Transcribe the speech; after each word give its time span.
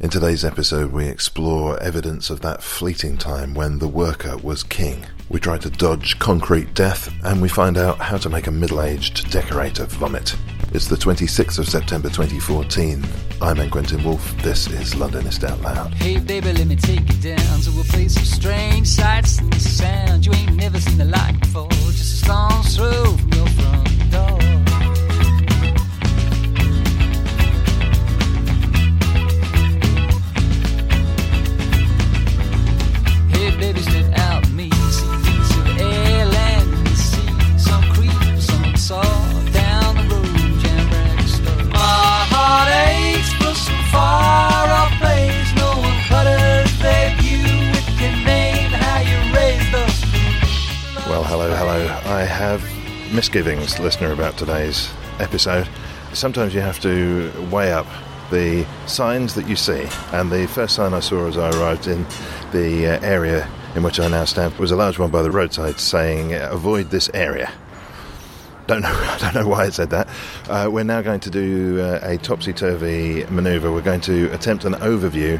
In 0.00 0.10
today's 0.10 0.44
episode, 0.44 0.90
we 0.90 1.06
explore 1.06 1.80
evidence 1.80 2.28
of 2.28 2.40
that 2.40 2.64
fleeting 2.64 3.16
time 3.16 3.54
when 3.54 3.78
the 3.78 3.86
worker 3.86 4.36
was 4.36 4.64
king. 4.64 5.06
We 5.28 5.38
try 5.38 5.56
to 5.58 5.70
dodge 5.70 6.18
concrete 6.18 6.74
death, 6.74 7.12
and 7.22 7.40
we 7.40 7.48
find 7.48 7.78
out 7.78 7.98
how 7.98 8.16
to 8.18 8.28
make 8.28 8.48
a 8.48 8.50
middle 8.50 8.82
aged 8.82 9.30
decorator 9.30 9.84
vomit. 9.84 10.34
It's 10.72 10.88
the 10.88 10.96
26th 10.96 11.60
of 11.60 11.68
September 11.68 12.08
2014. 12.08 13.04
I'm 13.40 13.60
N. 13.60 13.70
Quentin 13.70 14.02
Woolf. 14.02 14.36
This 14.42 14.66
is 14.66 14.94
Londonist 14.94 15.48
Out 15.48 15.60
Loud. 15.60 15.94
Hey 15.94 16.18
baby, 16.18 16.52
let 16.52 16.66
me 16.66 16.74
take 16.74 17.08
you 17.08 17.36
down 17.36 17.60
strange 18.24 18.88
sights 18.88 19.40
and. 19.60 20.26
You 20.26 20.32
ain't 20.32 20.56
never 20.56 20.80
seen 20.80 20.98
the 20.98 21.04
like 21.04 21.38
before. 21.38 21.70
Just 21.70 22.22
a 22.22 22.26
from 23.16 23.32
your 23.32 23.46
front 23.46 23.93
Well, 51.06 51.22
hello, 51.22 51.54
hello. 51.54 51.86
I 52.06 52.22
have 52.22 52.62
misgivings, 53.12 53.78
listener, 53.78 54.12
about 54.12 54.38
today's 54.38 54.90
episode. 55.18 55.68
Sometimes 56.14 56.54
you 56.54 56.62
have 56.62 56.80
to 56.80 57.30
weigh 57.52 57.74
up 57.74 57.86
the 58.30 58.66
signs 58.86 59.34
that 59.34 59.46
you 59.46 59.54
see, 59.54 59.86
and 60.12 60.32
the 60.32 60.48
first 60.48 60.74
sign 60.74 60.94
I 60.94 61.00
saw 61.00 61.28
as 61.28 61.36
I 61.36 61.50
arrived 61.50 61.88
in 61.88 62.06
the 62.52 62.86
uh, 62.86 63.00
area 63.06 63.46
in 63.74 63.82
which 63.82 64.00
I 64.00 64.08
now 64.08 64.24
stand 64.24 64.54
was 64.54 64.70
a 64.70 64.76
large 64.76 64.98
one 64.98 65.10
by 65.10 65.20
the 65.20 65.30
roadside 65.30 65.78
saying, 65.78 66.32
"Avoid 66.32 66.88
this 66.88 67.10
area." 67.12 67.52
Don't 68.66 68.80
know. 68.80 68.88
I 68.94 69.18
don't 69.18 69.34
know 69.34 69.46
why 69.46 69.66
it 69.66 69.74
said 69.74 69.90
that. 69.90 70.08
Uh, 70.48 70.70
we're 70.72 70.84
now 70.84 71.02
going 71.02 71.20
to 71.20 71.30
do 71.30 71.82
uh, 71.82 71.98
a 72.02 72.16
topsy-turvy 72.16 73.26
manoeuvre. 73.26 73.70
We're 73.70 73.82
going 73.82 74.00
to 74.02 74.32
attempt 74.32 74.64
an 74.64 74.72
overview 74.76 75.38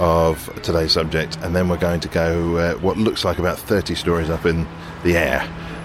of 0.00 0.50
today's 0.62 0.92
subject, 0.92 1.36
and 1.42 1.54
then 1.54 1.68
we're 1.68 1.76
going 1.76 2.00
to 2.00 2.08
go 2.08 2.56
uh, 2.56 2.74
what 2.76 2.96
looks 2.96 3.24
like 3.24 3.38
about 3.38 3.58
30 3.58 3.94
stories 3.94 4.30
up 4.30 4.46
in 4.46 4.66
the 5.04 5.16
air, 5.16 5.38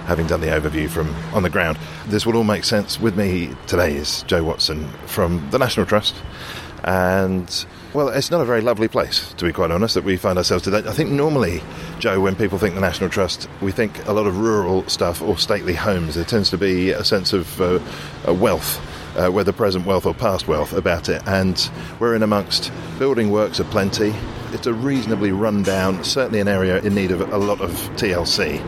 having 0.08 0.25
done 0.25 0.41
the 0.41 0.47
overview 0.47 0.89
from 0.89 1.13
on 1.33 1.44
the 1.44 1.49
ground. 1.49 1.77
This 2.08 2.25
will 2.25 2.36
all 2.36 2.43
make 2.43 2.63
sense. 2.63 2.99
With 2.99 3.17
me 3.17 3.55
today 3.67 3.93
is 3.95 4.23
Joe 4.23 4.43
Watson 4.43 4.88
from 5.05 5.47
the 5.52 5.59
National 5.59 5.86
Trust, 5.86 6.16
and 6.83 7.66
well, 7.93 8.09
it's 8.09 8.31
not 8.31 8.41
a 8.41 8.45
very 8.45 8.61
lovely 8.61 8.88
place, 8.88 9.33
to 9.33 9.45
be 9.45 9.53
quite 9.53 9.71
honest, 9.71 9.95
that 9.95 10.03
we 10.03 10.17
find 10.17 10.38
ourselves 10.38 10.63
today. 10.63 10.88
I 10.88 10.93
think 10.93 11.11
normally, 11.11 11.61
Joe, 11.99 12.19
when 12.19 12.36
people 12.36 12.58
think 12.58 12.75
the 12.75 12.81
National 12.81 13.09
Trust, 13.09 13.49
we 13.61 13.71
think 13.71 14.05
a 14.08 14.14
lot 14.14 14.27
of 14.27 14.37
rural 14.37 14.87
stuff 14.89 15.21
or 15.21 15.37
stately 15.37 15.73
homes. 15.73 16.15
There 16.15 16.26
tends 16.26 16.49
to 16.49 16.58
be 16.58 16.92
a 16.92 17.03
sense 17.03 17.33
of 17.33 17.61
uh, 17.61 17.80
wealth. 18.33 18.82
Uh, 19.15 19.30
whether 19.30 19.53
present 19.53 19.86
wealth 19.86 20.05
or 20.05 20.14
past 20.14 20.45
wealth 20.45 20.73
about 20.73 21.08
it, 21.08 21.21
and 21.26 21.70
we're 21.99 22.15
in 22.15 22.21
amongst 22.21 22.70
building 22.99 23.31
works 23.31 23.61
aplenty. 23.61 24.14
It's 24.52 24.67
a 24.67 24.73
reasonably 24.73 25.31
run 25.31 25.64
down, 25.64 26.03
certainly 26.03 26.42
an 26.42 26.49
area 26.49 26.80
in 26.81 26.93
need 26.93 27.11
of 27.11 27.21
a 27.33 27.37
lot 27.37 27.61
of 27.61 27.71
TLC. 27.95 28.61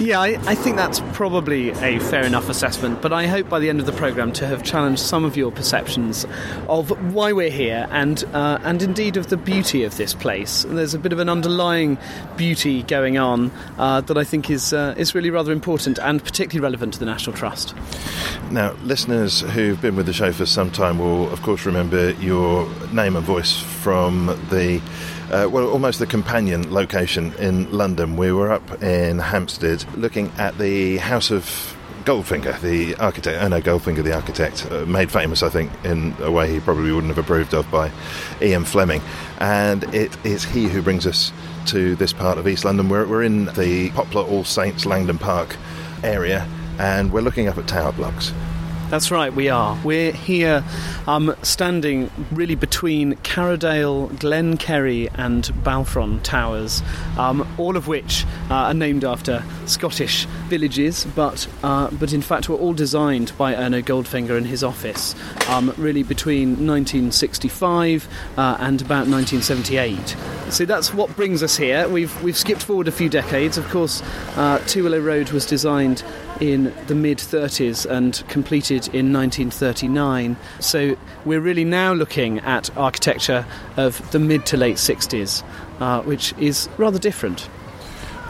Yeah, 0.00 0.20
I, 0.20 0.38
I 0.46 0.54
think 0.54 0.76
that's 0.76 1.00
probably 1.12 1.70
a 1.70 1.98
fair 1.98 2.22
enough 2.22 2.48
assessment, 2.48 3.02
but 3.02 3.12
I 3.12 3.26
hope 3.26 3.48
by 3.48 3.58
the 3.58 3.68
end 3.68 3.80
of 3.80 3.86
the 3.86 3.92
programme 3.92 4.32
to 4.34 4.46
have 4.46 4.62
challenged 4.62 5.00
some 5.00 5.24
of 5.24 5.36
your 5.36 5.50
perceptions 5.50 6.24
of 6.68 6.90
why 7.12 7.32
we're 7.32 7.50
here 7.50 7.88
and, 7.90 8.22
uh, 8.32 8.60
and 8.62 8.80
indeed 8.80 9.16
of 9.16 9.28
the 9.28 9.36
beauty 9.36 9.82
of 9.82 9.96
this 9.96 10.14
place. 10.14 10.64
There's 10.68 10.94
a 10.94 11.00
bit 11.00 11.12
of 11.12 11.18
an 11.18 11.28
underlying 11.28 11.98
beauty 12.36 12.84
going 12.84 13.18
on 13.18 13.50
uh, 13.76 14.00
that 14.02 14.16
I 14.16 14.22
think 14.22 14.50
is, 14.50 14.72
uh, 14.72 14.94
is 14.96 15.16
really 15.16 15.30
rather 15.30 15.50
important 15.50 15.98
and 15.98 16.22
particularly 16.22 16.62
relevant 16.62 16.92
to 16.94 17.00
the 17.00 17.06
National 17.06 17.34
Trust. 17.34 17.74
Now, 18.52 18.74
listeners 18.84 19.40
who've 19.40 19.82
been 19.82 19.96
with 19.96 20.06
the 20.06 20.12
show 20.12 20.32
for 20.32 20.46
some 20.46 20.70
time 20.70 21.00
will, 21.00 21.28
of 21.32 21.42
course, 21.42 21.66
remember 21.66 22.12
your 22.12 22.68
name 22.92 23.16
and 23.16 23.26
voice 23.26 23.60
from 23.60 24.26
the, 24.50 24.80
uh, 25.32 25.48
well, 25.50 25.68
almost 25.68 25.98
the 25.98 26.06
companion 26.06 26.72
location 26.72 27.34
in 27.34 27.70
London. 27.72 28.16
We 28.16 28.32
were 28.32 28.52
up 28.52 28.82
in 28.82 29.18
Hampstead 29.18 29.84
looking 29.96 30.32
at 30.38 30.58
the 30.58 30.98
House 30.98 31.30
of 31.30 31.76
Goldfinger, 32.04 32.60
the 32.60 32.94
architect, 32.96 33.38
Erno 33.38 33.60
Goldfinger, 33.60 34.02
the 34.02 34.14
architect, 34.14 34.66
uh, 34.70 34.86
made 34.86 35.10
famous, 35.10 35.42
I 35.42 35.50
think, 35.50 35.70
in 35.84 36.14
a 36.20 36.30
way 36.30 36.50
he 36.50 36.60
probably 36.60 36.90
wouldn't 36.90 37.14
have 37.14 37.22
approved 37.22 37.52
of 37.54 37.70
by 37.70 37.90
Ian 38.40 38.64
Fleming. 38.64 39.02
And 39.38 39.84
it 39.94 40.16
is 40.24 40.44
he 40.44 40.68
who 40.68 40.80
brings 40.80 41.06
us 41.06 41.32
to 41.66 41.94
this 41.96 42.12
part 42.12 42.38
of 42.38 42.48
East 42.48 42.64
London. 42.64 42.88
We're, 42.88 43.06
we're 43.06 43.24
in 43.24 43.46
the 43.46 43.90
Poplar 43.90 44.22
All 44.22 44.44
Saints 44.44 44.86
Langdon 44.86 45.18
Park 45.18 45.56
area 46.02 46.48
and 46.78 47.12
we're 47.12 47.20
looking 47.20 47.48
up 47.48 47.58
at 47.58 47.66
tower 47.66 47.92
blocks. 47.92 48.32
That's 48.90 49.10
right, 49.10 49.30
we 49.34 49.50
are. 49.50 49.78
We're 49.84 50.12
here 50.12 50.64
um, 51.06 51.36
standing 51.42 52.10
really 52.32 52.54
between 52.54 53.16
Carradale, 53.16 54.08
Glenkerry, 54.12 55.10
and 55.14 55.44
Balfron 55.62 56.22
Towers, 56.22 56.82
um, 57.18 57.46
all 57.58 57.76
of 57.76 57.86
which 57.86 58.24
uh, 58.48 58.54
are 58.54 58.74
named 58.74 59.04
after 59.04 59.44
Scottish 59.66 60.24
villages, 60.48 61.06
but, 61.14 61.46
uh, 61.62 61.90
but 61.92 62.14
in 62.14 62.22
fact 62.22 62.48
were 62.48 62.56
all 62.56 62.72
designed 62.72 63.36
by 63.36 63.54
Erno 63.54 63.82
Goldfinger 63.82 64.38
in 64.38 64.46
his 64.46 64.64
office, 64.64 65.14
um, 65.50 65.74
really 65.76 66.02
between 66.02 66.66
1965 66.66 68.08
uh, 68.38 68.56
and 68.58 68.80
about 68.80 69.06
1978. 69.06 70.16
So 70.50 70.64
that's 70.64 70.94
what 70.94 71.14
brings 71.14 71.42
us 71.42 71.58
here. 71.58 71.86
We've, 71.90 72.22
we've 72.22 72.38
skipped 72.38 72.62
forward 72.62 72.88
a 72.88 72.92
few 72.92 73.10
decades. 73.10 73.58
Of 73.58 73.68
course, 73.68 74.02
uh, 74.36 74.60
Two 74.66 74.84
Willow 74.84 75.00
Road 75.00 75.28
was 75.30 75.44
designed 75.44 76.02
in 76.40 76.72
the 76.86 76.94
mid 76.94 77.18
30s 77.18 77.84
and 77.84 78.22
completed 78.28 78.77
in 78.86 79.12
1939. 79.12 80.36
So 80.60 80.96
we're 81.24 81.40
really 81.40 81.64
now 81.64 81.92
looking 81.92 82.38
at 82.40 82.74
architecture 82.76 83.44
of 83.76 84.08
the 84.12 84.20
mid 84.20 84.46
to 84.46 84.56
late 84.56 84.76
60s, 84.76 85.42
uh, 85.80 86.02
which 86.02 86.32
is 86.38 86.68
rather 86.78 87.00
different. 87.00 87.48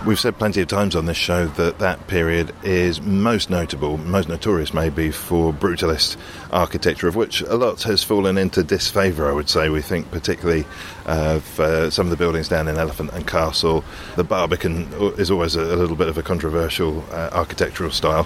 We've 0.06 0.18
said 0.18 0.38
plenty 0.38 0.60
of 0.60 0.68
times 0.68 0.94
on 0.94 1.06
this 1.06 1.16
show 1.16 1.46
that 1.46 1.80
that 1.80 2.06
period 2.06 2.54
is 2.62 3.02
most 3.02 3.50
notable, 3.50 3.98
most 3.98 4.28
notorious 4.28 4.72
maybe 4.72 5.10
for 5.10 5.52
brutalist 5.52 6.16
architecture, 6.52 7.08
of 7.08 7.16
which 7.16 7.40
a 7.42 7.56
lot 7.56 7.82
has 7.82 8.04
fallen 8.04 8.38
into 8.38 8.62
disfavour, 8.62 9.28
I 9.28 9.32
would 9.32 9.50
say. 9.50 9.68
We 9.70 9.82
think 9.82 10.08
particularly 10.12 10.66
of 11.08 11.58
uh, 11.58 11.90
some 11.90 12.06
of 12.06 12.10
the 12.10 12.16
buildings 12.16 12.48
down 12.48 12.68
in 12.68 12.76
Elephant 12.76 13.10
and 13.14 13.26
Castle. 13.26 13.82
The 14.16 14.24
Barbican 14.24 14.92
is 15.18 15.30
always 15.30 15.56
a, 15.56 15.62
a 15.62 15.76
little 15.76 15.96
bit 15.96 16.08
of 16.08 16.18
a 16.18 16.22
controversial 16.22 17.02
uh, 17.10 17.30
architectural 17.32 17.90
style. 17.90 18.24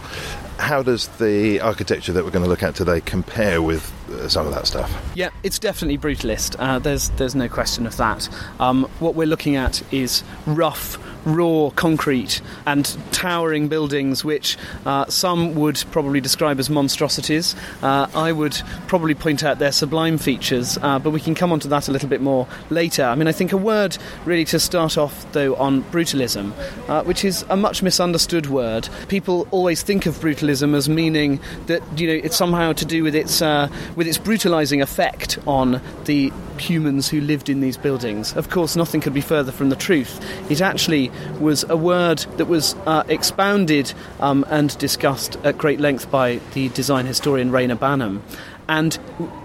How 0.58 0.82
does 0.82 1.08
the 1.18 1.60
architecture 1.60 2.12
that 2.12 2.24
we're 2.24 2.30
going 2.30 2.44
to 2.44 2.48
look 2.48 2.62
at 2.62 2.74
today 2.74 3.00
compare 3.00 3.62
with 3.62 3.90
uh, 4.10 4.28
some 4.28 4.46
of 4.46 4.54
that 4.54 4.66
stuff? 4.66 4.92
Yeah, 5.14 5.30
it's 5.42 5.58
definitely 5.58 5.98
brutalist. 5.98 6.56
Uh, 6.58 6.78
there's 6.78 7.08
there's 7.10 7.34
no 7.34 7.48
question 7.48 7.86
of 7.86 7.96
that. 7.96 8.28
Um, 8.60 8.84
what 8.98 9.14
we're 9.14 9.26
looking 9.26 9.56
at 9.56 9.82
is 9.92 10.22
rough, 10.46 10.98
raw 11.24 11.70
concrete 11.70 12.40
and 12.66 12.96
towering 13.12 13.68
buildings, 13.68 14.24
which 14.24 14.58
uh, 14.84 15.06
some 15.06 15.54
would 15.54 15.82
probably 15.90 16.20
describe 16.20 16.60
as 16.60 16.68
monstrosities. 16.68 17.56
Uh, 17.80 18.08
I 18.14 18.30
would 18.32 18.60
probably 18.86 19.14
point 19.14 19.42
out 19.42 19.58
their 19.58 19.72
sublime 19.72 20.18
features, 20.18 20.78
but 20.78 21.10
we 21.10 21.20
can 21.20 21.34
come 21.34 21.52
on 21.52 21.60
to 21.60 21.68
that 21.68 21.88
a 21.88 21.92
little 21.92 22.08
bit 22.08 22.20
more 22.20 22.46
later. 22.72 23.04
I 23.04 23.14
mean, 23.14 23.28
I 23.28 23.32
think 23.32 23.52
a 23.52 23.56
word 23.56 23.96
really 24.24 24.44
to 24.46 24.58
start 24.58 24.98
off, 24.98 25.30
though, 25.32 25.54
on 25.56 25.82
brutalism, 25.84 26.52
uh, 26.88 27.04
which 27.04 27.24
is 27.24 27.44
a 27.48 27.56
much 27.56 27.82
misunderstood 27.82 28.46
word. 28.46 28.88
People 29.08 29.46
always 29.50 29.82
think 29.82 30.06
of 30.06 30.14
brutalism 30.16 30.74
as 30.74 30.88
meaning 30.88 31.40
that 31.66 31.82
you 31.98 32.06
know 32.06 32.14
it's 32.14 32.36
somehow 32.36 32.72
to 32.72 32.84
do 32.84 33.02
with 33.02 33.14
its 33.14 33.42
uh, 33.42 33.68
with 33.96 34.06
its 34.06 34.18
brutalising 34.18 34.82
effect 34.82 35.38
on 35.46 35.80
the 36.04 36.32
humans 36.58 37.08
who 37.08 37.20
lived 37.20 37.48
in 37.48 37.60
these 37.60 37.76
buildings. 37.76 38.34
Of 38.36 38.50
course, 38.50 38.76
nothing 38.76 39.00
could 39.00 39.14
be 39.14 39.20
further 39.20 39.52
from 39.52 39.68
the 39.68 39.76
truth. 39.76 40.20
It 40.50 40.60
actually 40.60 41.10
was 41.40 41.64
a 41.68 41.76
word 41.76 42.18
that 42.36 42.46
was 42.46 42.74
uh, 42.86 43.04
expounded 43.08 43.92
um, 44.20 44.44
and 44.48 44.76
discussed 44.78 45.36
at 45.44 45.58
great 45.58 45.80
length 45.80 46.10
by 46.10 46.40
the 46.54 46.68
design 46.70 47.06
historian 47.06 47.50
Reyner 47.50 47.76
Banham. 47.76 48.20
And 48.68 48.98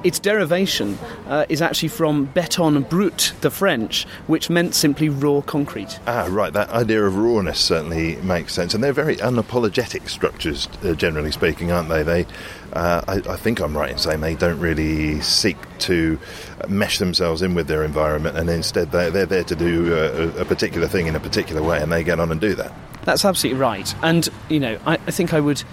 its 0.04 0.20
derivation 0.20 0.98
uh, 1.28 1.46
is 1.50 1.62
actually 1.62 1.90
from 1.90 2.28
béton 2.28 2.88
brut, 2.90 3.34
the 3.42 3.50
French, 3.50 4.06
which 4.28 4.50
meant 4.50 4.76
simply 4.76 5.10
raw 5.10 5.42
concrete. 5.42 6.00
Ah, 6.08 6.28
right. 6.30 6.54
That 6.54 6.70
idea 6.70 7.04
of 7.04 7.18
rawness 7.18 7.60
certainly 7.60 8.16
makes 8.18 8.54
sense, 8.54 8.74
and 8.74 8.84
they're 8.84 8.94
very 8.94 9.18
unapologetic 9.18 10.10
structures, 10.10 10.68
uh, 10.84 10.94
generally 10.94 11.32
speaking, 11.32 11.72
aren't 11.72 11.90
they? 11.90 12.04
They, 12.04 12.26
uh, 12.74 13.02
I, 13.08 13.34
I, 13.34 13.36
think 13.38 13.60
I'm 13.60 13.76
right 13.76 13.92
in 13.92 13.98
saying 13.98 14.22
they 14.22 14.36
don't 14.36 14.60
really 14.60 15.22
seek 15.22 15.58
to 15.80 16.20
mesh 16.68 17.00
themselves 17.00 17.42
in 17.42 17.56
with 17.56 17.68
their 17.68 17.84
environment, 17.84 18.38
and 18.38 18.50
instead 18.50 18.92
they're, 18.92 19.10
they're 19.10 19.26
there 19.26 19.44
to 19.46 19.56
do 19.56 19.94
a, 19.96 20.42
a 20.42 20.46
particular 20.46 20.88
thing 20.88 21.08
in 21.08 21.16
a 21.16 21.20
particular 21.20 21.64
way, 21.64 21.82
and 21.82 21.92
they 21.92 22.04
get 22.04 22.20
on 22.20 22.32
and 22.32 22.40
do 22.40 22.56
that. 22.56 22.74
That's 23.04 23.26
absolutely 23.26 23.60
right, 23.60 23.94
and 24.04 24.28
you 24.50 24.60
know, 24.60 24.78
I, 24.86 24.94
I 24.94 25.12
think 25.12 25.34
I 25.34 25.40
would 25.40 25.64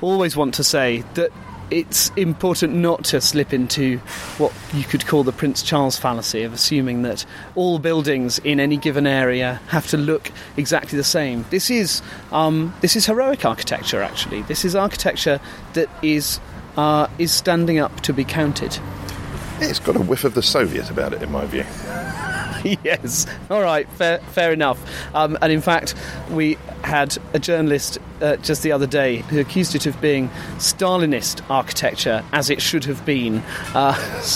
always 0.00 0.36
want 0.36 0.54
to 0.54 0.64
say 0.64 1.04
that 1.14 1.30
it's 1.70 2.10
important 2.16 2.74
not 2.74 3.04
to 3.04 3.20
slip 3.20 3.52
into 3.52 3.98
what 4.38 4.52
you 4.74 4.84
could 4.84 5.06
call 5.06 5.22
the 5.24 5.32
Prince 5.32 5.62
Charles 5.62 5.98
fallacy 5.98 6.42
of 6.42 6.52
assuming 6.52 7.02
that 7.02 7.24
all 7.54 7.78
buildings 7.78 8.38
in 8.40 8.58
any 8.60 8.76
given 8.76 9.06
area 9.06 9.60
have 9.68 9.86
to 9.88 9.96
look 9.96 10.32
exactly 10.56 10.96
the 10.96 11.04
same. 11.04 11.44
This 11.50 11.70
is 11.70 12.02
um, 12.32 12.74
this 12.80 12.96
is 12.96 13.06
heroic 13.06 13.44
architecture. 13.44 14.02
Actually, 14.02 14.42
this 14.42 14.64
is 14.64 14.74
architecture 14.74 15.40
that 15.74 15.88
is 16.02 16.40
uh, 16.76 17.06
is 17.18 17.32
standing 17.32 17.78
up 17.78 18.00
to 18.00 18.12
be 18.12 18.24
counted. 18.24 18.78
It's 19.60 19.78
got 19.78 19.96
a 19.96 20.00
whiff 20.00 20.24
of 20.24 20.34
the 20.34 20.42
Soviet 20.42 20.90
about 20.90 21.12
it, 21.12 21.22
in 21.22 21.30
my 21.30 21.44
view. 21.44 21.64
yes. 22.84 23.26
All 23.50 23.62
right. 23.62 23.88
Fair, 23.92 24.18
fair 24.18 24.52
enough. 24.52 24.78
Um, 25.14 25.38
and 25.40 25.52
in 25.52 25.60
fact, 25.60 25.94
we 26.30 26.58
had 26.82 27.16
a 27.34 27.38
journalist 27.38 27.98
uh, 28.20 28.36
just 28.36 28.62
the 28.62 28.72
other 28.72 28.86
day 28.86 29.16
who 29.16 29.40
accused 29.40 29.74
it 29.74 29.86
of 29.86 29.98
being 30.00 30.28
Stalinist 30.58 31.42
architecture, 31.50 32.22
as 32.32 32.50
it 32.50 32.60
should 32.60 32.84
have 32.84 33.04
been. 33.04 33.42
Uh, 33.74 33.94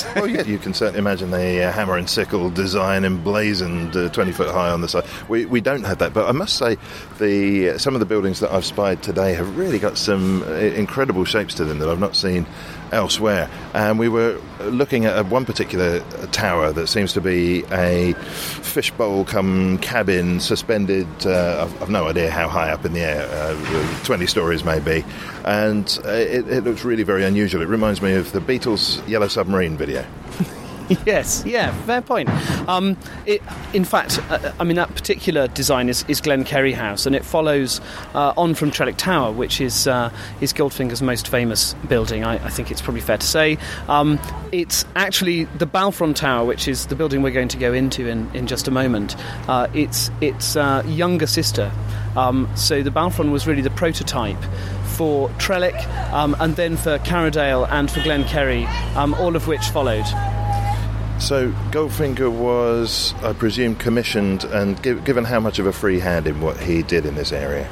well, 0.17 0.27
yeah, 0.27 0.43
you 0.43 0.59
can 0.59 0.73
certainly 0.75 0.99
imagine 0.99 1.31
the 1.31 1.65
uh, 1.65 1.73
hammer 1.73 1.97
and 1.97 2.09
sickle 2.09 2.51
design 2.51 3.05
emblazoned 3.05 3.97
uh, 3.97 4.09
20 4.11 4.33
foot 4.33 4.51
high 4.51 4.71
on 4.71 4.81
the 4.81 4.89
side. 4.89 5.05
We, 5.29 5.47
we 5.47 5.61
don't 5.61 5.85
have 5.85 5.99
that, 5.99 6.15
but 6.15 6.29
I 6.29 6.33
must 6.33 6.57
say, 6.57 6.77
the 7.19 7.79
some 7.79 7.95
of 7.95 8.01
the 8.01 8.07
buildings 8.07 8.41
that 8.41 8.53
I've 8.53 8.65
spied 8.65 9.03
today 9.03 9.35
have 9.35 9.57
really 9.57 9.79
got 9.79 9.99
some 9.99 10.43
uh, 10.43 10.53
incredible 10.55 11.25
shapes 11.25 11.55
to 11.55 11.65
them 11.65 11.79
that 11.79 11.89
I've 11.89 12.01
not 12.01 12.17
seen 12.17 12.47
elsewhere. 12.93 13.51
And 13.75 13.99
we 13.99 14.09
were 14.09 14.41
looking 14.61 15.05
at 15.05 15.27
one 15.27 15.45
particular 15.45 16.01
tower 16.29 16.73
that 16.73 16.87
seems 16.89 17.13
to 17.15 17.21
be 17.21 17.65
a 17.71 18.15
fishbowl 18.15 19.25
come 19.25 19.79
cabin 19.79 20.41
suspended, 20.41 21.07
uh, 21.27 21.69
I've, 21.81 21.91
no 21.91 22.09
idea 22.09 22.31
how 22.31 22.49
high 22.49 22.71
up 22.71 22.85
in 22.85 22.93
the 22.93 23.01
air, 23.01 23.29
uh, 23.31 24.05
20 24.05 24.27
stories 24.27 24.65
maybe. 24.65 25.05
And 25.45 25.87
it, 26.05 26.49
it 26.49 26.65
looks 26.65 26.85
really 26.85 27.03
very 27.03 27.25
unusual. 27.25 27.63
It 27.63 27.69
reminds 27.69 28.03
me 28.03 28.15
of 28.15 28.33
the 28.33 28.41
Beatles' 28.41 29.07
Yellow 29.09 29.29
Submarine 29.29 29.77
video. 29.77 30.05
yes, 31.07 31.43
yeah, 31.47 31.73
fair 31.85 32.03
point. 32.03 32.29
Um, 32.69 32.97
it, 33.27 33.43
in 33.73 33.85
fact, 33.85 34.19
uh, 34.31 34.53
I 34.61 34.65
mean, 34.65 34.77
that 34.77 34.95
particular 34.95 35.49
design 35.49 35.89
is, 35.89 36.05
is 36.09 36.21
Glenkerry 36.21 36.75
House, 36.75 37.07
and 37.07 37.17
it 37.17 37.25
follows 37.25 37.81
uh, 38.15 38.35
on 38.37 38.55
from 38.55 38.71
Trellick 38.71 38.97
Tower, 38.97 39.33
which 39.33 39.61
is, 39.61 39.87
uh, 39.87 40.11
is 40.41 40.53
Goldfinger's 40.53 41.01
most 41.01 41.29
famous 41.29 41.75
building, 41.89 42.25
I, 42.25 42.35
I, 42.45 42.51
think 42.51 42.71
it's 42.71 42.83
probably 42.83 43.01
fair 43.01 43.17
to 43.17 43.27
say. 43.27 43.57
Um, 43.89 44.19
it's 44.53 44.85
actually 44.95 45.45
the 45.45 45.67
Balfron 45.67 46.15
Tower, 46.15 46.45
which 46.45 46.69
is 46.69 46.87
the 46.87 46.95
building 46.95 47.23
we're 47.23 47.31
going 47.31 47.49
to 47.49 47.59
go 47.59 47.73
into 47.73 48.07
in, 48.07 48.31
in 48.35 48.47
just 48.47 48.69
a 48.69 48.71
moment. 48.71 49.17
Uh, 49.49 49.69
it's 49.73 50.11
its 50.21 50.57
uh, 50.57 50.83
younger 50.87 51.27
sister. 51.27 51.73
Um, 52.17 52.49
so 52.57 52.83
the 52.83 52.91
Balfron 52.91 53.33
was 53.33 53.47
really 53.47 53.63
the 53.63 53.71
prototype 53.71 54.43
for 54.97 55.29
Trellick 55.31 55.87
um, 56.13 56.37
and 56.39 56.55
then 56.57 56.77
for 56.77 56.99
Carradale 56.99 57.69
and 57.71 57.91
for 57.91 58.01
Glenkerry, 58.01 58.67
um, 58.97 59.15
all 59.15 59.35
of 59.35 59.49
which 59.49 59.65
followed. 59.69 60.05
So 61.19 61.53
Goldfinger 61.71 62.31
was, 62.31 63.15
I 63.23 63.33
presume, 63.33 63.77
commissioned 63.77 64.45
and 64.45 64.81
give, 64.83 65.05
given 65.05 65.25
how 65.25 65.41
much 65.41 65.59
of 65.59 65.67
a 65.67 65.73
free 65.73 66.01
hand 66.01 66.27
in 66.27 66.41
what 66.41 66.59
he 66.59 66.83
did 66.83 67.07
in 67.07 67.15
this 67.15 67.33
area? 67.33 67.71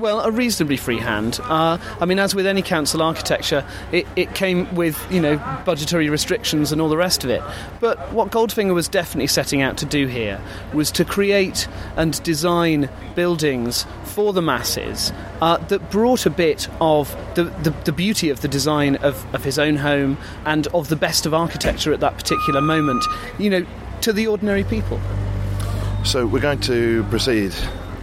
Well, 0.00 0.20
a 0.20 0.30
reasonably 0.30 0.78
free 0.78 0.98
hand. 0.98 1.38
Uh, 1.42 1.76
I 2.00 2.06
mean, 2.06 2.18
as 2.18 2.34
with 2.34 2.46
any 2.46 2.62
council 2.62 3.02
architecture, 3.02 3.66
it, 3.92 4.06
it, 4.16 4.34
came 4.34 4.74
with 4.74 4.98
you 5.10 5.20
know 5.20 5.36
budgetary 5.66 6.08
restrictions 6.08 6.72
and 6.72 6.80
all 6.80 6.88
the 6.88 6.96
rest 6.96 7.22
of 7.22 7.28
it. 7.28 7.42
But 7.80 8.12
what 8.12 8.30
Goldfinger 8.30 8.72
was 8.72 8.88
definitely 8.88 9.26
setting 9.26 9.60
out 9.60 9.76
to 9.78 9.84
do 9.84 10.06
here 10.06 10.40
was 10.72 10.90
to 10.92 11.04
create 11.04 11.68
and 11.96 12.20
design 12.22 12.88
buildings 13.14 13.84
for 14.20 14.34
the 14.34 14.42
masses 14.42 15.14
uh, 15.40 15.56
that 15.68 15.90
brought 15.90 16.26
a 16.26 16.30
bit 16.30 16.68
of 16.78 17.16
the, 17.36 17.44
the, 17.44 17.70
the 17.86 17.92
beauty 17.92 18.28
of 18.28 18.42
the 18.42 18.48
design 18.48 18.96
of, 18.96 19.34
of 19.34 19.42
his 19.42 19.58
own 19.58 19.76
home 19.76 20.18
and 20.44 20.66
of 20.74 20.90
the 20.90 20.94
best 20.94 21.24
of 21.24 21.32
architecture 21.32 21.90
at 21.90 22.00
that 22.00 22.18
particular 22.18 22.60
moment, 22.60 23.02
you 23.38 23.48
know, 23.48 23.64
to 24.02 24.12
the 24.12 24.26
ordinary 24.26 24.62
people. 24.62 25.00
So 26.04 26.26
we're 26.26 26.42
going 26.42 26.60
to 26.60 27.02
proceed 27.04 27.54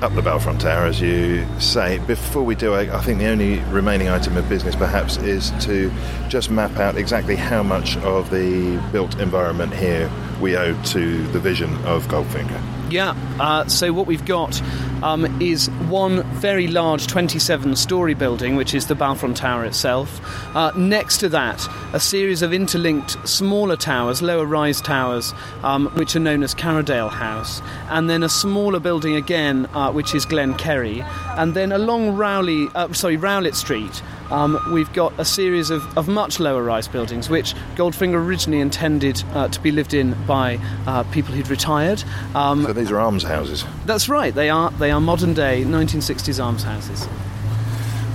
up 0.02 0.16
the 0.16 0.22
Balfron 0.22 0.60
Tower, 0.60 0.88
as 0.88 1.00
you 1.00 1.46
say. 1.60 2.00
Before 2.00 2.42
we 2.42 2.56
do, 2.56 2.74
I, 2.74 2.98
I, 2.98 3.02
think 3.02 3.20
the 3.20 3.28
only 3.28 3.60
remaining 3.66 4.10
item 4.10 4.38
of 4.38 4.50
business 4.50 4.76
perhaps 4.76 5.18
is 5.18 5.52
to 5.66 5.92
just 6.30 6.50
map 6.50 6.78
out 6.78 6.98
exactly 6.98 7.36
how 7.36 7.62
much 7.62 7.96
of 7.98 8.32
the 8.32 8.84
built 8.92 9.20
environment 9.20 9.72
here 9.72 10.10
we 10.42 10.58
owe 10.58 10.74
to 10.86 11.28
the 11.28 11.40
vision 11.40 11.76
of 11.86 12.08
Goldfinger. 12.08 12.77
Yeah, 12.90 13.16
uh, 13.40 13.68
so 13.68 13.92
what 13.92 14.08
we've 14.08 14.26
got 14.26 14.62
um, 15.04 15.26
is 15.42 15.70
one 15.90 16.24
very 16.40 16.68
large 16.68 17.08
27 17.08 17.76
story 17.76 18.14
building, 18.14 18.56
which 18.56 18.74
is 18.74 18.88
the 18.88 18.96
Balfron 18.96 19.36
Tower 19.36 19.66
itself. 19.66 20.22
Uh, 20.56 20.72
next 20.78 21.18
to 21.18 21.30
that, 21.30 21.68
a 21.94 22.00
series 22.00 22.42
of 22.42 22.54
interlinked 22.54 23.28
smaller 23.28 23.76
towers, 23.76 24.22
lower 24.22 24.46
rise 24.46 24.80
towers, 24.80 25.34
um, 25.64 25.88
which 25.96 26.16
are 26.16 26.20
known 26.20 26.44
as 26.44 26.56
Carradale 26.56 27.12
House. 27.12 27.62
And 27.90 28.10
then 28.10 28.24
a 28.24 28.30
smaller 28.30 28.80
building 28.80 29.16
again, 29.16 29.66
uh, 29.74 29.92
which 29.92 30.16
is 30.16 30.26
Glenkerry, 30.26 31.04
And 31.38 31.54
then 31.54 31.74
along 31.74 32.16
Rowley, 32.16 32.68
uh, 32.74 32.94
sorry, 32.94 33.18
Rowlett 33.18 33.56
Street, 33.56 34.02
um, 34.32 34.60
we've 34.72 34.92
got 34.94 35.18
a 35.20 35.26
series 35.26 35.70
of, 35.70 35.98
of 35.98 36.08
much 36.08 36.40
lower 36.40 36.64
rise 36.64 36.88
buildings, 36.88 37.30
which 37.30 37.54
Goldfinger 37.76 38.16
originally 38.16 38.62
intended 38.62 39.24
uh, 39.34 39.48
to 39.50 39.60
be 39.62 39.72
lived 39.72 39.94
in 39.94 40.14
by 40.26 40.60
uh, 40.86 41.04
people 41.06 41.34
who'd 41.34 41.50
retired. 41.50 42.04
Um, 42.36 42.64
so 42.64 42.74
these 42.74 42.92
are 42.92 43.00
almshouses? 43.00 43.66
That's 43.86 44.10
right, 44.10 44.34
they 44.34 44.50
are, 44.50 44.72
they 44.72 44.92
are 44.92 45.02
modern 45.02 45.34
day 45.34 45.64
1960s 45.64 46.40
almshouses. 46.40 47.08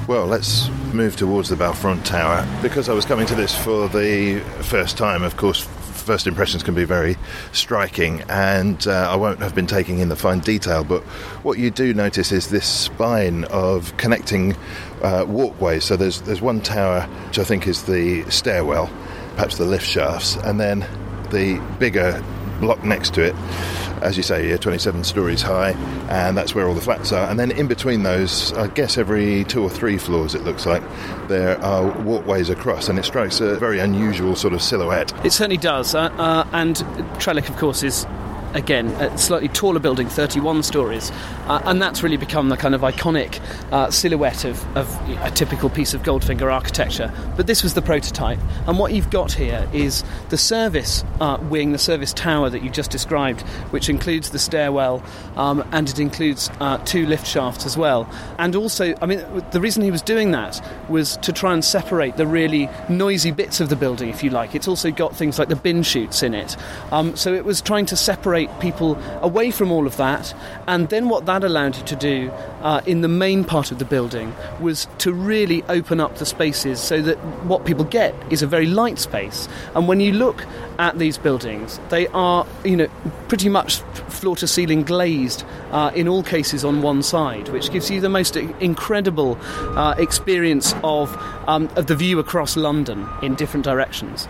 Well, 0.08 0.26
let's 0.26 0.68
move 0.92 1.16
towards 1.16 1.48
the 1.48 1.56
Balfron 1.56 2.04
Tower. 2.04 2.46
Because 2.60 2.88
I 2.88 2.92
was 2.92 3.04
coming 3.04 3.26
to 3.26 3.34
this 3.34 3.54
for 3.54 3.88
the 3.88 4.40
first 4.62 4.98
time, 4.98 5.22
of 5.22 5.36
course, 5.36 5.66
first 6.02 6.26
impressions 6.26 6.62
can 6.62 6.74
be 6.74 6.84
very 6.84 7.16
striking, 7.52 8.22
and 8.28 8.86
uh, 8.86 9.10
I 9.10 9.16
won't 9.16 9.38
have 9.40 9.54
been 9.54 9.66
taking 9.66 10.00
in 10.00 10.08
the 10.08 10.16
fine 10.16 10.40
detail, 10.40 10.84
but 10.84 11.02
what 11.42 11.58
you 11.58 11.70
do 11.70 11.94
notice 11.94 12.32
is 12.32 12.48
this 12.48 12.66
spine 12.66 13.44
of 13.44 13.96
connecting 13.96 14.56
uh, 15.02 15.24
walkways. 15.26 15.84
So 15.84 15.96
there's, 15.96 16.20
there's 16.22 16.42
one 16.42 16.60
tower, 16.60 17.02
which 17.28 17.38
I 17.38 17.44
think 17.44 17.66
is 17.66 17.84
the 17.84 18.28
stairwell, 18.30 18.90
perhaps 19.34 19.56
the 19.56 19.64
lift 19.64 19.86
shafts, 19.86 20.36
and 20.36 20.60
then 20.60 20.80
the 21.30 21.58
bigger 21.78 22.22
block 22.62 22.82
next 22.82 23.12
to 23.14 23.22
it 23.22 23.34
as 24.02 24.16
you 24.16 24.22
say, 24.22 24.56
27 24.56 25.04
stories 25.04 25.42
high, 25.42 25.70
and 26.08 26.36
that's 26.36 26.54
where 26.54 26.66
all 26.66 26.74
the 26.74 26.80
flats 26.80 27.12
are. 27.12 27.30
And 27.30 27.38
then 27.38 27.50
in 27.50 27.68
between 27.68 28.02
those, 28.02 28.52
I 28.54 28.66
guess 28.66 28.98
every 28.98 29.44
two 29.44 29.62
or 29.62 29.70
three 29.70 29.96
floors, 29.96 30.34
it 30.34 30.42
looks 30.42 30.66
like, 30.66 30.82
there 31.28 31.58
are 31.62 31.90
walkways 32.02 32.50
across, 32.50 32.88
and 32.88 32.98
it 32.98 33.04
strikes 33.04 33.40
a 33.40 33.56
very 33.56 33.78
unusual 33.78 34.34
sort 34.36 34.54
of 34.54 34.62
silhouette. 34.62 35.12
It 35.24 35.30
certainly 35.32 35.56
does. 35.56 35.94
Uh, 35.94 36.12
uh, 36.18 36.46
and 36.52 36.76
Trellick, 37.18 37.48
of 37.48 37.56
course, 37.56 37.82
is 37.82 38.04
again, 38.54 38.88
a 39.00 39.16
slightly 39.18 39.48
taller 39.48 39.80
building, 39.80 40.08
31 40.08 40.62
stories, 40.62 41.10
uh, 41.46 41.60
and 41.64 41.80
that's 41.80 42.02
really 42.02 42.16
become 42.16 42.48
the 42.48 42.56
kind 42.56 42.74
of 42.74 42.82
iconic 42.82 43.40
uh, 43.72 43.90
silhouette 43.90 44.44
of, 44.44 44.76
of, 44.76 44.88
a 45.22 45.30
typical 45.30 45.70
piece 45.70 45.94
of 45.94 46.02
Goldfinger 46.02 46.52
architecture. 46.52 47.12
But 47.36 47.46
this 47.46 47.62
was 47.62 47.74
the 47.74 47.82
prototype, 47.82 48.38
and 48.66 48.78
what 48.78 48.92
you've 48.92 49.10
got 49.10 49.32
here 49.32 49.68
is 49.72 50.04
the 50.30 50.38
service 50.38 51.04
uh, 51.20 51.38
wing, 51.42 51.72
the 51.72 51.78
service 51.78 52.12
tower 52.12 52.50
that 52.50 52.62
you 52.62 52.70
just 52.70 52.90
described, 52.90 53.42
which 53.70 53.88
includes 53.88 54.30
the 54.30 54.38
stairwell 54.38 55.02
um, 55.36 55.66
and 55.72 55.88
it 55.88 55.98
includes 55.98 56.50
uh, 56.60 56.78
two 56.78 57.06
lift 57.06 57.26
shafts 57.26 57.66
as 57.66 57.76
well. 57.76 58.08
And 58.38 58.54
also, 58.56 58.94
I 59.00 59.06
mean, 59.06 59.24
the 59.50 59.60
reason 59.60 59.82
he 59.82 59.90
was 59.90 60.02
doing 60.02 60.32
that 60.32 60.60
was 60.88 61.16
to 61.18 61.32
try 61.32 61.52
and 61.52 61.64
separate 61.64 62.16
the 62.16 62.26
really 62.26 62.68
noisy 62.88 63.30
bits 63.30 63.60
of 63.60 63.68
the 63.68 63.76
building, 63.76 64.08
if 64.08 64.22
you 64.22 64.30
like. 64.30 64.54
It's 64.54 64.68
also 64.68 64.90
got 64.90 65.16
things 65.16 65.38
like 65.38 65.48
the 65.48 65.56
bin 65.56 65.82
chutes 65.82 66.22
in 66.22 66.34
it, 66.34 66.56
um, 66.90 67.16
so 67.16 67.32
it 67.34 67.44
was 67.44 67.60
trying 67.60 67.86
to 67.86 67.96
separate 67.96 68.41
people 68.60 68.98
away 69.20 69.50
from 69.50 69.70
all 69.72 69.86
of 69.86 69.96
that. 69.96 70.34
And 70.66 70.88
then 70.88 71.08
what 71.08 71.26
that 71.26 71.44
allowed 71.44 71.76
you 71.76 71.84
to 71.84 71.96
do 71.96 72.30
uh, 72.62 72.80
in 72.86 73.00
the 73.00 73.08
main 73.08 73.44
part 73.44 73.70
of 73.72 73.78
the 73.78 73.84
building 73.84 74.34
was 74.60 74.86
to 74.98 75.12
really 75.12 75.62
open 75.68 76.00
up 76.00 76.16
the 76.16 76.26
spaces 76.26 76.80
so 76.80 77.02
that 77.02 77.18
what 77.44 77.64
people 77.64 77.84
get 77.84 78.14
is 78.30 78.42
a 78.42 78.46
very 78.46 78.66
light 78.66 78.98
space. 78.98 79.48
And 79.74 79.88
when 79.88 80.00
you 80.00 80.12
look 80.12 80.44
at 80.78 80.98
these 80.98 81.18
buildings, 81.18 81.80
they 81.88 82.06
are, 82.08 82.46
you 82.64 82.76
know, 82.76 82.88
pretty 83.28 83.48
much 83.48 83.80
floor 84.08 84.36
to 84.36 84.46
ceiling 84.46 84.82
glazed 84.82 85.44
uh, 85.70 85.90
in 85.94 86.08
all 86.08 86.22
cases 86.22 86.64
on 86.64 86.82
one 86.82 87.02
side, 87.02 87.48
which 87.48 87.70
gives 87.72 87.90
you 87.90 88.00
the 88.00 88.08
most 88.08 88.36
incredible 88.36 89.38
uh, 89.76 89.94
experience 89.98 90.74
of, 90.84 91.16
um, 91.48 91.68
of 91.76 91.86
the 91.86 91.96
view 91.96 92.18
across 92.18 92.56
London 92.56 93.08
in 93.22 93.34
different 93.34 93.64
directions. 93.64 94.28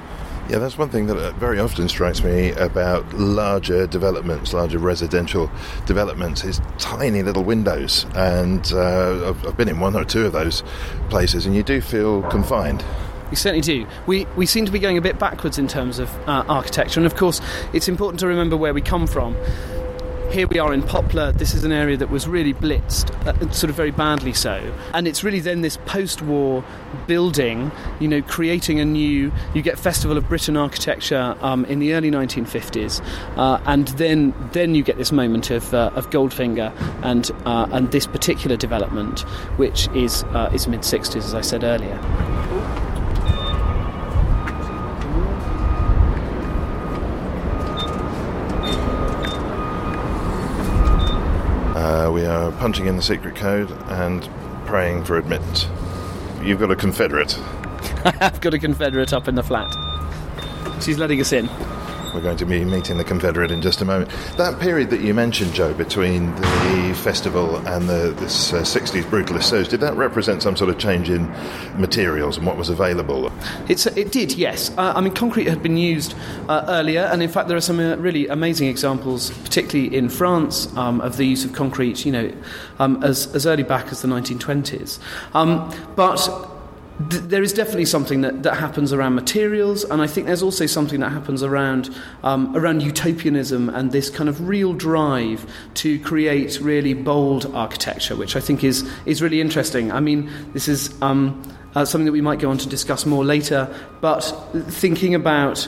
Yeah, 0.48 0.58
that's 0.58 0.76
one 0.76 0.90
thing 0.90 1.06
that 1.06 1.16
uh, 1.16 1.32
very 1.32 1.58
often 1.60 1.88
strikes 1.88 2.22
me 2.22 2.50
about 2.52 3.10
larger 3.14 3.86
developments, 3.86 4.52
larger 4.52 4.78
residential 4.78 5.50
developments, 5.86 6.44
is 6.44 6.60
tiny 6.78 7.22
little 7.22 7.44
windows. 7.44 8.06
And 8.14 8.70
uh, 8.72 9.30
I've, 9.30 9.46
I've 9.46 9.56
been 9.56 9.68
in 9.68 9.80
one 9.80 9.96
or 9.96 10.04
two 10.04 10.26
of 10.26 10.32
those 10.32 10.62
places, 11.10 11.46
and 11.46 11.54
you 11.54 11.62
do 11.62 11.80
feel 11.80 12.22
confined. 12.24 12.84
We 13.30 13.36
certainly 13.36 13.62
do. 13.62 13.86
We, 14.06 14.26
we 14.36 14.44
seem 14.44 14.66
to 14.66 14.72
be 14.72 14.78
going 14.78 14.98
a 14.98 15.00
bit 15.00 15.18
backwards 15.18 15.58
in 15.58 15.68
terms 15.68 15.98
of 15.98 16.10
uh, 16.28 16.44
architecture, 16.48 17.00
and 17.00 17.06
of 17.06 17.16
course, 17.16 17.40
it's 17.72 17.88
important 17.88 18.20
to 18.20 18.26
remember 18.26 18.56
where 18.56 18.74
we 18.74 18.82
come 18.82 19.06
from 19.06 19.36
here 20.32 20.46
we 20.46 20.58
are 20.58 20.72
in 20.72 20.82
Poplar. 20.82 21.30
This 21.30 21.52
is 21.52 21.62
an 21.62 21.72
area 21.72 21.94
that 21.98 22.08
was 22.08 22.26
really 22.26 22.54
blitzed, 22.54 23.10
uh, 23.26 23.52
sort 23.52 23.68
of 23.68 23.76
very 23.76 23.90
badly 23.90 24.32
so. 24.32 24.74
And 24.94 25.06
it's 25.06 25.22
really 25.22 25.40
then 25.40 25.60
this 25.60 25.76
post 25.84 26.22
war 26.22 26.64
building, 27.06 27.70
you 28.00 28.08
know, 28.08 28.22
creating 28.22 28.80
a 28.80 28.84
new. 28.84 29.30
You 29.54 29.60
get 29.60 29.78
Festival 29.78 30.16
of 30.16 30.26
Britain 30.30 30.56
architecture 30.56 31.36
um, 31.42 31.66
in 31.66 31.80
the 31.80 31.92
early 31.92 32.10
1950s, 32.10 33.04
uh, 33.36 33.60
and 33.66 33.88
then 33.88 34.34
then 34.52 34.74
you 34.74 34.82
get 34.82 34.96
this 34.96 35.12
moment 35.12 35.50
of, 35.50 35.74
uh, 35.74 35.90
of 35.94 36.08
Goldfinger 36.08 36.72
and, 37.02 37.30
uh, 37.44 37.68
and 37.70 37.92
this 37.92 38.06
particular 38.06 38.56
development, 38.56 39.20
which 39.58 39.88
is, 39.88 40.24
uh, 40.24 40.50
is 40.54 40.66
mid 40.66 40.80
60s, 40.80 41.16
as 41.16 41.34
I 41.34 41.42
said 41.42 41.62
earlier. 41.62 42.61
Uh, 51.82 52.08
we 52.12 52.24
are 52.24 52.52
punching 52.52 52.86
in 52.86 52.94
the 52.94 53.02
secret 53.02 53.34
code 53.34 53.68
and 53.88 54.30
praying 54.66 55.02
for 55.02 55.18
admittance. 55.18 55.66
You've 56.40 56.60
got 56.60 56.70
a 56.70 56.76
Confederate. 56.76 57.36
I 58.04 58.14
have 58.20 58.40
got 58.40 58.54
a 58.54 58.58
Confederate 58.60 59.12
up 59.12 59.26
in 59.26 59.34
the 59.34 59.42
flat. 59.42 59.68
She's 60.80 60.96
letting 60.96 61.20
us 61.20 61.32
in. 61.32 61.48
We're 62.14 62.20
going 62.20 62.36
to 62.36 62.46
be 62.46 62.62
meeting 62.64 62.98
the 62.98 63.04
Confederate 63.04 63.50
in 63.50 63.62
just 63.62 63.80
a 63.80 63.86
moment. 63.86 64.10
That 64.36 64.60
period 64.60 64.90
that 64.90 65.00
you 65.00 65.14
mentioned, 65.14 65.54
Joe, 65.54 65.72
between 65.72 66.34
the 66.34 66.94
festival 67.02 67.56
and 67.66 67.88
the, 67.88 68.14
this 68.18 68.52
uh, 68.52 68.60
60s 68.60 69.04
brutalist 69.04 69.44
surge, 69.44 69.68
did 69.68 69.80
that 69.80 69.96
represent 69.96 70.42
some 70.42 70.54
sort 70.54 70.68
of 70.68 70.78
change 70.78 71.08
in 71.08 71.26
materials 71.78 72.36
and 72.36 72.46
what 72.46 72.58
was 72.58 72.68
available? 72.68 73.32
It's, 73.68 73.86
it 73.86 74.12
did, 74.12 74.32
yes. 74.32 74.70
Uh, 74.76 74.92
I 74.94 75.00
mean, 75.00 75.14
concrete 75.14 75.48
had 75.48 75.62
been 75.62 75.78
used 75.78 76.14
uh, 76.50 76.66
earlier, 76.68 77.00
and 77.00 77.22
in 77.22 77.30
fact, 77.30 77.48
there 77.48 77.56
are 77.56 77.62
some 77.62 77.80
uh, 77.80 77.96
really 77.96 78.28
amazing 78.28 78.68
examples, 78.68 79.30
particularly 79.38 79.96
in 79.96 80.10
France, 80.10 80.74
um, 80.76 81.00
of 81.00 81.16
the 81.16 81.24
use 81.24 81.46
of 81.46 81.54
concrete, 81.54 82.04
you 82.04 82.12
know, 82.12 82.32
um, 82.78 83.02
as, 83.02 83.34
as 83.34 83.46
early 83.46 83.62
back 83.62 83.86
as 83.90 84.02
the 84.02 84.08
1920s. 84.08 84.98
Um, 85.34 85.74
but 85.96 86.28
th- 87.10 87.22
there 87.24 87.42
is 87.42 87.52
definitely 87.52 87.84
something 87.84 88.20
that, 88.22 88.42
that 88.42 88.56
happens 88.56 88.92
around 88.92 89.14
materials, 89.14 89.84
and 89.84 90.02
I 90.02 90.06
think 90.06 90.26
there's 90.26 90.42
also 90.42 90.66
something 90.66 91.00
that 91.00 91.10
happens 91.10 91.42
around 91.42 91.94
um, 92.22 92.56
around 92.56 92.82
utopianism 92.82 93.68
and 93.70 93.92
this 93.92 94.10
kind 94.10 94.28
of 94.28 94.48
real 94.48 94.72
drive 94.72 95.46
to 95.74 95.98
create 96.00 96.60
really 96.60 96.94
bold 96.94 97.46
architecture, 97.54 98.16
which 98.16 98.36
I 98.36 98.40
think 98.40 98.64
is 98.64 98.88
is 99.06 99.22
really 99.22 99.40
interesting. 99.40 99.92
I 99.92 100.00
mean, 100.00 100.30
this 100.52 100.68
is. 100.68 101.00
Um, 101.02 101.42
uh, 101.74 101.86
something 101.86 102.04
that 102.04 102.12
we 102.12 102.20
might 102.20 102.38
go 102.38 102.50
on 102.50 102.58
to 102.58 102.68
discuss 102.68 103.06
more 103.06 103.24
later, 103.24 103.74
but 104.02 104.20
thinking 104.68 105.14
about 105.14 105.66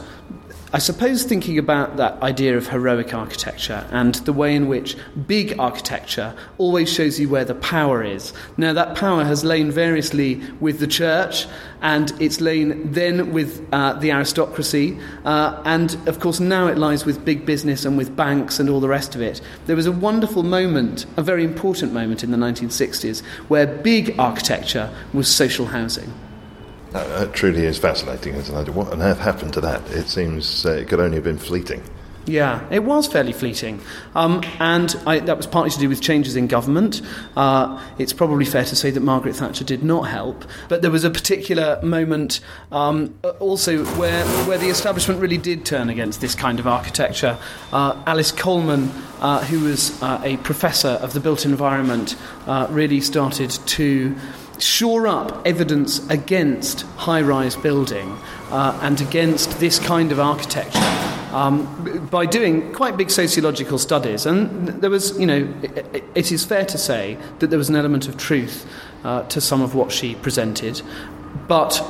I 0.74 0.78
suppose 0.78 1.22
thinking 1.22 1.56
about 1.56 1.98
that 1.98 2.20
idea 2.20 2.56
of 2.56 2.66
heroic 2.66 3.14
architecture 3.14 3.86
and 3.92 4.16
the 4.26 4.32
way 4.32 4.56
in 4.56 4.66
which 4.66 4.96
big 5.24 5.54
architecture 5.56 6.34
always 6.58 6.92
shows 6.92 7.20
you 7.20 7.28
where 7.28 7.44
the 7.44 7.54
power 7.54 8.02
is. 8.02 8.32
Now, 8.56 8.72
that 8.72 8.96
power 8.96 9.22
has 9.22 9.44
lain 9.44 9.70
variously 9.70 10.42
with 10.58 10.80
the 10.80 10.88
church, 10.88 11.46
and 11.80 12.12
it's 12.20 12.40
lain 12.40 12.90
then 12.90 13.32
with 13.32 13.64
uh, 13.72 13.92
the 13.92 14.10
aristocracy, 14.10 14.98
uh, 15.24 15.62
and 15.64 15.96
of 16.08 16.18
course, 16.18 16.40
now 16.40 16.66
it 16.66 16.76
lies 16.76 17.06
with 17.06 17.24
big 17.24 17.46
business 17.46 17.84
and 17.84 17.96
with 17.96 18.16
banks 18.16 18.58
and 18.58 18.68
all 18.68 18.80
the 18.80 18.88
rest 18.88 19.14
of 19.14 19.22
it. 19.22 19.40
There 19.66 19.76
was 19.76 19.86
a 19.86 19.92
wonderful 19.92 20.42
moment, 20.42 21.06
a 21.16 21.22
very 21.22 21.44
important 21.44 21.92
moment 21.92 22.24
in 22.24 22.32
the 22.32 22.36
1960s, 22.36 23.24
where 23.46 23.64
big 23.64 24.18
architecture 24.18 24.90
was 25.12 25.32
social 25.32 25.66
housing. 25.66 26.12
That, 26.94 27.34
truly 27.34 27.66
is 27.66 27.76
fascinating, 27.76 28.36
isn't 28.36 28.68
it? 28.68 28.72
What 28.72 28.92
on 28.92 29.02
earth 29.02 29.18
happened 29.18 29.52
to 29.54 29.60
that? 29.62 29.82
It 29.90 30.06
seems 30.06 30.64
uh, 30.64 30.70
it 30.70 30.86
could 30.86 31.00
only 31.00 31.16
have 31.16 31.24
been 31.24 31.38
fleeting. 31.38 31.82
Yeah, 32.24 32.66
it 32.70 32.84
was 32.84 33.08
fairly 33.08 33.32
fleeting. 33.32 33.80
Um, 34.14 34.42
and 34.60 34.94
I, 35.04 35.18
that 35.18 35.36
was 35.36 35.46
partly 35.46 35.70
to 35.72 35.78
do 35.78 35.88
with 35.88 36.00
changes 36.00 36.36
in 36.36 36.46
government. 36.46 37.02
Uh, 37.36 37.84
it's 37.98 38.12
probably 38.12 38.44
fair 38.44 38.64
to 38.64 38.76
say 38.76 38.92
that 38.92 39.00
Margaret 39.00 39.34
Thatcher 39.34 39.64
did 39.64 39.82
not 39.82 40.02
help. 40.02 40.44
But 40.68 40.82
there 40.82 40.90
was 40.92 41.02
a 41.02 41.10
particular 41.10 41.80
moment 41.82 42.38
um, 42.70 43.18
also 43.40 43.84
where, 43.96 44.24
where 44.46 44.56
the 44.56 44.68
establishment 44.68 45.20
really 45.20 45.36
did 45.36 45.66
turn 45.66 45.90
against 45.90 46.20
this 46.20 46.36
kind 46.36 46.60
of 46.60 46.66
architecture. 46.68 47.36
Uh, 47.72 48.00
Alice 48.06 48.30
Coleman, 48.30 48.90
uh, 49.18 49.44
who 49.44 49.64
was 49.64 50.00
uh, 50.00 50.20
a 50.22 50.36
professor 50.38 50.90
of 50.90 51.12
the 51.12 51.20
built 51.20 51.44
environment, 51.44 52.16
uh, 52.46 52.68
really 52.70 53.00
started 53.00 53.50
to 53.50 54.14
shore 54.58 55.06
up 55.06 55.46
evidence 55.46 56.08
against 56.10 56.82
high 56.96 57.22
rise 57.22 57.56
building 57.56 58.16
uh, 58.50 58.78
and 58.82 59.00
against 59.00 59.60
this 59.60 59.78
kind 59.78 60.12
of 60.12 60.20
architecture. 60.20 60.80
Um, 61.32 62.06
by 62.12 62.26
doing 62.26 62.72
quite 62.72 62.96
big 62.96 63.10
sociological 63.10 63.78
studies. 63.78 64.24
And 64.24 64.68
there 64.80 64.90
was, 64.90 65.18
you 65.18 65.26
know, 65.26 65.52
it, 65.62 66.04
it 66.14 66.30
is 66.30 66.44
fair 66.44 66.64
to 66.64 66.78
say 66.78 67.18
that 67.40 67.48
there 67.48 67.58
was 67.58 67.68
an 67.68 67.74
element 67.74 68.06
of 68.06 68.16
truth 68.16 68.64
uh, 69.02 69.24
to 69.24 69.40
some 69.40 69.60
of 69.60 69.74
what 69.74 69.90
she 69.90 70.14
presented. 70.14 70.80
But 71.48 71.82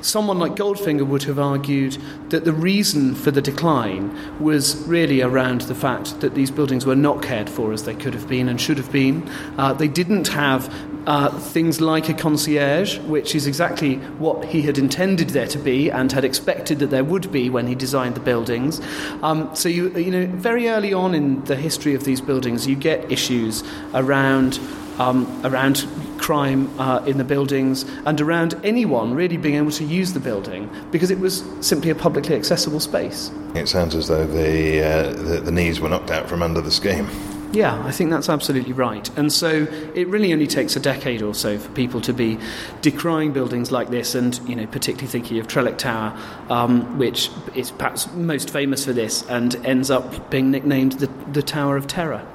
someone 0.00 0.38
like 0.38 0.56
Goldfinger 0.56 1.06
would 1.06 1.22
have 1.24 1.38
argued 1.38 1.96
that 2.30 2.44
the 2.44 2.52
reason 2.52 3.14
for 3.14 3.30
the 3.30 3.40
decline 3.40 4.40
was 4.40 4.76
really 4.86 5.22
around 5.22 5.62
the 5.62 5.74
fact 5.74 6.20
that 6.20 6.34
these 6.34 6.50
buildings 6.50 6.84
were 6.84 6.96
not 6.96 7.22
cared 7.22 7.48
for 7.48 7.72
as 7.72 7.84
they 7.84 7.94
could 7.94 8.14
have 8.14 8.28
been 8.28 8.48
and 8.48 8.60
should 8.60 8.78
have 8.78 8.92
been. 8.92 9.28
Uh, 9.56 9.72
they 9.72 9.88
didn't 9.88 10.28
have 10.28 10.72
uh, 11.08 11.30
things 11.30 11.80
like 11.80 12.10
a 12.10 12.14
concierge, 12.14 12.98
which 12.98 13.34
is 13.34 13.46
exactly 13.46 13.96
what 14.18 14.44
he 14.44 14.60
had 14.60 14.76
intended 14.76 15.30
there 15.30 15.46
to 15.46 15.58
be 15.58 15.90
and 15.90 16.12
had 16.12 16.22
expected 16.22 16.78
that 16.80 16.90
there 16.90 17.02
would 17.02 17.32
be 17.32 17.48
when 17.48 17.66
he 17.66 17.74
designed 17.74 18.14
the 18.14 18.20
buildings. 18.20 18.78
Um, 19.22 19.48
so, 19.56 19.70
you, 19.70 19.88
you 19.96 20.10
know, 20.10 20.26
very 20.26 20.68
early 20.68 20.92
on 20.92 21.14
in 21.14 21.42
the 21.44 21.56
history 21.56 21.94
of 21.94 22.04
these 22.04 22.20
buildings, 22.20 22.66
you 22.66 22.76
get 22.76 23.10
issues 23.10 23.64
around 23.94 24.60
um, 24.98 25.26
around 25.46 25.86
crime 26.18 26.68
uh, 26.80 27.02
in 27.06 27.18
the 27.18 27.24
buildings 27.24 27.84
and 28.04 28.20
around 28.20 28.60
anyone 28.64 29.14
really 29.14 29.36
being 29.36 29.54
able 29.54 29.70
to 29.70 29.84
use 29.84 30.12
the 30.12 30.18
building 30.18 30.68
because 30.90 31.12
it 31.12 31.20
was 31.20 31.44
simply 31.60 31.88
a 31.88 31.94
publicly 31.94 32.34
accessible 32.34 32.80
space. 32.80 33.30
It 33.54 33.68
sounds 33.68 33.94
as 33.94 34.08
though 34.08 34.26
the, 34.26 34.82
uh, 34.82 35.12
the, 35.12 35.40
the 35.40 35.52
knees 35.52 35.78
were 35.78 35.88
knocked 35.88 36.10
out 36.10 36.28
from 36.28 36.42
under 36.42 36.60
the 36.60 36.72
scheme. 36.72 37.08
Yeah, 37.52 37.82
I 37.84 37.92
think 37.92 38.10
that's 38.10 38.28
absolutely 38.28 38.74
right. 38.74 39.08
And 39.16 39.32
so 39.32 39.66
it 39.94 40.06
really 40.08 40.32
only 40.32 40.46
takes 40.46 40.76
a 40.76 40.80
decade 40.80 41.22
or 41.22 41.34
so 41.34 41.58
for 41.58 41.70
people 41.70 42.00
to 42.02 42.12
be 42.12 42.38
decrying 42.82 43.32
buildings 43.32 43.72
like 43.72 43.88
this, 43.88 44.14
and 44.14 44.38
you 44.46 44.54
know, 44.54 44.66
particularly 44.66 45.08
thinking 45.08 45.38
of 45.38 45.48
Trellick 45.48 45.78
Tower, 45.78 46.16
um, 46.50 46.98
which 46.98 47.30
is 47.54 47.70
perhaps 47.70 48.12
most 48.12 48.50
famous 48.50 48.84
for 48.84 48.92
this, 48.92 49.22
and 49.28 49.56
ends 49.64 49.90
up 49.90 50.30
being 50.30 50.50
nicknamed 50.50 50.92
the, 50.92 51.06
the 51.32 51.42
Tower 51.42 51.76
of 51.76 51.86
Terror. 51.86 52.26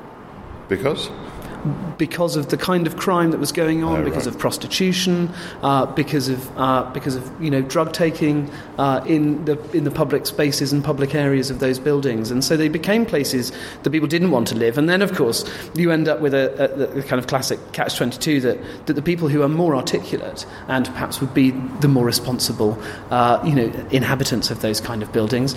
Because? 0.67 1.09
Because 1.97 2.35
of 2.35 2.49
the 2.49 2.57
kind 2.57 2.87
of 2.87 2.97
crime 2.97 3.31
that 3.31 3.39
was 3.39 3.51
going 3.51 3.83
on, 3.83 4.01
Oh, 4.01 4.03
because 4.03 4.25
right. 4.25 4.35
of 4.35 4.39
prostitution, 4.39 5.29
uh, 5.61 5.85
because 5.87 6.29
of 6.29 6.57
uh, 6.57 6.83
because 6.93 7.15
of 7.15 7.41
you 7.41 7.49
know 7.49 7.61
drug 7.61 7.93
taking 7.93 8.49
uh, 8.77 9.03
in 9.05 9.45
the 9.45 9.57
in 9.71 9.83
the 9.83 9.91
public 9.91 10.25
spaces 10.25 10.73
and 10.73 10.83
public 10.83 11.15
areas 11.15 11.49
of 11.49 11.59
those 11.59 11.79
buildings, 11.79 12.31
and 12.31 12.43
so 12.43 12.57
they 12.57 12.69
became 12.69 13.05
places 13.05 13.51
that 13.83 13.89
people 13.89 14.07
didn't 14.07 14.31
want 14.31 14.47
to 14.47 14.55
live. 14.55 14.77
And 14.77 14.89
then, 14.89 15.01
of 15.01 15.13
course, 15.13 15.45
you 15.75 15.91
end 15.91 16.07
up 16.07 16.19
with 16.21 16.33
a, 16.33 16.95
a, 16.95 16.99
a 16.99 17.03
kind 17.03 17.19
of 17.19 17.27
classic 17.27 17.59
catch 17.71 17.97
twenty 17.97 18.17
two 18.17 18.41
that 18.41 18.57
that 18.87 18.93
the 18.93 19.01
people 19.01 19.27
who 19.27 19.41
are 19.41 19.49
more 19.49 19.75
articulate 19.75 20.45
and 20.67 20.85
perhaps 20.87 21.21
would 21.21 21.33
be 21.33 21.51
the 21.81 21.87
more 21.87 22.05
responsible, 22.05 22.77
uh, 23.11 23.41
you 23.45 23.53
know, 23.53 23.71
inhabitants 23.91 24.51
of 24.51 24.61
those 24.61 24.81
kind 24.81 25.01
of 25.03 25.11
buildings 25.11 25.55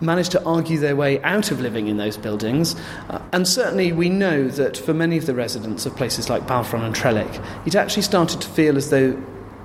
managed 0.00 0.32
to 0.32 0.44
argue 0.44 0.78
their 0.78 0.96
way 0.96 1.22
out 1.22 1.50
of 1.50 1.60
living 1.60 1.88
in 1.88 1.96
those 1.96 2.16
buildings. 2.16 2.76
Uh, 3.08 3.20
and 3.32 3.46
certainly 3.46 3.92
we 3.92 4.08
know 4.08 4.48
that 4.48 4.76
for 4.76 4.94
many 4.94 5.16
of 5.16 5.26
the 5.26 5.34
residents 5.34 5.86
of 5.86 5.96
places 5.96 6.28
like 6.28 6.46
Balfron 6.46 6.84
and 6.84 6.94
Trellick, 6.94 7.66
it 7.66 7.74
actually 7.74 8.02
started 8.02 8.40
to 8.40 8.48
feel 8.48 8.76
as 8.76 8.90
though 8.90 9.20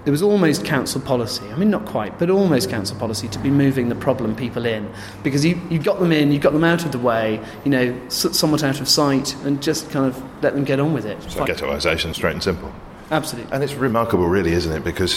it 0.06 0.10
was 0.10 0.22
almost 0.22 0.66
council 0.66 1.00
policy. 1.00 1.46
I 1.50 1.56
mean, 1.58 1.70
not 1.70 1.86
quite, 1.86 2.18
but 2.18 2.30
almost 2.30 2.70
council 2.70 2.98
policy 2.98 3.28
to 3.28 3.40
be 3.40 3.52
moving 3.52 3.90
the 3.90 3.96
problem 3.96 4.36
people 4.36 4.66
in 4.66 4.92
because 5.24 5.46
you, 5.46 5.62
you 5.70 5.78
got 5.78 6.00
them 6.00 6.12
in, 6.12 6.32
you 6.32 6.40
got 6.40 6.54
them 6.54 6.64
out 6.64 6.86
of 6.86 6.92
the 6.92 6.98
way, 6.98 7.40
you 7.64 7.70
know, 7.70 8.10
somewhat 8.10 8.64
out 8.64 8.82
of 8.82 8.88
sight, 8.88 9.36
and 9.44 9.62
just 9.62 9.92
kind 9.92 10.06
of 10.06 10.44
let 10.44 10.56
them 10.56 10.64
get 10.64 10.80
on 10.80 10.94
with 10.94 11.06
it. 11.06 11.22
So 11.24 11.46
ghettoisation, 11.46 12.16
straight 12.16 12.34
and 12.34 12.44
simple. 12.44 12.74
Absolutely. 13.12 13.52
And 13.52 13.62
it's 13.62 13.74
remarkable, 13.74 14.26
really, 14.28 14.54
isn't 14.54 14.72
it? 14.72 14.86
Because 14.86 15.14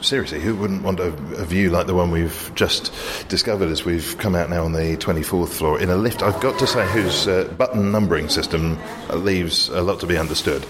seriously, 0.00 0.40
who 0.40 0.56
wouldn't 0.56 0.82
want 0.82 0.98
a, 0.98 1.08
a, 1.08 1.44
view 1.44 1.68
like 1.68 1.86
the 1.86 1.92
one 1.92 2.10
we've 2.10 2.50
just 2.54 2.90
discovered 3.28 3.68
as 3.68 3.84
we've 3.84 4.16
come 4.16 4.34
out 4.34 4.48
now 4.48 4.64
on 4.64 4.72
the 4.72 4.96
24th 4.96 5.50
floor 5.50 5.78
in 5.78 5.90
a 5.90 5.96
lift? 5.96 6.22
I've 6.22 6.40
got 6.40 6.58
to 6.60 6.66
say, 6.66 6.86
whose 6.88 7.28
uh, 7.28 7.52
button 7.58 7.92
numbering 7.92 8.30
system 8.30 8.78
leaves 9.10 9.68
a 9.68 9.82
lot 9.82 10.00
to 10.00 10.06
be 10.06 10.16
understood. 10.16 10.64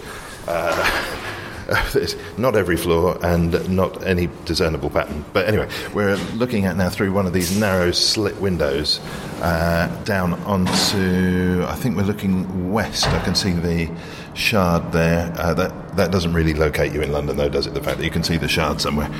Uh, 0.49 1.21
not 2.37 2.57
every 2.57 2.77
floor 2.77 3.19
and 3.25 3.69
not 3.75 4.05
any 4.05 4.29
discernible 4.45 4.91
pattern. 4.91 5.25
But 5.33 5.47
anyway, 5.47 5.69
we're 5.95 6.17
looking 6.35 6.67
at 6.67 6.77
now 6.77 6.91
through 6.91 7.13
one 7.13 7.27
of 7.27 7.33
these 7.33 7.57
narrow 7.57 7.93
slit 7.93 8.37
windows 8.41 9.01
uh, 9.41 9.87
down 10.05 10.35
onto. 10.43 11.65
I 11.67 11.75
think 11.77 11.97
we're 11.97 12.03
looking 12.03 12.73
west. 12.73 13.07
I 13.07 13.23
can 13.23 13.35
see 13.35 13.53
the 13.53 13.91
shard 14.35 14.93
there. 14.93 15.33
Uh, 15.37 15.55
that 15.55 15.97
that 15.97 16.11
doesn't 16.11 16.33
really 16.33 16.55
locate 16.55 16.93
you 16.93 17.03
in 17.03 17.13
London, 17.13 17.37
though, 17.37 17.49
does 17.49 17.67
it? 17.67 17.75
The 17.75 17.83
fact 17.83 17.99
that 17.99 18.05
you 18.05 18.11
can 18.11 18.23
see 18.23 18.37
the 18.37 18.49
shard 18.49 18.81
somewhere. 18.81 19.11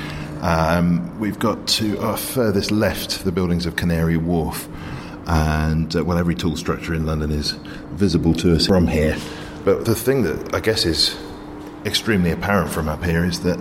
Um, 0.41 1.19
we've 1.19 1.39
got 1.39 1.67
to 1.69 1.97
our 1.99 2.17
furthest 2.17 2.71
left 2.71 3.23
the 3.23 3.31
buildings 3.31 3.65
of 3.65 3.75
Canary 3.75 4.17
Wharf, 4.17 4.67
and 5.27 5.95
uh, 5.95 6.03
well, 6.03 6.17
every 6.17 6.35
tall 6.35 6.55
structure 6.55 6.93
in 6.93 7.05
London 7.05 7.31
is 7.31 7.51
visible 7.93 8.33
to 8.35 8.55
us 8.55 8.67
from 8.67 8.87
here. 8.87 9.17
But 9.63 9.85
the 9.85 9.95
thing 9.95 10.23
that 10.23 10.53
I 10.53 10.59
guess 10.59 10.85
is 10.85 11.17
extremely 11.85 12.31
apparent 12.31 12.71
from 12.71 12.89
up 12.89 13.03
here 13.03 13.25
is 13.25 13.41
that 13.41 13.59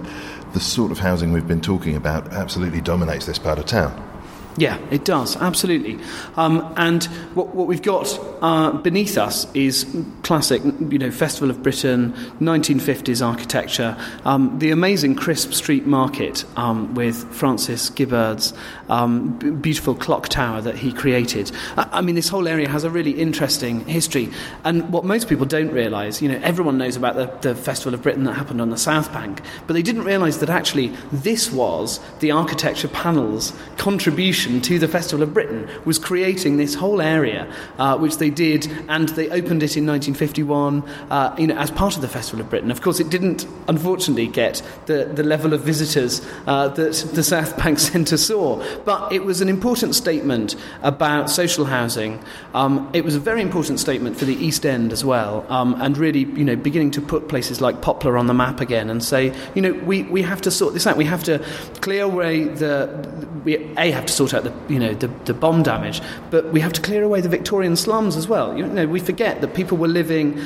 the 0.53 0.61
sort 0.61 0.93
of 0.93 0.99
housing 0.99 1.33
we've 1.33 1.49
been 1.49 1.61
talking 1.61 1.97
about 1.97 2.33
absolutely 2.33 2.81
dominates 2.81 3.27
this 3.27 3.39
part 3.39 3.59
of 3.59 3.67
town. 3.67 4.14
Yeah, 4.57 4.79
it 4.93 5.05
does, 5.05 5.37
absolutely. 5.37 5.99
Um, 6.37 6.73
and 6.77 7.05
what, 7.35 7.57
what, 7.57 7.67
we've 7.67 7.83
got 7.83 8.19
uh, 8.41 8.71
beneath 8.71 9.19
us 9.19 9.53
is 9.53 9.85
classic, 10.23 10.63
you 10.63 10.99
know, 10.99 11.11
Festival 11.11 11.51
of 11.51 11.61
Britain, 11.61 12.13
1950s 12.41 13.25
architecture, 13.25 13.97
um, 14.25 14.57
the 14.61 14.71
amazing 14.71 15.17
Chrisp 15.17 15.53
Street 15.55 15.87
Market 15.87 16.45
um, 16.57 16.95
with 16.95 17.29
Francis 17.35 17.91
Gibberd's 17.91 18.55
um, 18.89 19.37
b- 19.39 19.51
beautiful 19.51 19.97
clock 19.97 20.29
tower 20.29 20.61
that 20.61 20.77
he 20.77 20.93
created. 20.93 21.51
I, 21.77 21.89
I, 21.95 22.01
mean, 22.01 22.15
this 22.15 22.29
whole 22.29 22.47
area 22.47 22.69
has 22.69 22.85
a 22.85 22.91
really 22.91 23.13
interesting 23.13 23.85
history. 23.87 24.31
And 24.63 24.93
what 24.93 25.05
most 25.05 25.29
people 25.29 25.47
don't 25.47 25.73
realise, 25.73 26.23
you 26.23 26.29
know, 26.29 26.39
everyone 26.45 26.79
knows 26.79 26.95
about 26.95 27.17
the, 27.17 27.49
the 27.49 27.57
Festival 27.57 27.93
of 27.93 28.03
Britain 28.03 28.23
that 28.25 28.35
happened 28.35 28.61
on 28.61 28.71
the 28.71 28.79
South 28.79 29.13
Bank, 29.13 29.41
but 29.67 29.73
they 29.75 29.83
didn't 29.83 30.05
realise 30.05 30.37
that 30.37 30.49
actually 30.49 30.89
this 31.11 31.51
was 31.51 31.99
the 32.21 32.31
architecture 32.31 32.89
panel's 32.89 33.53
contribution 33.79 34.44
to 34.45 34.79
the 34.79 34.89
Festival 34.89 35.23
of 35.23 35.33
Britain 35.33 35.69
was 35.85 35.99
creating 35.99 36.57
this 36.57 36.75
whole 36.75 37.01
area, 37.01 37.51
uh, 37.79 37.97
which 37.97 38.19
they 38.19 38.31
did, 38.31 38.67
and 38.89 39.09
they 39.11 39.29
opened 39.29 39.63
it 39.63 39.77
in 39.77 39.87
1951 39.87 40.83
uh, 41.11 41.35
you 41.39 41.47
know, 41.47 41.57
as 41.57 41.71
part 41.71 41.97
of 41.97 42.03
the 42.03 42.09
Festival 42.09 42.41
of 42.41 42.51
Britain. 42.51 42.71
Of 42.71 42.83
course, 42.83 43.01
it 43.01 43.09
didn't, 43.09 43.47
unfortunately, 43.69 44.27
get 44.27 44.63
the, 44.87 45.07
the 45.07 45.23
level 45.23 45.53
of 45.55 45.63
visitors 45.63 46.21
uh, 46.47 46.69
that 46.69 46.95
the 47.15 47.23
South 47.23 47.57
Bank 47.63 47.79
Centre 47.79 48.17
saw, 48.17 48.63
but 48.85 49.13
it 49.13 49.25
was 49.25 49.41
an 49.41 49.49
important 49.49 49.95
statement 49.95 50.57
about 50.83 51.31
social 51.31 51.65
housing. 51.65 52.23
Um, 52.53 52.91
it 52.93 53.05
was 53.05 53.15
a 53.15 53.21
very 53.21 53.41
important 53.41 53.81
statement 53.81 54.17
for 54.17 54.27
the 54.27 54.35
East 54.35 54.67
End 54.67 54.93
as 54.93 55.05
well, 55.05 55.47
um, 55.49 55.81
and 55.81 55.97
really, 55.97 56.21
you 56.21 56.45
know, 56.45 56.57
beginning 56.57 56.91
to 56.93 57.01
put 57.01 57.29
places 57.29 57.61
like 57.61 57.81
Poplar 57.81 58.19
on 58.19 58.27
the 58.27 58.35
map 58.35 58.61
again 58.61 58.91
and 58.91 59.03
say, 59.03 59.35
you 59.55 59.63
know, 59.63 59.73
we, 59.73 60.03
we 60.05 60.23
have 60.23 60.43
to 60.43 60.51
sort 60.51 60.75
this 60.75 60.87
out. 60.87 60.97
We 60.97 61.07
have 61.07 61.25
to 61.25 61.45
clear 61.81 62.05
away 62.05 62.45
the, 62.45 63.09
we 63.45 63.57
a 63.77 63.91
have 63.91 64.07
to 64.07 64.13
sort 64.13 64.34
the 64.41 64.53
you 64.69 64.79
know 64.79 64.95
the, 64.95 65.09
the 65.25 65.35
bomb 65.35 65.63
damage, 65.63 66.01
but 66.31 66.53
we 66.53 66.61
have 66.61 66.73
to 66.75 66.81
clear 66.81 67.03
away 67.03 67.21
the 67.21 67.29
Victorian 67.29 67.77
slums 67.77 68.17
as 68.17 68.29
well. 68.29 68.57
You 68.57 68.67
know, 68.67 68.87
we 68.87 69.01
forget 69.01 69.41
that 69.41 69.55
people 69.55 69.79
were 69.79 69.89
living 69.89 70.41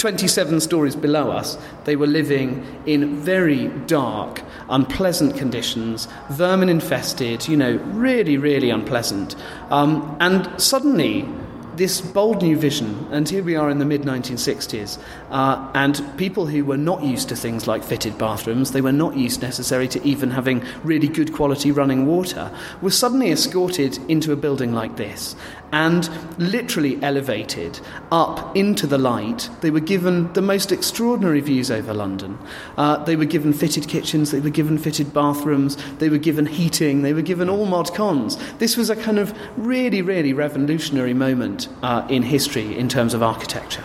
27 0.00 0.60
stories 0.60 0.96
below 0.96 1.30
us, 1.30 1.58
they 1.84 1.94
were 1.94 2.06
living 2.06 2.64
in 2.86 3.20
very 3.20 3.68
dark, 3.86 4.40
unpleasant 4.70 5.36
conditions, 5.36 6.08
vermin 6.30 6.70
infested, 6.70 7.46
you 7.46 7.54
know, 7.54 7.76
really, 7.92 8.38
really 8.38 8.70
unpleasant. 8.70 9.36
Um, 9.70 10.16
and 10.18 10.48
suddenly, 10.58 11.28
this 11.80 12.02
bold 12.02 12.42
new 12.42 12.58
vision, 12.58 13.08
and 13.10 13.26
here 13.26 13.42
we 13.42 13.56
are 13.56 13.70
in 13.70 13.78
the 13.78 13.86
mid 13.86 14.02
1960s, 14.02 14.98
uh, 15.30 15.70
and 15.74 16.04
people 16.18 16.44
who 16.44 16.62
were 16.62 16.76
not 16.76 17.02
used 17.02 17.30
to 17.30 17.34
things 17.34 17.66
like 17.66 17.82
fitted 17.82 18.18
bathrooms, 18.18 18.72
they 18.72 18.82
were 18.82 18.92
not 18.92 19.16
used 19.16 19.40
necessarily 19.40 19.88
to 19.88 20.06
even 20.06 20.30
having 20.30 20.62
really 20.84 21.08
good 21.08 21.32
quality 21.32 21.72
running 21.72 22.04
water, 22.04 22.54
were 22.82 22.90
suddenly 22.90 23.30
escorted 23.30 23.96
into 24.10 24.30
a 24.30 24.36
building 24.36 24.74
like 24.74 24.96
this 24.96 25.34
and 25.72 26.10
literally 26.38 27.02
elevated 27.02 27.80
up 28.10 28.54
into 28.56 28.86
the 28.86 28.98
light. 28.98 29.48
They 29.60 29.70
were 29.70 29.80
given 29.80 30.32
the 30.32 30.42
most 30.42 30.72
extraordinary 30.72 31.40
views 31.40 31.70
over 31.70 31.94
London. 31.94 32.38
Uh, 32.76 33.02
they 33.04 33.16
were 33.16 33.24
given 33.24 33.52
fitted 33.52 33.88
kitchens, 33.88 34.32
they 34.32 34.40
were 34.40 34.50
given 34.50 34.76
fitted 34.76 35.14
bathrooms, 35.14 35.76
they 35.98 36.08
were 36.08 36.18
given 36.18 36.46
heating, 36.46 37.02
they 37.02 37.14
were 37.14 37.22
given 37.22 37.48
all 37.48 37.64
mod 37.66 37.94
cons. 37.94 38.36
This 38.58 38.76
was 38.76 38.90
a 38.90 38.96
kind 38.96 39.18
of 39.18 39.34
really, 39.56 40.02
really 40.02 40.34
revolutionary 40.34 41.14
moment 41.14 41.68
uh, 41.82 42.06
in 42.08 42.22
history 42.22 42.76
in 42.76 42.88
terms 42.88 43.14
of 43.14 43.22
architecture. 43.22 43.84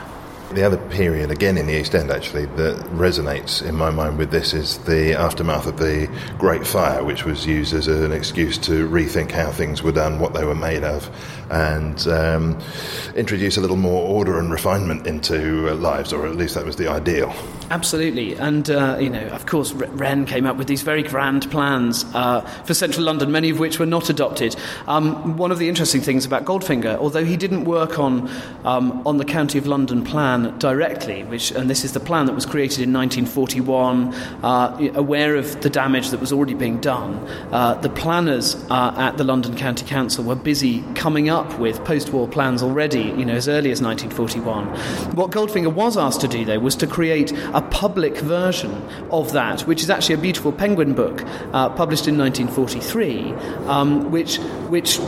The 0.54 0.64
other 0.64 0.78
period, 0.78 1.32
again 1.32 1.58
in 1.58 1.66
the 1.66 1.74
East 1.74 1.96
End 1.96 2.12
actually, 2.12 2.46
that 2.46 2.78
resonates 2.92 3.62
in 3.68 3.76
my 3.76 3.90
mind 3.90 4.18
with 4.18 4.30
this 4.30 4.54
is 4.54 4.78
the 4.80 5.14
aftermath 5.14 5.66
of 5.66 5.78
the 5.78 6.08
Great 6.38 6.66
Fire, 6.68 7.04
which 7.04 7.26
was 7.26 7.46
used 7.48 7.74
as 7.74 7.88
an 7.88 8.12
excuse 8.12 8.58
to 8.60 8.88
rethink 8.88 9.32
how 9.32 9.52
things 9.52 9.82
were 9.82 9.92
done, 9.92 10.20
what 10.20 10.34
they 10.34 10.46
were 10.46 10.56
made 10.56 10.84
of, 10.84 11.10
and 11.50 12.08
um, 12.08 12.62
introduce 13.16 13.58
a 13.58 13.62
little 13.62 13.76
more 13.76 14.08
order 14.08 14.40
and 14.40 14.52
refinement 14.52 15.08
into 15.08 15.68
uh, 15.70 15.76
lives, 15.76 16.14
or 16.14 16.28
at 16.28 16.36
least 16.36 16.54
that 16.56 16.64
was 16.64 16.76
the 16.76 16.88
ideal. 16.88 17.34
Absolutely, 17.72 18.36
and 18.36 18.70
uh, 18.70 18.98
you 19.00 19.10
know, 19.10 19.26
of 19.30 19.48
course, 19.48 19.74
Wren 19.74 20.26
came 20.26 20.46
up 20.46 20.56
with 20.56 20.68
these 20.68 20.84
very 20.84 21.02
grand 21.02 21.50
plans 21.50 22.06
uh, 22.14 22.42
for 22.64 22.76
central 22.76 23.06
London, 23.06 23.32
many 23.32 23.50
of 23.50 23.58
which 23.58 23.80
were 23.80 23.88
not 23.88 24.08
adopted. 24.08 24.56
Um, 24.88 25.36
one 25.36 25.52
of 25.52 25.58
the 25.58 25.68
interesting 25.68 26.02
things 26.02 26.26
about 26.26 26.46
Goldfinger, 26.46 26.96
although 26.98 27.26
he 27.26 27.36
didn't 27.36 27.66
work 27.66 27.98
on 27.98 28.30
um, 28.66 29.06
on 29.08 29.18
the 29.18 29.26
County 29.26 29.58
of 29.58 29.66
London 29.66 30.04
plan 30.04 30.58
directly, 30.60 31.24
which 31.24 31.50
and 31.52 31.68
this 31.68 31.84
is 31.84 31.94
the 31.94 32.00
plan 32.00 32.28
that 32.28 32.34
was 32.34 32.46
created 32.46 32.82
in 32.82 32.94
1941, 32.94 34.14
uh, 34.44 34.92
aware 34.94 35.36
of 35.36 35.62
the 35.62 35.70
damage 35.70 36.10
that 36.10 36.20
was 36.20 36.32
already 36.32 36.54
being 36.54 36.80
done. 36.80 37.16
Uh, 37.52 37.74
the 37.76 37.90
planners 37.90 38.56
uh, 38.70 38.94
at 38.96 39.18
the 39.18 39.24
London 39.24 39.56
County 39.56 39.86
Council 39.88 40.24
were 40.24 40.36
busy 40.36 40.84
coming 40.94 41.30
up 41.30 41.58
with 41.58 41.84
post-war 41.84 42.28
plans 42.28 42.62
already, 42.62 43.06
you 43.18 43.26
know, 43.26 43.34
as 43.34 43.48
early 43.48 43.72
as 43.72 43.82
1941. 43.82 44.68
What 45.16 45.32
Goldfinger 45.32 45.74
was 45.74 45.98
asked 45.98 46.22
to 46.22 46.28
do, 46.28 46.46
though, 46.46 46.60
was 46.60 46.76
to 46.76 46.86
create 46.86 47.34
a 47.56 47.62
public 47.62 48.18
version 48.18 48.72
of 49.10 49.32
that, 49.32 49.62
which 49.62 49.82
is 49.82 49.90
actually 49.90 50.16
a 50.16 50.20
beautiful 50.20 50.52
penguin 50.52 50.94
book 50.94 51.24
uh, 51.54 51.70
published 51.70 52.08
in 52.08 52.18
1943, 52.18 53.32
um, 53.68 54.12
which 54.12 54.38
which 54.70 55.00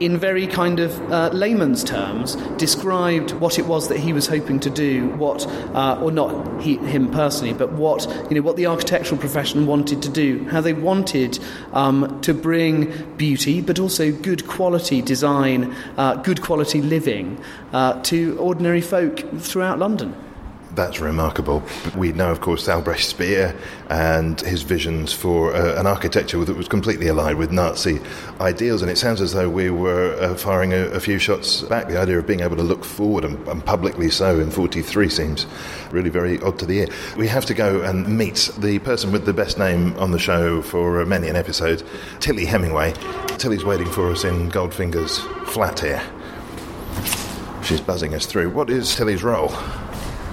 in 0.00 0.18
very 0.18 0.46
kind 0.46 0.80
of 0.80 1.12
uh, 1.12 1.30
layman's 1.32 1.84
terms, 1.84 2.34
described 2.56 3.30
what 3.32 3.58
it 3.58 3.66
was 3.66 3.88
that 3.88 3.98
he 3.98 4.12
was 4.12 4.26
hoping 4.26 4.58
to 4.60 4.68
do, 4.68 5.08
what, 5.10 5.46
uh, 5.74 5.98
or 6.02 6.10
not 6.10 6.60
he, 6.60 6.76
him 6.78 7.10
personally, 7.10 7.54
but 7.54 7.72
what, 7.72 8.04
you 8.28 8.34
know, 8.34 8.42
what 8.42 8.56
the 8.56 8.66
architectural 8.66 9.20
profession 9.20 9.66
wanted 9.66 10.02
to 10.02 10.08
do, 10.08 10.44
how 10.48 10.60
they 10.60 10.72
wanted 10.72 11.38
um, 11.72 12.20
to 12.22 12.34
bring 12.34 12.92
beauty, 13.16 13.60
but 13.60 13.78
also 13.78 14.10
good 14.10 14.46
quality 14.48 15.00
design, 15.00 15.74
uh, 15.96 16.16
good 16.16 16.42
quality 16.42 16.82
living 16.82 17.40
uh, 17.72 18.00
to 18.02 18.36
ordinary 18.38 18.80
folk 18.80 19.20
throughout 19.38 19.78
London 19.78 20.14
that's 20.74 21.00
remarkable. 21.00 21.62
We 21.96 22.12
know, 22.12 22.30
of 22.30 22.40
course, 22.40 22.68
Albrecht 22.68 23.04
Speer 23.04 23.56
and 23.88 24.40
his 24.40 24.62
visions 24.62 25.12
for 25.12 25.54
uh, 25.54 25.78
an 25.78 25.86
architecture 25.86 26.44
that 26.44 26.56
was 26.56 26.68
completely 26.68 27.08
aligned 27.08 27.38
with 27.38 27.52
Nazi 27.52 28.00
ideals. 28.40 28.82
And 28.82 28.90
it 28.90 28.98
sounds 28.98 29.20
as 29.20 29.32
though 29.32 29.48
we 29.48 29.70
were 29.70 30.16
uh, 30.20 30.34
firing 30.34 30.72
a, 30.72 30.86
a, 30.86 31.00
few 31.00 31.18
shots 31.18 31.62
back. 31.62 31.88
The 31.88 31.98
idea 31.98 32.18
of 32.18 32.26
being 32.26 32.40
able 32.40 32.56
to 32.56 32.62
look 32.62 32.84
forward 32.84 33.24
and, 33.24 33.46
and, 33.48 33.64
publicly 33.64 34.10
so 34.10 34.40
in 34.40 34.50
43 34.50 35.08
seems 35.08 35.46
really 35.90 36.10
very 36.10 36.40
odd 36.40 36.58
to 36.58 36.66
the 36.66 36.80
ear. 36.80 36.88
We 37.16 37.28
have 37.28 37.44
to 37.46 37.54
go 37.54 37.82
and 37.82 38.06
meet 38.18 38.50
the 38.58 38.78
person 38.80 39.12
with 39.12 39.24
the 39.26 39.32
best 39.32 39.58
name 39.58 39.96
on 39.98 40.10
the 40.10 40.18
show 40.18 40.62
for 40.62 41.04
many 41.06 41.28
an 41.28 41.36
episode, 41.36 41.82
Tilly 42.20 42.44
Hemingway. 42.44 42.94
Tilly's 43.38 43.64
waiting 43.64 43.90
for 43.90 44.10
us 44.10 44.24
in 44.24 44.48
Goldfinger's 44.50 45.18
flat 45.52 45.80
here. 45.80 46.02
She's 47.62 47.80
buzzing 47.80 48.14
us 48.14 48.26
through. 48.26 48.50
What 48.50 48.68
is 48.68 48.94
Tilly's 48.94 49.22
role? 49.22 49.52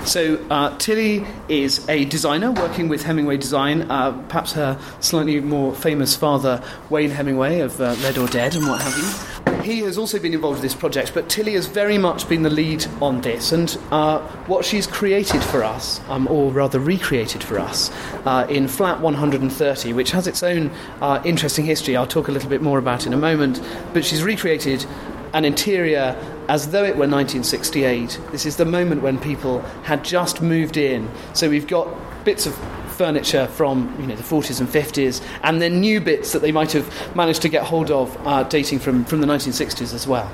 So 0.05 0.43
uh, 0.49 0.77
Tilly 0.77 1.25
is 1.47 1.87
a 1.87 2.05
designer 2.05 2.51
working 2.51 2.89
with 2.89 3.03
Hemingway 3.03 3.37
Design. 3.37 3.83
Uh, 3.83 4.11
perhaps 4.27 4.53
her 4.53 4.79
slightly 4.99 5.39
more 5.39 5.73
famous 5.73 6.15
father, 6.15 6.63
Wayne 6.89 7.11
Hemingway 7.11 7.59
of 7.59 7.79
uh, 7.79 7.95
Red 8.01 8.17
or 8.17 8.27
Dead 8.27 8.55
and 8.55 8.67
what 8.67 8.81
have 8.81 8.97
you. 8.97 9.61
he 9.61 9.79
has 9.81 9.97
also 9.97 10.19
been 10.19 10.33
involved 10.33 10.55
with 10.55 10.63
this 10.63 10.75
project, 10.75 11.13
but 11.13 11.29
Tilly 11.29 11.53
has 11.53 11.67
very 11.67 11.97
much 11.97 12.27
been 12.27 12.41
the 12.41 12.49
lead 12.49 12.85
on 13.01 13.21
this. 13.21 13.51
And 13.51 13.77
uh, 13.91 14.19
what 14.47 14.65
she's 14.65 14.87
created 14.87 15.43
for 15.43 15.63
us, 15.63 16.01
um, 16.09 16.27
or 16.27 16.51
rather 16.51 16.79
recreated 16.79 17.43
for 17.43 17.59
us, 17.59 17.91
uh, 18.25 18.45
in 18.49 18.67
flat 18.67 18.99
130, 18.99 19.93
which 19.93 20.11
has 20.11 20.27
its 20.27 20.43
own 20.43 20.71
uh, 20.99 21.21
interesting 21.23 21.65
history, 21.65 21.95
I'll 21.95 22.07
talk 22.07 22.27
a 22.27 22.31
little 22.31 22.49
bit 22.49 22.61
more 22.61 22.79
about 22.79 23.05
in 23.05 23.13
a 23.13 23.17
moment, 23.17 23.61
but 23.93 24.03
she's 24.03 24.23
recreated 24.23 24.85
an 25.33 25.45
interior 25.45 26.15
as 26.47 26.69
though 26.69 26.83
it 26.83 26.95
were 26.95 27.07
1968. 27.07 28.19
This 28.31 28.45
is 28.45 28.57
the 28.57 28.65
moment 28.65 29.01
when 29.01 29.19
people 29.19 29.61
had 29.83 30.03
just 30.03 30.41
moved 30.41 30.77
in. 30.77 31.09
So 31.33 31.49
we've 31.49 31.67
got 31.67 31.87
bits 32.23 32.45
of 32.45 32.55
furniture 32.91 33.47
from 33.47 33.95
you 33.99 34.07
know 34.07 34.15
the 34.15 34.23
40s 34.23 34.59
and 34.59 34.69
50s, 34.69 35.23
and 35.43 35.61
then 35.61 35.79
new 35.79 35.99
bits 35.99 36.33
that 36.33 36.41
they 36.41 36.51
might 36.51 36.71
have 36.71 37.15
managed 37.15 37.41
to 37.41 37.49
get 37.49 37.63
hold 37.63 37.89
of 37.89 38.15
uh, 38.27 38.43
dating 38.43 38.79
from, 38.79 39.05
from 39.05 39.21
the 39.21 39.27
1960s 39.27 39.93
as 39.93 40.07
well. 40.07 40.29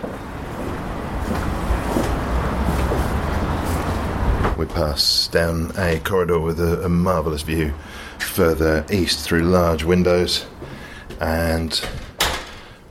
We 4.58 4.66
pass 4.66 5.28
down 5.28 5.72
a 5.78 6.00
corridor 6.00 6.40
with 6.40 6.60
a, 6.60 6.84
a 6.84 6.90
marvellous 6.90 7.44
view 7.44 7.74
further 8.20 8.86
east 8.92 9.24
through 9.24 9.44
large 9.44 9.84
windows 9.84 10.46
and 11.20 11.80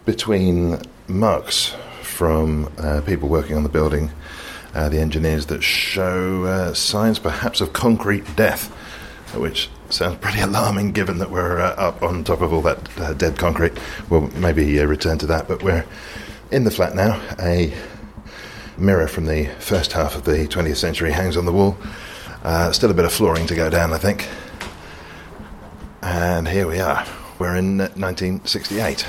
between 0.04 0.80
marks 1.08 1.74
from 2.16 2.72
uh, 2.78 3.02
people 3.04 3.28
working 3.28 3.54
on 3.56 3.62
the 3.62 3.68
building, 3.68 4.10
uh, 4.74 4.88
the 4.88 4.98
engineers 4.98 5.44
that 5.46 5.62
show 5.62 6.44
uh, 6.44 6.72
signs 6.72 7.18
perhaps 7.18 7.60
of 7.60 7.74
concrete 7.74 8.24
death, 8.36 8.68
which 9.34 9.68
sounds 9.90 10.16
pretty 10.16 10.40
alarming 10.48 10.92
given 10.92 11.18
that 11.18 11.30
we're 11.30 11.60
uh, 11.60 11.74
up 11.74 12.02
on 12.02 12.24
top 12.24 12.40
of 12.40 12.54
all 12.54 12.62
that 12.62 12.98
uh, 12.98 13.12
dead 13.12 13.38
concrete. 13.38 13.74
We'll 14.08 14.28
maybe 14.28 14.78
return 14.80 15.18
to 15.18 15.26
that, 15.26 15.46
but 15.46 15.62
we're 15.62 15.84
in 16.50 16.64
the 16.64 16.70
flat 16.70 16.94
now. 16.94 17.20
A 17.38 17.74
mirror 18.78 19.08
from 19.08 19.26
the 19.26 19.50
first 19.58 19.92
half 19.92 20.16
of 20.16 20.24
the 20.24 20.48
20th 20.48 20.76
century 20.76 21.12
hangs 21.12 21.36
on 21.36 21.44
the 21.44 21.52
wall. 21.52 21.76
Still 22.72 22.90
a 22.90 22.94
bit 22.94 23.04
of 23.04 23.12
flooring 23.12 23.46
to 23.46 23.54
go 23.54 23.68
down, 23.68 23.92
I 23.92 23.98
think. 23.98 24.26
And 26.00 26.48
here 26.48 26.66
we 26.66 26.80
are. 26.80 27.06
We're 27.38 27.56
in 27.56 27.76
1968. 27.76 29.06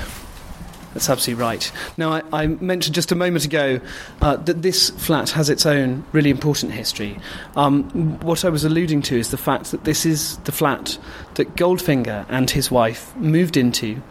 That's 0.98 1.10
absolutely 1.10 1.40
right. 1.40 1.70
Now, 1.96 2.10
I, 2.14 2.22
I 2.32 2.46
mentioned 2.48 2.96
just 2.96 3.12
a 3.12 3.14
moment 3.14 3.44
ago 3.44 3.80
uh, 4.20 4.34
that 4.34 4.62
this 4.62 4.90
flat 4.90 5.30
has 5.30 5.48
its 5.48 5.64
own 5.64 6.04
really 6.10 6.28
important 6.28 6.72
history. 6.72 7.20
Um, 7.54 8.18
what 8.18 8.44
I 8.44 8.48
was 8.48 8.64
alluding 8.64 9.02
to 9.02 9.16
is 9.16 9.30
the 9.30 9.36
fact 9.36 9.70
that 9.70 9.84
this 9.84 10.04
is 10.04 10.38
the 10.38 10.50
flat 10.50 10.98
that 11.34 11.54
Goldfinger 11.54 12.26
and 12.28 12.50
his 12.50 12.72
wife 12.72 13.14
moved 13.14 13.56
into 13.56 14.02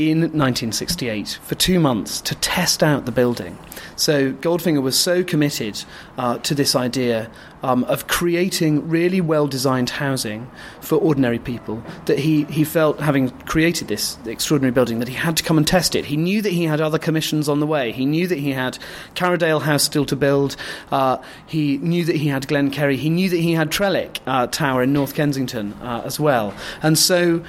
in 0.00 0.20
1968 0.20 1.38
for 1.42 1.54
two 1.56 1.78
months 1.78 2.22
to 2.22 2.34
test 2.36 2.82
out 2.82 3.04
the 3.04 3.12
building. 3.12 3.58
So 3.96 4.32
Goldfinger 4.32 4.80
was 4.80 4.98
so 4.98 5.22
committed 5.22 5.84
uh, 6.16 6.38
to 6.38 6.54
this 6.54 6.74
idea 6.74 7.30
um, 7.62 7.84
of 7.84 8.06
creating 8.06 8.88
really 8.88 9.20
well 9.20 9.46
designed 9.46 9.90
housing 9.90 10.50
for 10.80 10.96
ordinary 10.96 11.38
people 11.38 11.82
that 12.06 12.18
he, 12.18 12.44
he 12.44 12.64
felt, 12.64 13.00
having 13.00 13.28
created 13.40 13.88
this 13.88 14.16
extraordinary 14.24 14.72
building, 14.72 15.00
that 15.00 15.08
he 15.08 15.14
had 15.14 15.36
to 15.36 15.42
come 15.42 15.58
and 15.58 15.66
test 15.66 15.94
it. 15.94 16.06
He 16.06 16.16
knew 16.16 16.40
that 16.40 16.52
he 16.52 16.64
had 16.64 16.80
other 16.80 16.98
commissions 16.98 17.46
on 17.46 17.60
the 17.60 17.66
way. 17.66 17.92
He 17.92 18.06
knew 18.06 18.26
that 18.26 18.38
he 18.38 18.52
had 18.52 18.78
Carradale 19.14 19.60
House 19.60 19.82
still 19.82 20.06
to 20.06 20.16
build. 20.16 20.56
Uh, 20.90 21.18
he 21.46 21.76
knew 21.76 22.06
that 22.06 22.16
he 22.16 22.28
had 22.28 22.46
Glenkerry. 22.46 22.96
He 22.96 23.10
knew 23.10 23.28
that 23.28 23.36
he 23.36 23.52
had 23.52 23.70
Trellick 23.70 24.20
uh, 24.26 24.46
Tower 24.46 24.84
in 24.84 24.94
North 24.94 25.14
Kensington 25.14 25.74
uh, 25.82 26.00
as 26.06 26.18
well. 26.18 26.54
And 26.82 26.98
so 26.98 27.44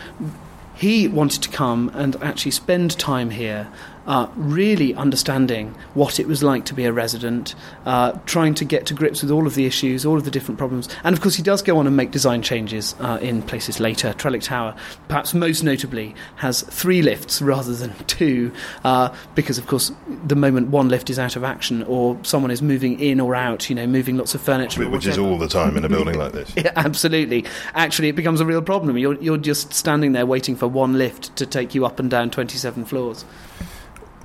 he 0.81 1.07
wanted 1.07 1.43
to 1.43 1.49
come 1.49 1.91
and 1.93 2.15
actually 2.23 2.49
spend 2.49 2.97
time 2.97 3.29
here 3.29 3.67
uh, 4.07 4.27
really 4.35 4.93
understanding 4.95 5.75
what 5.93 6.19
it 6.19 6.27
was 6.27 6.43
like 6.43 6.65
to 6.65 6.73
be 6.73 6.85
a 6.85 6.93
resident, 6.93 7.55
uh, 7.85 8.13
trying 8.25 8.53
to 8.55 8.65
get 8.65 8.85
to 8.87 8.93
grips 8.93 9.21
with 9.21 9.31
all 9.31 9.47
of 9.47 9.55
the 9.55 9.65
issues, 9.65 10.05
all 10.05 10.17
of 10.17 10.25
the 10.25 10.31
different 10.31 10.57
problems. 10.57 10.89
And 11.03 11.15
of 11.15 11.21
course, 11.21 11.35
he 11.35 11.43
does 11.43 11.61
go 11.61 11.77
on 11.77 11.87
and 11.87 11.95
make 11.95 12.11
design 12.11 12.41
changes 12.41 12.95
uh, 12.99 13.19
in 13.21 13.41
places 13.41 13.79
later. 13.79 14.13
Trellick 14.13 14.43
Tower, 14.43 14.75
perhaps 15.07 15.33
most 15.33 15.63
notably, 15.63 16.15
has 16.37 16.61
three 16.61 17.01
lifts 17.01 17.41
rather 17.41 17.73
than 17.73 17.93
two, 18.07 18.51
uh, 18.83 19.13
because 19.35 19.57
of 19.57 19.67
course, 19.67 19.91
the 20.25 20.35
moment 20.35 20.69
one 20.69 20.89
lift 20.89 21.09
is 21.09 21.19
out 21.19 21.35
of 21.35 21.43
action 21.43 21.83
or 21.83 22.17
someone 22.23 22.51
is 22.51 22.61
moving 22.61 22.99
in 22.99 23.19
or 23.19 23.35
out, 23.35 23.69
you 23.69 23.75
know, 23.75 23.87
moving 23.87 24.17
lots 24.17 24.35
of 24.35 24.41
furniture. 24.41 24.87
Which 24.89 25.05
is 25.05 25.17
all 25.17 25.37
the 25.37 25.47
time 25.47 25.77
in 25.77 25.85
a 25.85 25.89
building 25.89 26.17
like 26.17 26.31
this. 26.31 26.51
Yeah, 26.61 26.73
absolutely. 26.75 27.45
Actually, 27.73 28.09
it 28.09 28.15
becomes 28.15 28.39
a 28.39 28.45
real 28.45 28.61
problem. 28.61 28.97
You're, 28.97 29.15
you're 29.15 29.37
just 29.37 29.73
standing 29.73 30.11
there 30.11 30.25
waiting 30.25 30.55
for 30.55 30.67
one 30.67 30.97
lift 30.97 31.35
to 31.37 31.45
take 31.45 31.73
you 31.73 31.85
up 31.85 31.99
and 31.99 32.09
down 32.11 32.29
27 32.29 32.85
floors. 32.85 33.25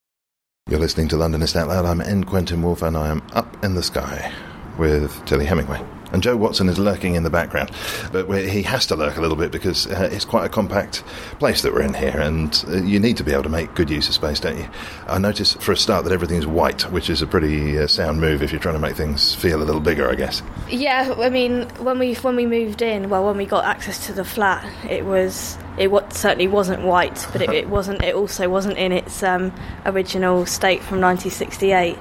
You're 0.69 0.79
listening 0.79 1.09
to 1.09 1.17
Londonist 1.17 1.57
Out 1.57 1.67
Loud. 1.67 1.83
I'm 1.83 1.99
N. 1.99 2.23
Quentin 2.23 2.61
Woolf, 2.61 2.83
and 2.83 2.95
I 2.95 3.09
am 3.09 3.21
up 3.33 3.65
in 3.65 3.75
the 3.75 3.83
sky 3.83 4.31
with 4.77 5.13
Tilly 5.25 5.43
Hemingway. 5.43 5.81
And 6.13 6.21
Joe 6.21 6.37
Watson 6.37 6.69
is 6.69 6.77
lurking 6.77 7.15
in 7.15 7.23
the 7.23 7.31
background, 7.31 7.71
but 8.11 8.29
he 8.47 8.61
has 8.61 8.85
to 8.87 8.95
lurk 8.95 9.17
a 9.17 9.21
little 9.21 9.35
bit 9.35 9.51
because 9.51 9.87
uh, 9.87 10.09
it's 10.11 10.25
quite 10.25 10.45
a 10.45 10.49
compact 10.49 11.03
place 11.39 11.63
that 11.63 11.73
we're 11.73 11.81
in 11.81 11.95
here, 11.95 12.17
and 12.19 12.63
uh, 12.67 12.77
you 12.83 12.99
need 12.99 13.17
to 13.17 13.23
be 13.23 13.33
able 13.33 13.43
to 13.43 13.49
make 13.49 13.73
good 13.73 13.89
use 13.89 14.07
of 14.07 14.13
space, 14.13 14.39
don't 14.39 14.57
you? 14.57 14.67
I 15.07 15.17
notice 15.17 15.53
for 15.53 15.71
a 15.71 15.77
start 15.77 16.03
that 16.05 16.13
everything's 16.13 16.45
white, 16.45 16.83
which 16.91 17.09
is 17.09 17.23
a 17.23 17.27
pretty 17.27 17.79
uh, 17.79 17.87
sound 17.87 18.21
move 18.21 18.43
if 18.43 18.51
you're 18.51 18.61
trying 18.61 18.75
to 18.75 18.79
make 18.79 18.95
things 18.95 19.33
feel 19.33 19.61
a 19.61 19.65
little 19.65 19.81
bigger, 19.81 20.07
I 20.07 20.13
guess. 20.13 20.43
Yeah, 20.69 21.15
I 21.17 21.29
mean, 21.29 21.67
when 21.79 21.97
we 21.97 22.13
when 22.15 22.35
we 22.35 22.45
moved 22.45 22.83
in, 22.83 23.09
well, 23.09 23.25
when 23.25 23.37
we 23.37 23.47
got 23.47 23.65
access 23.65 24.05
to 24.05 24.13
the 24.13 24.23
flat, 24.23 24.63
it 24.87 25.05
was 25.05 25.57
it 25.79 25.89
what 25.89 26.13
certainly 26.13 26.47
wasn't 26.47 26.83
white, 26.83 27.27
but 27.31 27.41
it, 27.41 27.49
it 27.49 27.69
wasn't. 27.69 28.03
It 28.03 28.13
also 28.13 28.49
wasn't 28.49 28.77
in 28.77 28.91
its 28.91 29.23
um, 29.23 29.51
original 29.85 30.45
state 30.45 30.83
from 30.83 31.01
1968. 31.01 31.97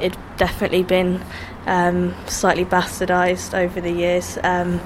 It'd 0.00 0.18
definitely 0.36 0.82
been 0.82 1.24
um, 1.66 2.14
slightly 2.26 2.64
bastardised 2.64 3.54
over 3.54 3.80
the 3.80 3.92
years. 3.92 4.38
Um, 4.42 4.78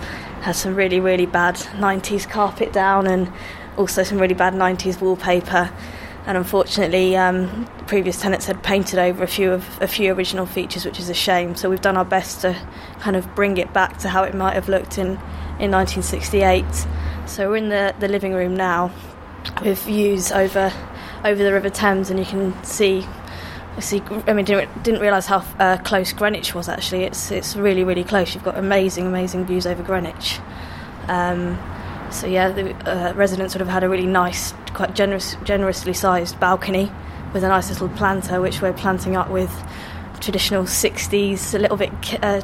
has 0.42 0.56
some 0.56 0.74
really 0.74 1.00
really 1.00 1.26
bad 1.26 1.54
90s 1.54 2.28
carpet 2.28 2.72
down 2.72 3.06
and 3.06 3.30
also 3.76 4.02
some 4.02 4.18
really 4.18 4.34
bad 4.34 4.54
90s 4.54 5.00
wallpaper. 5.00 5.70
And 6.26 6.36
unfortunately, 6.36 7.16
um, 7.16 7.66
previous 7.86 8.20
tenants 8.20 8.46
had 8.46 8.62
painted 8.62 8.98
over 8.98 9.24
a 9.24 9.26
few 9.26 9.52
of 9.52 9.66
a 9.80 9.88
few 9.88 10.12
original 10.12 10.46
features, 10.46 10.84
which 10.84 11.00
is 11.00 11.08
a 11.08 11.14
shame. 11.14 11.56
So 11.56 11.70
we've 11.70 11.80
done 11.80 11.96
our 11.96 12.04
best 12.04 12.42
to 12.42 12.56
kind 13.00 13.16
of 13.16 13.34
bring 13.34 13.56
it 13.56 13.72
back 13.72 13.98
to 13.98 14.08
how 14.08 14.22
it 14.24 14.34
might 14.34 14.54
have 14.54 14.68
looked 14.68 14.98
in, 14.98 15.08
in 15.58 15.70
1968. 15.70 16.64
So 17.26 17.48
we're 17.48 17.56
in 17.56 17.68
the, 17.70 17.94
the 17.98 18.08
living 18.08 18.34
room 18.34 18.54
now 18.54 18.92
with 19.62 19.82
views 19.84 20.30
over 20.30 20.72
over 21.24 21.42
the 21.42 21.52
River 21.52 21.70
Thames, 21.70 22.10
and 22.10 22.18
you 22.18 22.24
can 22.24 22.64
see 22.64 23.06
see. 23.78 24.02
I 24.26 24.33
mean, 24.33 24.44
didn't, 24.44 24.83
didn't 24.83 25.00
realise 25.00 25.26
how 25.26 25.44
uh, 25.59 25.78
close 25.78 26.12
Greenwich 26.12 26.54
was. 26.54 26.68
Actually, 26.68 27.04
it's 27.04 27.30
it's 27.30 27.56
really 27.56 27.85
really 27.85 28.04
close. 28.04 28.35
You've 28.35 28.44
got 28.44 28.59
amazing 28.59 29.06
amazing 29.06 29.46
views 29.46 29.66
over 29.66 29.83
Greenwich. 29.83 30.40
Um, 31.09 31.59
so 32.11 32.26
yeah, 32.26 32.50
the 32.50 32.74
uh, 32.90 33.14
residents 33.14 33.54
would 33.54 33.61
have 33.61 33.68
had 33.68 33.85
a 33.85 33.88
really 33.88 34.06
nice, 34.06 34.52
quite 34.74 34.94
generous, 34.94 35.37
generously 35.44 35.92
sized 35.92 36.38
balcony 36.40 36.90
with 37.33 37.44
a 37.44 37.48
nice 37.48 37.70
little 37.70 37.88
planter, 37.90 38.40
which 38.40 38.61
we're 38.61 38.72
planting 38.72 39.16
up 39.16 39.30
with 39.30 39.50
traditional 40.20 40.64
60s, 40.64 41.54
a 41.54 41.59
little 41.59 41.76
bit 41.76 41.92
uh, 42.22 42.40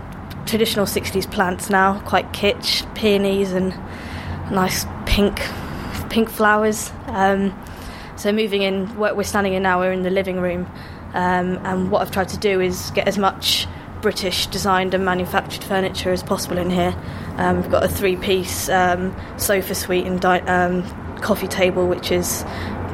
traditional 0.46 0.86
60s 0.86 1.30
plants 1.30 1.68
now, 1.68 2.00
quite 2.00 2.32
kitsch, 2.32 2.82
peonies 2.94 3.52
and 3.52 3.70
nice 4.50 4.86
pink 5.04 5.40
pink 6.08 6.30
flowers. 6.30 6.92
Um, 7.06 7.52
so 8.16 8.32
moving 8.32 8.62
in, 8.62 8.96
where 8.96 9.14
we're 9.14 9.24
standing 9.24 9.54
in 9.54 9.62
now, 9.62 9.80
we're 9.80 9.92
in 9.92 10.02
the 10.02 10.10
living 10.10 10.40
room, 10.40 10.66
um, 11.16 11.58
and 11.64 11.90
what 11.90 12.02
I've 12.02 12.10
tried 12.10 12.28
to 12.28 12.38
do 12.38 12.60
is 12.60 12.90
get 12.90 13.08
as 13.08 13.16
much 13.16 13.66
British 14.02 14.46
designed 14.48 14.92
and 14.92 15.02
manufactured 15.02 15.64
furniture 15.64 16.12
as 16.12 16.22
possible 16.22 16.58
in 16.58 16.68
here. 16.68 16.94
Um, 17.38 17.62
we've 17.62 17.70
got 17.70 17.82
a 17.82 17.88
three-piece 17.88 18.68
um, 18.68 19.16
sofa 19.38 19.74
suite 19.74 20.06
and 20.06 20.20
di- 20.20 20.40
um, 20.40 20.82
coffee 21.22 21.48
table, 21.48 21.88
which 21.88 22.12
is 22.12 22.44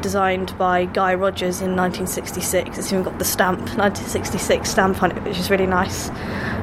designed 0.02 0.56
by 0.56 0.84
Guy 0.84 1.14
Rogers 1.14 1.60
in 1.60 1.74
1966. 1.74 2.78
It's 2.78 2.92
even 2.92 3.02
got 3.02 3.18
the 3.18 3.24
stamp, 3.24 3.58
1966 3.58 4.70
stamp 4.70 5.02
on 5.02 5.10
it, 5.10 5.22
which 5.24 5.38
is 5.38 5.50
really 5.50 5.66
nice. 5.66 6.08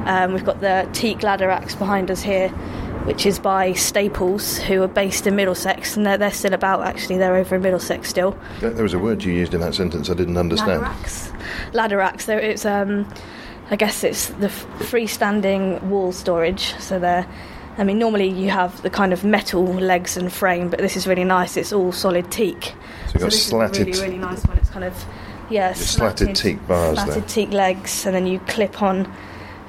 Um, 0.06 0.32
we've 0.32 0.44
got 0.44 0.60
the 0.60 0.88
teak 0.94 1.18
Ladderax 1.18 1.78
behind 1.78 2.10
us 2.10 2.22
here, 2.22 2.48
which 3.04 3.26
is 3.26 3.38
by 3.38 3.72
Staples, 3.72 4.58
who 4.58 4.82
are 4.82 4.88
based 4.88 5.26
in 5.26 5.34
Middlesex, 5.36 5.96
and 5.96 6.04
they're, 6.06 6.18
they're 6.18 6.30
still 6.32 6.54
about 6.54 6.82
actually. 6.86 7.18
They're 7.18 7.36
over 7.36 7.56
in 7.56 7.62
Middlesex 7.62 8.08
still. 8.08 8.36
There 8.60 8.70
there 8.70 8.82
was 8.82 8.94
a 8.94 8.98
word 8.98 9.22
you 9.24 9.32
used 9.32 9.54
in 9.54 9.60
that 9.60 9.74
sentence 9.74 10.10
I 10.10 10.14
didn't 10.14 10.36
understand. 10.36 10.82
Ladder 10.82 10.82
racks. 10.82 11.32
Ladderax. 11.72 12.20
So 12.22 12.36
it's, 12.36 12.64
um, 12.66 13.08
I 13.70 13.76
guess 13.76 14.04
it's 14.04 14.28
the 14.28 14.46
f- 14.46 14.66
freestanding 14.80 15.82
wall 15.84 16.12
storage. 16.12 16.74
So 16.78 16.98
they're, 16.98 17.26
I 17.78 17.84
mean, 17.84 17.98
normally 17.98 18.28
you 18.28 18.50
have 18.50 18.82
the 18.82 18.90
kind 18.90 19.12
of 19.12 19.24
metal 19.24 19.64
legs 19.64 20.16
and 20.16 20.32
frame, 20.32 20.68
but 20.68 20.80
this 20.80 20.96
is 20.96 21.06
really 21.06 21.24
nice. 21.24 21.56
It's 21.56 21.72
all 21.72 21.92
solid 21.92 22.30
teak. 22.30 22.64
So 22.64 22.72
you've 23.06 23.12
got 23.14 23.20
this 23.30 23.46
slatted- 23.46 23.88
is 23.88 24.00
really, 24.00 24.18
really 24.18 24.22
nice 24.22 24.44
one. 24.44 24.58
It's 24.58 24.70
kind 24.70 24.84
of, 24.84 25.04
yeah, 25.48 25.72
Just 25.72 25.94
slatted 25.94 26.36
teak 26.36 26.64
bars 26.68 26.96
slatted 26.98 27.14
there. 27.22 27.28
teak 27.28 27.50
legs, 27.52 28.04
and 28.06 28.14
then 28.14 28.26
you 28.26 28.38
clip 28.40 28.82
on. 28.82 29.10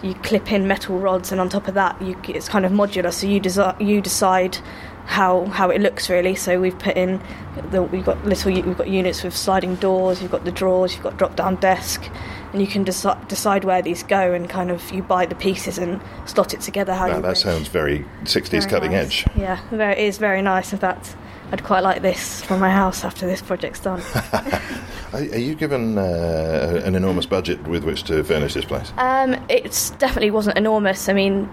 You 0.03 0.15
clip 0.15 0.51
in 0.51 0.67
metal 0.67 0.97
rods, 0.99 1.31
and 1.31 1.39
on 1.39 1.49
top 1.49 1.67
of 1.67 1.75
that, 1.75 2.01
you, 2.01 2.19
it's 2.27 2.49
kind 2.49 2.65
of 2.65 2.71
modular. 2.71 3.13
So 3.13 3.27
you 3.27 3.39
desi- 3.39 3.79
you 3.85 4.01
decide 4.01 4.57
how 5.05 5.45
how 5.45 5.69
it 5.69 5.79
looks 5.81 6.09
really. 6.09 6.33
So 6.35 6.59
we've 6.59 6.77
put 6.77 6.95
in 6.97 7.21
the, 7.69 7.83
we've 7.83 8.05
got 8.05 8.23
little 8.25 8.51
we've 8.51 8.77
got 8.77 8.87
units 8.89 9.23
with 9.23 9.35
sliding 9.35 9.75
doors. 9.75 10.21
You've 10.21 10.31
got 10.31 10.43
the 10.45 10.51
drawers. 10.51 10.93
You've 10.93 11.03
got 11.03 11.17
drop 11.17 11.35
down 11.35 11.57
desk, 11.57 12.03
and 12.51 12.61
you 12.61 12.67
can 12.67 12.83
deci- 12.83 13.27
decide 13.27 13.63
where 13.63 13.83
these 13.83 14.01
go. 14.01 14.33
And 14.33 14.49
kind 14.49 14.71
of 14.71 14.91
you 14.91 15.03
buy 15.03 15.27
the 15.27 15.35
pieces 15.35 15.77
and 15.77 16.01
slot 16.25 16.53
it 16.55 16.61
together. 16.61 16.95
How 16.95 17.07
Wow, 17.07 17.15
you 17.17 17.21
that 17.21 17.29
wish. 17.29 17.39
sounds 17.43 17.67
very 17.67 18.03
60s 18.23 18.67
cutting 18.67 18.93
nice. 18.93 19.05
edge. 19.05 19.25
Yeah, 19.35 19.59
very, 19.69 19.93
it 19.93 19.99
is 19.99 20.17
very 20.17 20.41
nice. 20.41 20.73
In 20.73 20.79
fact, 20.79 21.15
I'd 21.51 21.63
quite 21.63 21.81
like 21.81 22.01
this 22.01 22.41
for 22.43 22.57
my 22.57 22.69
house 22.69 23.03
after 23.03 23.25
this 23.25 23.41
project's 23.41 23.81
done. 23.81 24.01
Are, 25.13 25.21
you 25.21 25.55
given 25.55 25.97
uh, 25.97 26.81
an 26.85 26.95
enormous 26.95 27.25
budget 27.25 27.61
with 27.67 27.83
which 27.83 28.03
to 28.05 28.23
furnish 28.23 28.53
this 28.53 28.63
place? 28.63 28.93
Um, 28.97 29.33
it 29.49 29.91
definitely 29.99 30.31
wasn't 30.31 30.57
enormous. 30.57 31.09
I 31.09 31.13
mean, 31.13 31.49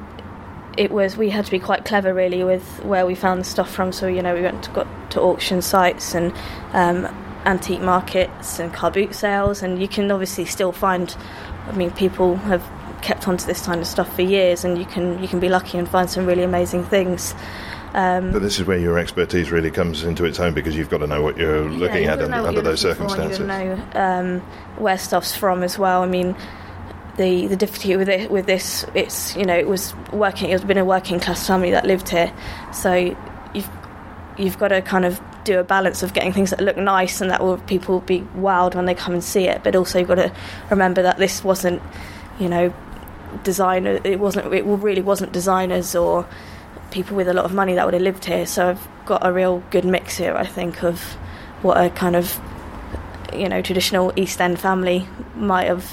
it 0.76 0.92
was. 0.92 1.16
We 1.16 1.30
had 1.30 1.44
to 1.44 1.50
be 1.50 1.58
quite 1.58 1.84
clever, 1.84 2.14
really, 2.14 2.44
with 2.44 2.62
where 2.84 3.04
we 3.04 3.16
found 3.16 3.40
the 3.40 3.44
stuff 3.44 3.68
from. 3.68 3.90
So 3.90 4.06
you 4.06 4.22
know, 4.22 4.34
we 4.34 4.42
went 4.42 4.62
to, 4.64 4.70
got 4.70 5.10
to 5.10 5.20
auction 5.20 5.60
sites 5.60 6.14
and 6.14 6.32
um, 6.72 7.06
antique 7.44 7.80
markets 7.80 8.60
and 8.60 8.72
car 8.72 8.92
boot 8.92 9.12
sales, 9.16 9.60
and 9.64 9.80
you 9.82 9.88
can 9.88 10.10
obviously 10.12 10.44
still 10.44 10.70
find. 10.70 11.16
I 11.66 11.72
mean, 11.72 11.90
people 11.90 12.36
have 12.36 12.64
kept 13.02 13.26
onto 13.26 13.44
this 13.44 13.66
kind 13.66 13.80
of 13.80 13.88
stuff 13.88 14.14
for 14.14 14.22
years, 14.22 14.64
and 14.64 14.78
you 14.78 14.84
can 14.84 15.20
you 15.20 15.26
can 15.26 15.40
be 15.40 15.48
lucky 15.48 15.78
and 15.78 15.88
find 15.88 16.08
some 16.08 16.26
really 16.26 16.44
amazing 16.44 16.84
things. 16.84 17.34
Um, 17.94 18.32
But 18.32 18.42
this 18.42 18.58
is 18.60 18.66
where 18.66 18.78
your 18.78 18.98
expertise 18.98 19.50
really 19.50 19.70
comes 19.70 20.04
into 20.04 20.24
its 20.24 20.38
own 20.38 20.54
because 20.54 20.76
you've 20.76 20.90
got 20.90 20.98
to 20.98 21.06
know 21.06 21.22
what 21.22 21.36
you're 21.36 21.68
looking 21.68 22.04
yeah, 22.04 22.12
at 22.12 22.18
you 22.18 22.24
under, 22.24 22.36
know 22.36 22.46
under 22.46 22.60
those 22.60 22.84
looking 22.84 23.06
for, 23.06 23.10
circumstances. 23.10 23.38
You 23.40 23.46
know 23.46 23.82
um, 23.94 24.40
where 24.76 24.98
stuff's 24.98 25.34
from 25.36 25.62
as 25.62 25.78
well. 25.78 26.02
I 26.02 26.06
mean, 26.06 26.36
the 27.16 27.46
the 27.46 27.56
difficulty 27.56 27.96
with 27.96 28.08
it 28.08 28.30
with 28.30 28.46
this, 28.46 28.84
it's 28.94 29.34
you 29.36 29.44
know 29.44 29.56
it 29.56 29.66
was 29.66 29.94
working. 30.12 30.50
It's 30.50 30.64
been 30.64 30.78
a 30.78 30.84
working 30.84 31.18
class 31.20 31.46
family 31.46 31.70
that 31.70 31.86
lived 31.86 32.08
here, 32.08 32.32
so 32.72 33.16
you've 33.54 33.70
you've 34.36 34.58
got 34.58 34.68
to 34.68 34.82
kind 34.82 35.04
of 35.04 35.20
do 35.44 35.58
a 35.58 35.64
balance 35.64 36.02
of 36.02 36.12
getting 36.12 36.32
things 36.32 36.50
that 36.50 36.60
look 36.60 36.76
nice 36.76 37.20
and 37.22 37.30
that 37.30 37.42
will 37.42 37.56
people 37.58 37.94
will 37.94 38.00
be 38.02 38.20
wowed 38.36 38.74
when 38.74 38.84
they 38.84 38.94
come 38.94 39.14
and 39.14 39.24
see 39.24 39.48
it, 39.48 39.64
but 39.64 39.74
also 39.74 39.98
you've 39.98 40.08
got 40.08 40.16
to 40.16 40.32
remember 40.70 41.02
that 41.02 41.16
this 41.16 41.42
wasn't, 41.42 41.82
you 42.38 42.48
know, 42.48 42.72
designer. 43.44 43.98
It 44.04 44.20
wasn't. 44.20 44.52
It 44.52 44.64
really 44.64 45.02
wasn't 45.02 45.32
designers 45.32 45.94
or 45.94 46.26
people 46.90 47.16
with 47.16 47.28
a 47.28 47.34
lot 47.34 47.44
of 47.44 47.52
money 47.54 47.74
that 47.74 47.84
would 47.84 47.94
have 47.94 48.02
lived 48.02 48.24
here. 48.24 48.46
So 48.46 48.70
I've 48.70 48.88
got 49.06 49.26
a 49.26 49.32
real 49.32 49.62
good 49.70 49.84
mix 49.84 50.16
here, 50.16 50.34
I 50.34 50.46
think, 50.46 50.82
of 50.82 51.00
what 51.62 51.76
a 51.82 51.90
kind 51.90 52.16
of 52.16 52.40
you 53.34 53.48
know 53.48 53.60
traditional 53.62 54.12
East 54.16 54.40
End 54.40 54.58
family 54.58 55.06
might 55.34 55.66
have, 55.66 55.84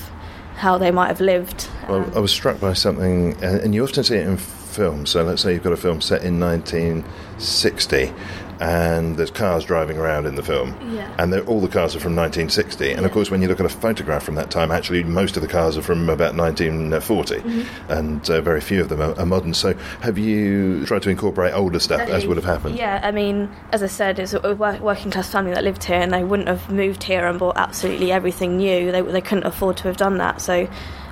how 0.57 0.77
they 0.77 0.91
might 0.91 1.07
have 1.07 1.21
lived. 1.21 1.67
Well, 1.89 2.03
Um, 2.03 2.11
I 2.15 2.19
was 2.19 2.31
struck 2.31 2.59
by 2.59 2.73
something, 2.73 3.33
and 3.41 3.61
and 3.61 3.75
you 3.75 3.83
often 3.83 4.03
see 4.03 4.15
it 4.15 4.27
in 4.27 4.37
films. 4.37 5.09
So 5.11 5.23
let's 5.23 5.41
say 5.41 5.53
you've 5.53 5.63
got 5.63 5.73
a 5.73 5.77
film 5.77 6.01
set 6.01 6.23
in 6.23 6.39
1960, 6.39 8.13
and 8.59 9.17
there's 9.17 9.31
cars 9.31 9.65
driving 9.65 9.97
around 9.97 10.25
in 10.25 10.35
the 10.35 10.43
film, 10.43 10.75
Yeah. 10.95 11.09
and 11.19 11.33
all 11.47 11.59
the 11.61 11.67
cars 11.67 11.95
are 11.95 11.99
from 11.99 12.15
1960. 12.15 12.91
And 12.91 13.05
of 13.05 13.11
course, 13.11 13.29
when 13.31 13.41
you 13.41 13.47
look 13.47 13.59
at 13.59 13.65
a 13.65 13.69
photograph 13.69 14.23
from 14.23 14.35
that 14.35 14.49
time, 14.51 14.71
actually 14.71 15.03
most 15.03 15.35
of 15.35 15.41
the 15.41 15.47
cars 15.47 15.77
are 15.77 15.81
from 15.81 16.09
about 16.09 16.35
1940, 16.35 17.35
Mm-hmm. 17.35 17.91
and 17.91 18.29
uh, 18.29 18.41
very 18.41 18.61
few 18.61 18.81
of 18.81 18.89
them 18.89 19.01
are, 19.01 19.17
are 19.19 19.25
modern. 19.25 19.53
So 19.53 19.73
have 20.01 20.17
you 20.17 20.85
tried 20.85 21.01
to 21.03 21.09
incorporate 21.09 21.53
older 21.53 21.79
stuff 21.79 22.01
as 22.01 22.25
would 22.27 22.37
have 22.37 22.45
happened? 22.45 22.77
Yeah, 22.77 22.99
I 23.03 23.11
mean, 23.11 23.49
as 23.71 23.83
I 23.83 23.87
said, 23.87 24.19
it's 24.19 24.33
a 24.33 24.55
wo- 24.55 24.77
working 24.79 25.11
class 25.11 25.29
family 25.31 25.53
that 25.53 25.63
lived 25.63 25.83
here, 25.83 25.99
and 25.99 26.13
they 26.13 26.23
wouldn't 26.23 26.47
have 26.47 26.71
moved 26.71 27.03
here 27.03 27.25
and 27.27 27.37
bought 27.39 27.57
absolutely 27.57 28.11
everything 28.11 28.57
new. 28.57 28.91
They 28.91 29.01
they 29.01 29.21
couldn't 29.21 29.45
afford 29.45 29.77
to 29.77 29.83
have 29.83 29.97
done 29.97 30.17
that. 30.17 30.41
So 30.41 30.67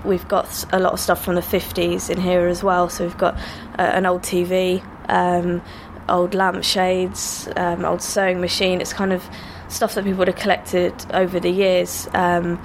we've 0.05 0.27
got 0.27 0.65
a 0.73 0.79
lot 0.79 0.93
of 0.93 0.99
stuff 0.99 1.23
from 1.23 1.35
the 1.35 1.41
fifties 1.41 2.09
in 2.09 2.19
here 2.19 2.47
as 2.47 2.63
well. 2.63 2.89
So 2.89 3.03
we've 3.05 3.17
got 3.17 3.35
uh, 3.77 3.81
an 3.81 4.05
old 4.05 4.21
TV, 4.21 4.81
um, 5.09 5.61
old 6.09 6.33
lampshades, 6.33 7.47
um, 7.55 7.85
old 7.85 8.01
sewing 8.01 8.41
machine. 8.41 8.81
It's 8.81 8.93
kind 8.93 9.13
of 9.13 9.23
stuff 9.69 9.95
that 9.95 10.03
people 10.03 10.19
would 10.19 10.27
have 10.27 10.37
collected 10.37 10.93
over 11.13 11.39
the 11.39 11.49
years. 11.49 12.07
Um, 12.13 12.59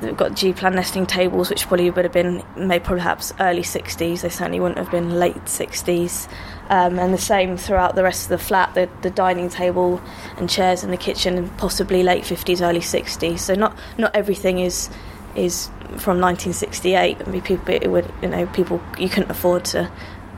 They've 0.00 0.16
got 0.16 0.34
G 0.34 0.52
plan 0.52 0.74
nesting 0.74 1.06
tables, 1.06 1.50
which 1.50 1.66
probably 1.66 1.90
would 1.90 2.04
have 2.04 2.12
been 2.12 2.42
maybe 2.56 2.84
perhaps 2.84 3.32
early 3.40 3.62
60s. 3.62 4.20
They 4.20 4.28
certainly 4.28 4.60
wouldn't 4.60 4.78
have 4.78 4.90
been 4.90 5.18
late 5.18 5.44
60s. 5.44 6.28
Um, 6.68 6.98
and 6.98 7.12
the 7.12 7.18
same 7.18 7.56
throughout 7.56 7.96
the 7.96 8.02
rest 8.02 8.24
of 8.24 8.28
the 8.28 8.38
flat. 8.38 8.74
The, 8.74 8.88
the 9.02 9.10
dining 9.10 9.48
table 9.48 10.00
and 10.36 10.48
chairs 10.48 10.84
in 10.84 10.90
the 10.90 10.96
kitchen, 10.96 11.48
possibly 11.56 12.02
late 12.02 12.24
50s, 12.24 12.60
early 12.60 12.80
60s. 12.80 13.38
So 13.40 13.54
not 13.54 13.76
not 13.98 14.14
everything 14.14 14.58
is 14.58 14.90
is 15.34 15.66
from 15.96 16.20
1968. 16.20 17.16
I 17.20 17.30
mean, 17.30 17.40
people 17.42 17.74
it 17.74 17.90
would 17.90 18.12
you 18.22 18.28
know 18.28 18.46
people 18.46 18.80
you 18.98 19.08
couldn't 19.08 19.30
afford 19.30 19.64
to 19.66 19.90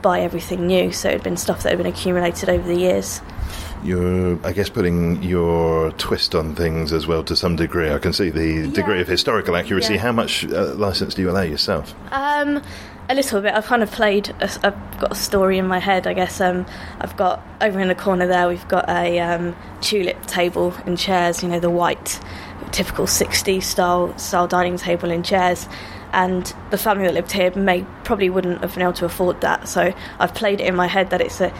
buy 0.03 0.21
everything 0.21 0.67
new. 0.67 0.91
So 0.91 1.09
it'd 1.09 1.23
been 1.23 1.37
stuff 1.37 1.63
that 1.63 1.69
had 1.69 1.79
been 1.79 1.87
accumulated 1.87 2.49
over 2.49 2.67
the 2.67 2.77
years. 2.79 3.21
You're, 3.83 4.39
I 4.45 4.53
guess, 4.53 4.69
putting 4.69 5.23
your 5.23 5.91
twist 5.93 6.35
on 6.35 6.55
things 6.55 6.93
as 6.93 7.07
well 7.07 7.23
to 7.23 7.35
some 7.35 7.55
degree. 7.55 7.91
I 7.91 7.97
can 7.97 8.13
see 8.13 8.29
the 8.29 8.67
degree 8.71 9.01
of 9.01 9.07
historical 9.07 9.55
accuracy. 9.55 9.95
Yeah. 9.95 10.01
How 10.01 10.11
much 10.11 10.45
uh, 10.45 10.75
license 10.75 11.15
do 11.15 11.23
you 11.23 11.31
allow 11.31 11.41
yourself? 11.41 11.93
Um, 12.11 12.61
a 13.09 13.15
little 13.15 13.41
bit. 13.41 13.53
I've 13.53 13.65
kind 13.65 13.83
of 13.83 13.91
played. 13.91 14.29
A, 14.39 14.49
I've 14.63 14.99
got 14.99 15.11
a 15.11 15.15
story 15.15 15.57
in 15.57 15.67
my 15.67 15.79
head. 15.79 16.07
I 16.07 16.13
guess. 16.13 16.39
Um, 16.39 16.65
I've 17.01 17.17
got 17.17 17.45
over 17.59 17.79
in 17.79 17.89
the 17.89 17.95
corner 17.95 18.27
there. 18.27 18.47
We've 18.47 18.67
got 18.69 18.87
a 18.87 19.19
um, 19.19 19.55
tulip 19.81 20.25
table 20.27 20.73
and 20.85 20.97
chairs. 20.97 21.43
You 21.43 21.49
know, 21.49 21.59
the 21.59 21.69
white, 21.69 22.21
typical 22.71 23.05
'60s 23.05 23.63
style 23.63 24.17
style 24.17 24.47
dining 24.47 24.77
table 24.77 25.11
and 25.11 25.25
chairs. 25.25 25.67
And 26.13 26.53
the 26.69 26.77
family 26.77 27.05
that 27.05 27.13
lived 27.13 27.31
here 27.31 27.51
may 27.55 27.85
probably 28.03 28.29
wouldn't 28.29 28.61
have 28.61 28.73
been 28.73 28.83
able 28.83 28.93
to 28.93 29.05
afford 29.05 29.41
that. 29.41 29.67
So 29.67 29.93
I've 30.19 30.33
played 30.33 30.61
it 30.61 30.67
in 30.67 30.75
my 30.75 30.87
head 30.87 31.09
that 31.09 31.21
it's 31.21 31.41
a 31.41 31.53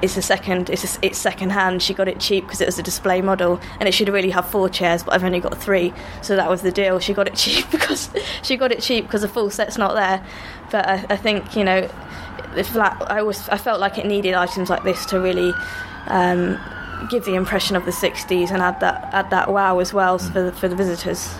it's 0.00 0.16
a 0.16 0.22
second 0.22 0.70
it's 0.70 0.96
a, 0.96 1.06
it's 1.06 1.18
second 1.18 1.50
hand 1.50 1.82
she 1.82 1.92
got 1.92 2.06
it 2.06 2.20
cheap 2.20 2.44
because 2.44 2.60
it 2.60 2.66
was 2.66 2.78
a 2.78 2.82
display 2.84 3.20
model 3.20 3.60
and 3.80 3.88
it 3.88 3.92
should 3.92 4.08
really 4.08 4.30
have 4.30 4.48
four 4.48 4.68
chairs 4.68 5.02
but 5.02 5.12
i've 5.12 5.24
only 5.24 5.40
got 5.40 5.60
three. 5.60 5.92
So 6.22 6.36
that 6.36 6.48
was 6.48 6.62
the 6.62 6.70
deal. 6.70 6.98
She 7.00 7.14
got 7.14 7.26
it 7.26 7.34
cheap 7.44 7.70
because 7.70 8.10
she 8.42 8.56
got 8.56 8.72
it 8.72 8.80
cheap 8.80 9.06
because 9.06 9.22
the 9.22 9.28
full 9.28 9.50
set's 9.50 9.76
not 9.76 9.94
there. 9.94 10.24
But 10.70 10.86
I, 10.86 11.06
I 11.10 11.16
think 11.16 11.56
you 11.56 11.64
know 11.64 11.88
the 12.54 12.64
flat 12.64 12.96
i 13.10 13.18
always 13.18 13.48
i 13.50 13.58
felt 13.58 13.80
like 13.80 13.98
it 13.98 14.06
needed 14.06 14.34
items 14.34 14.70
like 14.70 14.82
this 14.82 15.04
to 15.06 15.20
really 15.20 15.52
um, 16.06 16.58
give 17.10 17.24
the 17.24 17.34
impression 17.34 17.76
of 17.76 17.84
the 17.84 17.90
60s 17.90 18.50
and 18.50 18.62
add 18.62 18.80
that 18.80 19.12
add 19.12 19.30
that 19.30 19.52
wow 19.52 19.78
as 19.78 19.92
well 19.92 20.18
for 20.18 20.42
the, 20.42 20.52
for 20.52 20.68
the 20.68 20.76
visitors 20.76 21.34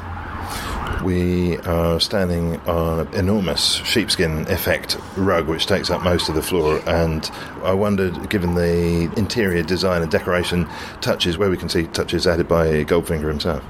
We 1.04 1.58
are 1.58 2.00
standing 2.00 2.60
on 2.62 3.00
an 3.00 3.14
enormous 3.14 3.74
sheepskin 3.84 4.50
effect 4.50 4.98
rug, 5.16 5.46
which 5.46 5.66
takes 5.66 5.90
up 5.90 6.02
most 6.02 6.28
of 6.28 6.34
the 6.34 6.42
floor. 6.42 6.82
And 6.86 7.30
I 7.62 7.72
wondered, 7.72 8.28
given 8.30 8.54
the 8.54 9.12
interior 9.16 9.62
design 9.62 10.02
and 10.02 10.10
decoration 10.10 10.68
touches, 11.00 11.38
where 11.38 11.50
we 11.50 11.56
can 11.56 11.68
see 11.68 11.86
touches 11.86 12.26
added 12.26 12.48
by 12.48 12.84
Goldfinger 12.84 13.28
himself. 13.28 13.62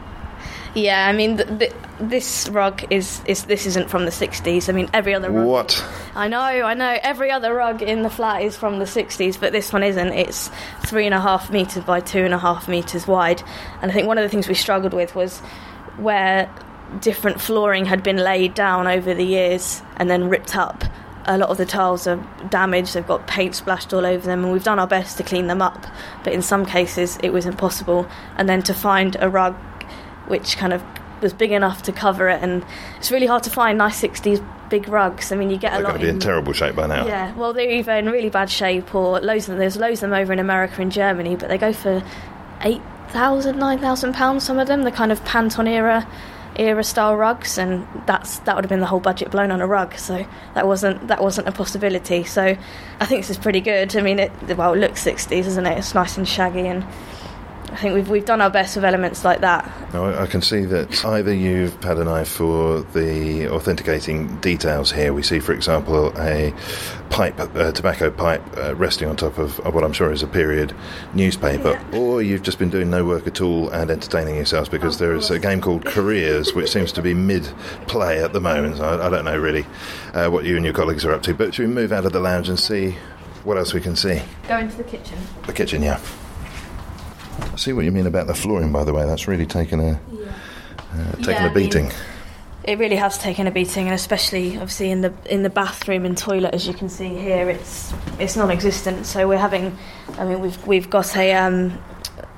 Yeah, 0.75 1.07
I 1.07 1.13
mean, 1.13 1.39
th 1.39 1.59
th 1.59 1.73
this 2.01 2.49
rug 2.51 2.85
is, 2.91 3.21
is 3.27 3.45
this 3.45 3.67
isn't 3.67 3.89
from 3.91 4.05
the 4.05 4.11
'60s. 4.11 4.69
I 4.69 4.73
mean, 4.73 4.89
every 4.93 5.15
other 5.15 5.31
rug. 5.31 5.47
What? 5.47 5.85
I 6.15 6.29
know, 6.29 6.39
I 6.73 6.75
know. 6.75 6.99
Every 7.03 7.31
other 7.31 7.53
rug 7.55 7.83
in 7.83 8.03
the 8.03 8.11
flat 8.11 8.43
is 8.43 8.57
from 8.57 8.79
the 8.79 8.85
60s, 8.85 9.39
but 9.41 9.53
this 9.53 9.73
one 9.73 9.83
isn't. 9.83 10.13
It's 10.13 10.51
three 10.87 11.07
and 11.07 11.15
a 11.15 11.21
half 11.21 11.51
metres 11.51 11.85
by 11.85 12.01
two 12.01 12.25
and 12.25 12.35
a 12.35 12.39
half 12.39 12.69
metres 12.69 13.07
wide. 13.07 13.43
And 13.83 13.91
I 13.91 13.95
think 13.95 14.07
one 14.07 14.19
of 14.19 14.23
the 14.23 14.29
things 14.29 14.47
we 14.47 14.55
struggled 14.55 14.95
with 14.95 15.15
was 15.15 15.41
where 15.97 16.49
different 17.01 17.41
flooring 17.41 17.85
had 17.85 18.03
been 18.03 18.17
laid 18.17 18.55
down 18.55 18.87
over 18.87 19.15
the 19.15 19.25
years 19.25 19.83
and 19.97 20.09
then 20.11 20.29
ripped 20.29 20.57
up. 20.57 20.85
A 21.27 21.37
lot 21.37 21.51
of 21.51 21.59
the 21.59 21.67
tiles 21.67 22.07
are 22.07 22.17
damaged, 22.49 22.95
they've 22.95 23.07
got 23.07 23.27
paint 23.27 23.55
splashed 23.55 23.93
all 23.93 24.07
over 24.07 24.27
them, 24.27 24.45
and 24.45 24.53
we've 24.53 24.65
done 24.65 24.79
our 24.79 24.87
best 24.87 25.19
to 25.19 25.23
clean 25.23 25.47
them 25.47 25.61
up. 25.61 25.87
But 26.25 26.33
in 26.33 26.41
some 26.41 26.65
cases, 26.65 27.19
it 27.23 27.31
was 27.31 27.45
impossible. 27.45 28.09
And 28.37 28.49
then 28.49 28.63
to 28.63 28.73
find 28.73 29.17
a 29.21 29.29
rug 29.29 29.55
which 30.27 30.57
kind 30.57 30.73
of 30.73 30.83
was 31.21 31.33
big 31.35 31.53
enough 31.53 31.83
to 31.83 31.93
cover 31.93 32.29
it, 32.29 32.43
and 32.43 32.65
it's 32.97 33.11
really 33.11 33.27
hard 33.27 33.43
to 33.43 33.51
find 33.51 33.77
nice 33.77 34.01
60s 34.01 34.43
big 34.71 34.89
rugs. 34.89 35.33
I 35.33 35.37
mean, 35.37 35.51
you 35.51 35.59
get 35.59 35.73
a 35.73 35.77
lot. 35.77 35.83
They're 35.83 35.89
going 35.91 36.01
to 36.01 36.05
be 36.07 36.09
in 36.09 36.15
in- 36.17 36.21
terrible 36.21 36.53
shape 36.53 36.77
by 36.77 36.87
now. 36.87 37.07
yeah, 37.07 37.35
well, 37.35 37.53
they're 37.53 37.71
either 37.71 37.93
in 37.93 38.07
really 38.07 38.31
bad 38.31 38.49
shape 38.51 38.95
or 38.95 39.21
loads 39.21 39.45
of 39.45 39.53
them. 39.53 39.59
There's 39.59 39.77
loads 39.77 40.03
of 40.03 40.11
them 40.11 40.19
over 40.19 40.33
in 40.33 40.39
America 40.39 40.81
and 40.81 40.91
Germany, 40.93 41.37
but 41.37 41.49
they 41.49 41.59
go 41.59 41.73
for 41.73 42.03
eight 42.63 42.81
thousand, 43.09 43.59
nine 43.59 43.79
thousand 43.79 44.15
pounds. 44.15 44.45
Some 44.45 44.59
of 44.59 44.69
them, 44.69 44.83
the 44.83 44.93
kind 44.93 45.13
of 45.13 45.23
Panton 45.25 45.67
era 45.67 46.07
era 46.59 46.83
style 46.85 47.17
rugs, 47.17 47.59
and 47.59 47.87
that's 48.07 48.41
that 48.41 48.55
would 48.55 48.65
have 48.65 48.71
been 48.71 48.81
the 48.81 48.87
whole 48.87 49.01
budget 49.01 49.31
blown 49.31 49.51
on 49.51 49.61
a 49.61 49.67
rug. 49.67 49.97
So 49.97 50.27
that 50.55 50.67
wasn't 50.67 51.09
that 51.09 51.23
wasn't 51.23 51.49
a 51.49 51.53
possibility. 51.53 52.25
So 52.25 52.57
I 53.01 53.07
think 53.07 53.23
this 53.23 53.31
is 53.31 53.39
pretty 53.39 53.61
good. 53.61 53.97
I 53.97 54.03
mean, 54.03 54.19
it 54.19 54.33
well, 54.57 54.75
it 54.75 54.79
looks 54.79 55.03
sixties, 55.03 55.47
isn't 55.47 55.67
it? 55.67 55.79
It's 55.79 55.95
nice 55.95 56.17
and 56.17 56.29
shaggy 56.29 56.67
and. 56.67 56.85
I 57.71 57.77
think 57.77 57.95
we've 57.95 58.09
we've 58.09 58.25
done 58.25 58.41
our 58.41 58.51
best 58.51 58.77
with 58.77 58.85
elements 58.85 59.25
like 59.25 59.41
that. 59.41 59.71
Now, 59.93 60.07
I 60.19 60.27
can 60.27 60.43
see 60.43 60.65
that 60.65 61.05
either 61.05 61.33
you've 61.33 61.83
had 61.83 61.99
an 61.99 62.09
eye 62.09 62.25
for 62.25 62.81
the 62.81 63.49
authenticating 63.49 64.37
details 64.39 64.91
here. 64.91 65.13
We 65.13 65.23
see, 65.23 65.39
for 65.39 65.53
example, 65.53 66.13
a 66.19 66.53
pipe, 67.11 67.39
a 67.39 67.73
tobacco 67.73 68.11
pipe, 68.11 68.43
uh, 68.57 68.75
resting 68.75 69.09
on 69.09 69.17
top 69.17 69.39
of, 69.39 69.61
of 69.61 69.75
what 69.75 69.85
I'm 69.85 69.93
sure 69.93 70.11
is 70.13 70.23
a 70.23 70.27
period 70.27 70.75
newspaper, 71.15 71.81
or 71.93 72.23
you've 72.23 72.43
just 72.43 72.59
been 72.59 72.71
doing 72.71 72.91
no 72.91 73.05
work 73.05 73.27
at 73.27 73.41
all 73.41 73.69
and 73.71 73.91
entertaining 73.91 74.37
yourselves 74.37 74.69
because 74.69 74.99
there 74.99 75.15
is 75.15 75.31
a 75.31 75.39
game 75.39 75.61
called 75.61 75.85
Careers, 75.85 76.55
which 76.55 76.71
seems 76.71 76.91
to 76.93 77.03
be 77.03 77.15
mid-play 77.15 78.23
at 78.23 78.33
the 78.33 78.41
moment. 78.41 78.81
I, 78.81 79.07
I 79.07 79.11
don't 79.11 79.25
know 79.25 79.39
really 79.39 79.67
uh, 80.15 80.29
what 80.29 80.45
you 80.45 80.57
and 80.57 80.65
your 80.65 80.75
colleagues 80.75 81.05
are 81.05 81.13
up 81.13 81.23
to, 81.25 81.35
but 81.35 81.55
should 81.55 81.69
we 81.69 81.75
move 81.75 81.93
out 81.93 82.05
of 82.05 82.13
the 82.13 82.21
lounge 82.21 82.49
and 82.49 82.59
see 82.59 82.97
what 83.45 83.57
else 83.57 83.73
we 83.73 83.81
can 83.81 83.97
see? 83.97 84.23
Go 84.49 84.59
into 84.59 84.77
the 84.77 84.85
kitchen. 84.85 85.19
The 85.47 85.53
kitchen, 85.53 85.83
yeah. 85.83 86.01
I 87.41 87.57
see 87.57 87.73
what 87.73 87.85
you 87.85 87.93
mean 87.93 88.07
about 88.07 88.27
the 88.27 88.35
flooring, 88.35 88.73
by 88.73 88.85
the 88.85 88.93
way. 88.93 89.05
That's 89.05 89.29
really 89.29 89.47
taken 89.47 89.81
a 89.81 89.91
uh, 89.93 91.13
taken 91.17 91.25
Yeah, 91.29 91.45
I 91.45 91.47
a 91.47 91.55
mean- 91.55 91.55
beating. 91.55 91.91
It 92.65 92.79
really 92.79 92.97
has 92.97 93.17
taken 93.17 93.47
a 93.47 93.51
beating, 93.51 93.87
and 93.87 93.95
especially 93.95 94.57
obviously 94.57 94.91
in 94.91 95.01
the 95.01 95.13
in 95.31 95.43
the 95.43 95.49
bathroom 95.49 96.05
and 96.05 96.19
toilet, 96.19 96.53
as 96.53 96.67
you 96.67 96.75
can 96.75 96.91
see 96.91 97.09
here, 97.17 97.49
it's 97.49 97.95
it's 98.19 98.37
non-existent. 98.37 99.07
So 99.07 99.27
we're 99.27 99.39
having, 99.39 99.75
I 100.19 100.25
mean, 100.27 100.41
we've 100.41 100.67
we've 100.67 100.91
got 100.91 101.17
a 101.17 101.33
um, 101.33 101.79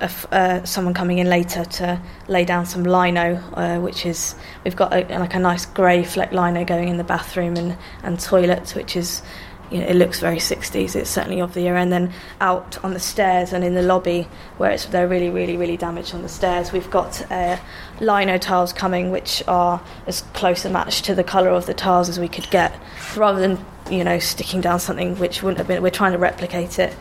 a 0.01 0.05
f 0.05 0.27
uh, 0.31 0.63
someone 0.65 0.95
coming 0.95 1.19
in 1.19 1.29
later 1.29 1.65
to 1.65 2.01
lay 2.29 2.45
down 2.45 2.65
some 2.65 2.85
lino, 2.85 3.43
uh, 3.55 3.79
which 3.81 4.07
is 4.07 4.37
we've 4.63 4.77
got 4.77 4.93
a, 4.93 5.19
like 5.19 5.35
a 5.35 5.41
nice 5.41 5.67
grey 5.67 6.05
fleck 6.05 6.31
lino 6.31 6.65
going 6.65 6.89
in 6.89 6.97
the 6.97 7.05
bathroom 7.05 7.57
and 7.57 7.77
and 8.05 8.21
toilet, 8.21 8.71
which 8.77 8.95
is. 8.97 9.23
You 9.71 9.81
know, 9.81 9.87
it 9.87 9.95
looks 9.95 10.21
very 10.21 10.39
60s. 10.39 10.97
It's 10.97 11.11
certainly 11.11 11.41
of 11.41 11.55
the 11.55 11.61
era. 11.67 11.81
And 11.81 11.93
then 11.93 12.13
out 12.41 12.83
on 12.85 12.93
the 12.93 13.01
stairs 13.01 13.53
and 13.53 13.65
in 13.65 13.75
the 13.75 13.83
lobby, 13.83 14.29
where 14.59 14.71
it's 14.71 14.87
they're 14.87 15.09
really, 15.09 15.31
really, 15.31 15.57
really 15.57 15.77
damaged 15.77 16.15
on 16.15 16.23
the 16.23 16.29
stairs, 16.29 16.73
we've 16.73 16.91
got 16.91 17.31
uh, 17.31 17.57
lino 18.01 18.39
tiles 18.39 18.73
coming, 18.73 19.11
which 19.11 19.43
are 19.47 19.81
as 20.07 20.23
close 20.35 20.65
a 20.65 20.71
match 20.71 21.03
to 21.03 21.15
the 21.15 21.25
colour 21.25 21.51
of 21.51 21.67
the 21.67 21.75
tiles 21.75 22.09
as 22.09 22.19
we 22.19 22.29
could 22.29 22.51
get, 22.51 22.75
rather 23.17 23.41
than 23.41 23.65
you 23.91 24.05
know 24.05 24.19
sticking 24.19 24.61
down 24.61 24.81
something 24.81 25.17
which 25.19 25.43
wouldn't 25.43 25.59
have 25.59 25.69
been. 25.69 25.83
We're 25.83 25.91
trying 25.91 26.13
to 26.13 26.19
replicate 26.19 26.79
it 26.79 26.95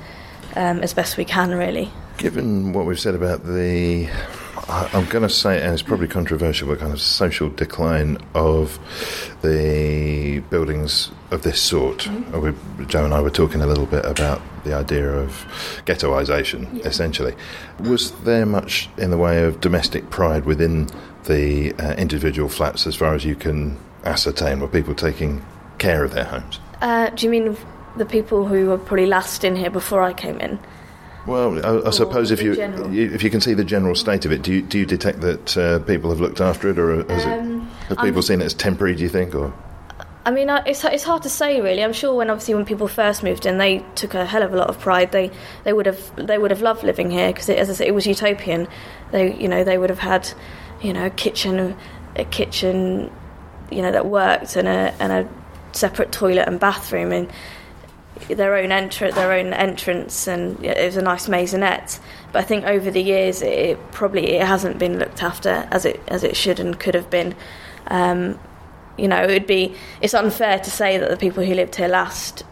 um, 0.56 0.80
as 0.80 0.94
best 0.94 1.18
we 1.18 1.26
can, 1.26 1.52
really. 1.52 1.92
Given 2.18 2.74
what 2.74 2.86
we've 2.86 3.00
said 3.00 3.16
about 3.16 3.46
the, 3.46 4.10
I'm 4.70 5.06
going 5.06 5.24
to 5.24 5.30
say, 5.30 5.62
and 5.62 5.74
it's 5.74 5.82
probably 5.82 6.08
controversial, 6.08 6.68
but 6.68 6.80
kind 6.80 6.94
of 6.94 7.02
social 7.02 7.50
decline 7.50 8.20
of 8.36 8.78
the 9.42 10.40
buildings 10.52 11.10
of 11.32 11.42
this 11.42 11.60
sort. 11.60 12.08
Uh, 12.08 12.40
We, 12.40 12.86
Joe 12.86 13.04
and 13.04 13.14
I 13.14 13.22
were 13.22 13.32
talking 13.32 13.62
a 13.62 13.68
little 13.68 13.88
bit 13.88 14.06
about 14.06 14.42
the 14.64 14.74
idea 14.74 15.10
of 15.12 15.32
ghettoisation, 15.86 16.86
essentially. 16.86 17.34
Was 17.80 18.12
there 18.22 18.46
much 18.46 18.90
in 18.98 19.10
the 19.10 19.18
way 19.18 19.44
of 19.44 19.60
domestic 19.60 20.12
pride 20.12 20.46
within 20.46 20.88
the 21.26 21.74
uh, 21.74 21.94
individual 21.96 22.48
flats, 22.48 22.86
as 22.86 22.96
far 22.96 23.16
as 23.16 23.26
you 23.26 23.36
can 23.36 23.76
ascertain? 24.06 24.60
Were 24.60 24.68
people 24.68 24.94
taking 24.94 25.44
care 25.80 26.04
of 26.04 26.14
their 26.14 26.26
homes? 26.26 26.60
Uh, 26.82 27.10
do 27.10 27.26
you 27.26 27.32
mean 27.32 27.58
the 27.98 28.06
people 28.06 28.46
who 28.46 28.68
were 28.68 28.78
probably 28.78 29.08
last 29.08 29.44
in 29.44 29.56
here 29.56 29.72
before 29.72 30.04
I 30.04 30.14
came 30.14 30.40
in? 30.40 30.60
Well, 31.30 31.66
I, 31.66 31.88
I 31.88 31.92
suppose 31.92 32.32
if 32.32 32.42
you, 32.42 32.54
you 32.90 33.12
if 33.14 33.22
you 33.24 33.30
can 33.30 33.40
see 33.40 33.54
the 33.54 33.64
general 33.64 33.96
state 33.96 34.26
of 34.26 34.32
it, 34.32 34.42
do 34.42 34.54
you 34.54 34.62
do 34.62 34.80
you 34.80 34.86
detect 34.86 35.22
that 35.22 35.58
uh, 35.58 35.80
people 35.80 36.10
have 36.10 36.20
looked 36.20 36.42
after 36.42 36.70
it, 36.70 36.80
or 36.80 37.02
Um, 37.02 37.70
it, 37.90 37.90
have 37.90 37.98
people 38.00 38.22
seen 38.22 38.42
it 38.42 38.46
as 38.46 38.54
temporary? 38.54 38.96
Do 38.96 39.04
you 39.04 39.10
think, 39.10 39.36
or 39.36 39.54
I 40.26 40.32
mean, 40.32 40.50
it's 40.50 40.84
it's 40.84 41.04
hard 41.04 41.24
to 41.24 41.30
say 41.30 41.62
really. 41.62 41.84
I'm 41.84 41.94
sure 41.94 42.14
when 42.14 42.30
obviously 42.30 42.56
when 42.56 42.66
people 42.66 42.88
first 42.88 43.24
moved 43.24 43.46
in, 43.46 43.58
they 43.58 43.86
took 43.96 44.14
a 44.14 44.26
hell 44.26 44.44
of 44.44 44.54
a 44.54 44.58
lot 44.58 44.70
of 44.70 44.80
pride. 44.80 45.12
They 45.12 45.32
they 45.64 45.74
would 45.74 45.86
have 45.86 46.16
they 46.16 46.38
would 46.38 46.52
have 46.52 46.62
loved 46.62 46.84
living 46.84 47.12
here 47.12 47.32
because, 47.32 47.50
as 47.50 47.70
I 47.70 47.74
said, 47.74 47.88
it 47.88 47.94
was 47.94 48.08
utopian. 48.08 48.68
They 49.12 49.36
you 49.36 49.48
know 49.48 49.64
they 49.64 49.78
would 49.78 49.90
have 49.90 50.00
had 50.00 50.32
you 50.82 50.94
know 50.94 51.06
a 51.06 51.10
kitchen 51.10 51.76
a 52.16 52.26
kitchen 52.26 53.12
you 53.72 53.82
know 53.82 53.92
that 53.92 54.06
worked 54.06 54.56
and 54.56 54.68
a 54.68 54.94
and 55.00 55.12
a 55.12 55.30
separate 55.72 56.12
toilet 56.12 56.48
and 56.48 56.60
bathroom 56.60 57.12
and 57.12 57.32
their 58.28 58.56
own 58.56 58.72
entrance 58.72 59.16
their 59.16 59.32
own 59.32 59.54
entrance 59.54 60.28
and 60.28 60.64
it 60.64 60.86
was 60.86 60.98
a 60.98 61.02
nice 61.02 61.28
maisonette. 61.28 62.00
But 62.32 62.40
I 62.40 62.44
think 62.44 62.66
over 62.66 62.92
the 62.92 63.02
years 63.02 63.42
it, 63.42 63.54
it 63.54 63.92
probably 63.92 64.32
it 64.32 64.46
hasn't 64.46 64.78
been 64.78 65.00
looked 65.00 65.24
after 65.24 65.68
as 65.72 65.86
it 65.86 66.02
as 66.08 66.24
it 66.24 66.36
should 66.36 66.60
and 66.60 66.80
could 66.80 66.96
have 66.96 67.10
been. 67.10 67.36
Um, 67.88 68.40
you 68.98 69.08
know, 69.08 69.24
it 69.24 69.28
would 69.28 69.48
be 69.48 69.76
it's 70.02 70.14
unfair 70.14 70.60
to 70.60 70.70
say 70.72 70.98
that 70.98 71.10
the 71.10 71.18
people 71.18 71.44
who 71.44 71.54
lived 71.54 71.76
here 71.76 71.88
last, 71.88 72.44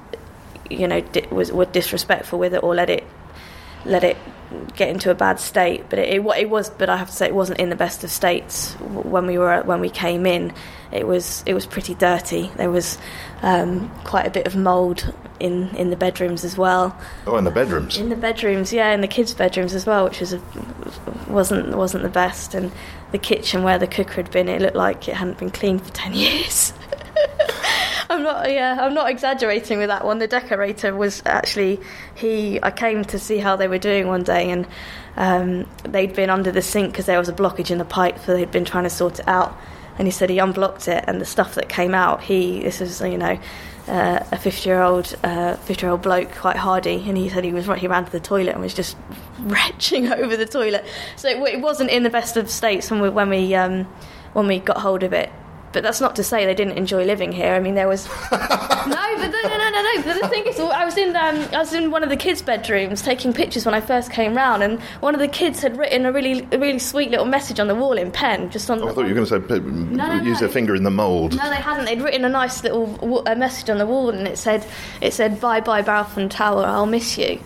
you 0.69 0.87
know, 0.87 1.01
di- 1.01 1.27
was 1.29 1.51
were 1.51 1.65
disrespectful 1.65 2.39
with 2.39 2.53
it 2.53 2.63
or 2.63 2.73
let 2.73 2.89
it 2.89 3.03
let 3.85 4.03
it 4.03 4.17
get 4.75 4.89
into 4.89 5.11
a 5.11 5.15
bad 5.15 5.39
state. 5.39 5.85
But 5.89 5.99
it, 5.99 6.09
it 6.09 6.25
it 6.37 6.49
was, 6.49 6.69
but 6.69 6.89
I 6.89 6.97
have 6.97 7.09
to 7.09 7.13
say 7.13 7.27
it 7.27 7.35
wasn't 7.35 7.59
in 7.59 7.69
the 7.69 7.75
best 7.75 8.03
of 8.03 8.11
states 8.11 8.73
when 8.75 9.27
we 9.27 9.37
were 9.37 9.61
when 9.63 9.79
we 9.79 9.89
came 9.89 10.25
in. 10.25 10.53
It 10.91 11.05
was 11.05 11.43
it 11.45 11.53
was 11.53 11.65
pretty 11.65 11.95
dirty. 11.95 12.51
There 12.55 12.71
was 12.71 12.97
um, 13.41 13.89
quite 14.03 14.25
a 14.25 14.29
bit 14.29 14.47
of 14.47 14.55
mould 14.55 15.13
in 15.39 15.75
in 15.75 15.89
the 15.89 15.95
bedrooms 15.95 16.43
as 16.45 16.57
well. 16.57 16.97
oh, 17.25 17.37
in 17.37 17.43
the 17.43 17.51
bedrooms? 17.51 17.97
In 17.97 18.09
the 18.09 18.15
bedrooms, 18.15 18.71
yeah, 18.71 18.91
in 18.93 19.01
the 19.01 19.07
kids' 19.07 19.33
bedrooms 19.33 19.73
as 19.73 19.85
well, 19.85 20.05
which 20.05 20.19
was 20.19 20.33
a, 20.33 20.41
wasn't 21.27 21.75
wasn't 21.75 22.03
the 22.03 22.09
best. 22.09 22.53
And 22.53 22.71
the 23.11 23.17
kitchen 23.17 23.63
where 23.63 23.79
the 23.79 23.87
cooker 23.87 24.15
had 24.15 24.31
been, 24.31 24.47
it 24.47 24.61
looked 24.61 24.75
like 24.75 25.07
it 25.07 25.15
hadn't 25.15 25.37
been 25.37 25.51
cleaned 25.51 25.85
for 25.85 25.91
ten 25.91 26.13
years. 26.25 26.73
I'm 28.09 28.23
not, 28.23 28.49
yeah, 28.49 28.77
I'm 28.79 28.93
not 28.93 29.09
exaggerating 29.09 29.79
with 29.79 29.89
that 29.89 30.05
one. 30.05 30.19
The 30.19 30.27
decorator 30.27 30.95
was 30.95 31.21
actually 31.25 31.79
he. 32.15 32.61
I 32.63 32.71
came 32.71 33.03
to 33.05 33.19
see 33.19 33.37
how 33.37 33.55
they 33.55 33.67
were 33.67 33.77
doing 33.77 34.07
one 34.07 34.23
day, 34.23 34.49
and 34.49 34.67
um, 35.17 35.69
they'd 35.83 36.13
been 36.13 36.29
under 36.29 36.51
the 36.51 36.61
sink 36.61 36.91
because 36.91 37.05
there 37.05 37.19
was 37.19 37.27
a 37.27 37.33
blockage 37.33 37.69
in 37.69 37.77
the 37.77 37.85
pipe, 37.85 38.19
so 38.19 38.33
they'd 38.33 38.51
been 38.51 38.65
trying 38.65 38.85
to 38.85 38.89
sort 38.89 39.19
it 39.19 39.27
out. 39.27 39.57
And 39.97 40.07
he 40.07 40.11
said 40.11 40.29
he 40.29 40.39
unblocked 40.39 40.87
it, 40.87 41.03
and 41.07 41.19
the 41.19 41.25
stuff 41.25 41.55
that 41.55 41.69
came 41.69 41.93
out, 41.93 42.23
he 42.23 42.61
this 42.61 42.79
was 42.79 43.01
you 43.01 43.17
know 43.17 43.37
uh, 43.87 44.23
a 44.31 44.37
50 44.37 44.69
year 44.69 44.81
old 44.81 45.15
uh, 45.23 45.55
50 45.55 45.85
year 45.85 45.91
old 45.91 46.01
bloke, 46.01 46.31
quite 46.33 46.55
hardy, 46.55 47.03
and 47.07 47.17
he 47.17 47.29
said 47.29 47.43
he 47.43 47.53
was 47.53 47.65
he 47.77 47.87
ran 47.87 48.05
to 48.05 48.11
the 48.11 48.19
toilet 48.19 48.53
and 48.53 48.61
was 48.61 48.73
just 48.73 48.95
retching 49.39 50.11
over 50.11 50.37
the 50.37 50.45
toilet. 50.45 50.85
So 51.15 51.29
it, 51.29 51.55
it 51.55 51.61
wasn't 51.61 51.89
in 51.89 52.03
the 52.03 52.09
best 52.09 52.37
of 52.37 52.49
states 52.49 52.89
when 52.91 53.01
we 53.01 53.09
when 53.09 53.29
we 53.29 53.55
um, 53.55 53.83
when 54.33 54.47
we 54.47 54.59
got 54.59 54.77
hold 54.77 55.03
of 55.03 55.13
it. 55.13 55.29
But 55.73 55.83
that's 55.83 55.99
not 55.99 56.15
to 56.15 56.23
say 56.23 56.45
they 56.45 56.55
didn't 56.55 56.77
enjoy 56.77 57.03
living 57.03 57.31
here. 57.31 57.53
I 57.53 57.59
mean, 57.59 57.75
there 57.75 57.87
was 57.87 58.07
no, 58.31 58.37
but 59.17 59.27
no, 59.31 59.41
no, 59.41 59.57
no, 59.57 59.69
no, 59.69 59.81
no. 59.81 60.01
But 60.03 60.21
the 60.21 60.27
thing 60.29 60.45
is, 60.45 60.59
I 60.59 60.85
was 60.85 60.97
in 60.97 61.15
um, 61.15 61.35
I 61.53 61.59
was 61.59 61.73
in 61.73 61.91
one 61.91 62.03
of 62.03 62.09
the 62.09 62.15
kids' 62.17 62.41
bedrooms 62.41 63.01
taking 63.01 63.33
pictures 63.33 63.65
when 63.65 63.75
I 63.75 63.81
first 63.81 64.11
came 64.11 64.35
round, 64.35 64.63
and 64.63 64.81
one 65.01 65.13
of 65.13 65.19
the 65.19 65.27
kids 65.27 65.61
had 65.61 65.77
written 65.77 66.05
a 66.05 66.11
really, 66.11 66.47
a 66.51 66.57
really 66.57 66.79
sweet 66.79 67.11
little 67.11 67.25
message 67.25 67.59
on 67.59 67.67
the 67.67 67.75
wall 67.75 67.97
in 67.97 68.11
pen, 68.11 68.49
just 68.49 68.69
on. 68.69 68.81
Oh, 68.81 68.87
I 68.87 68.93
thought 68.93 69.01
you 69.01 69.09
were 69.09 69.25
going 69.25 69.27
to 69.27 69.39
say 69.39 69.39
put, 69.39 69.65
no, 69.65 70.13
use 70.21 70.41
no. 70.41 70.47
a 70.47 70.49
finger 70.49 70.73
in 70.73 70.83
the 70.83 70.91
mould. 70.91 71.35
No, 71.35 71.49
they 71.49 71.55
hadn't. 71.57 71.85
They'd 71.85 72.01
written 72.01 72.23
a 72.25 72.29
nice 72.29 72.63
little 72.63 72.87
w- 72.97 73.23
a 73.25 73.35
message 73.35 73.69
on 73.69 73.77
the 73.77 73.85
wall, 73.85 74.09
and 74.09 74.27
it 74.27 74.37
said, 74.37 74.65
"It 75.01 75.13
said 75.13 75.39
bye 75.41 75.59
bye 75.59 75.81
Balfron 75.81 76.29
Tower, 76.29 76.63
I'll 76.65 76.85
miss 76.85 77.17
you." 77.17 77.39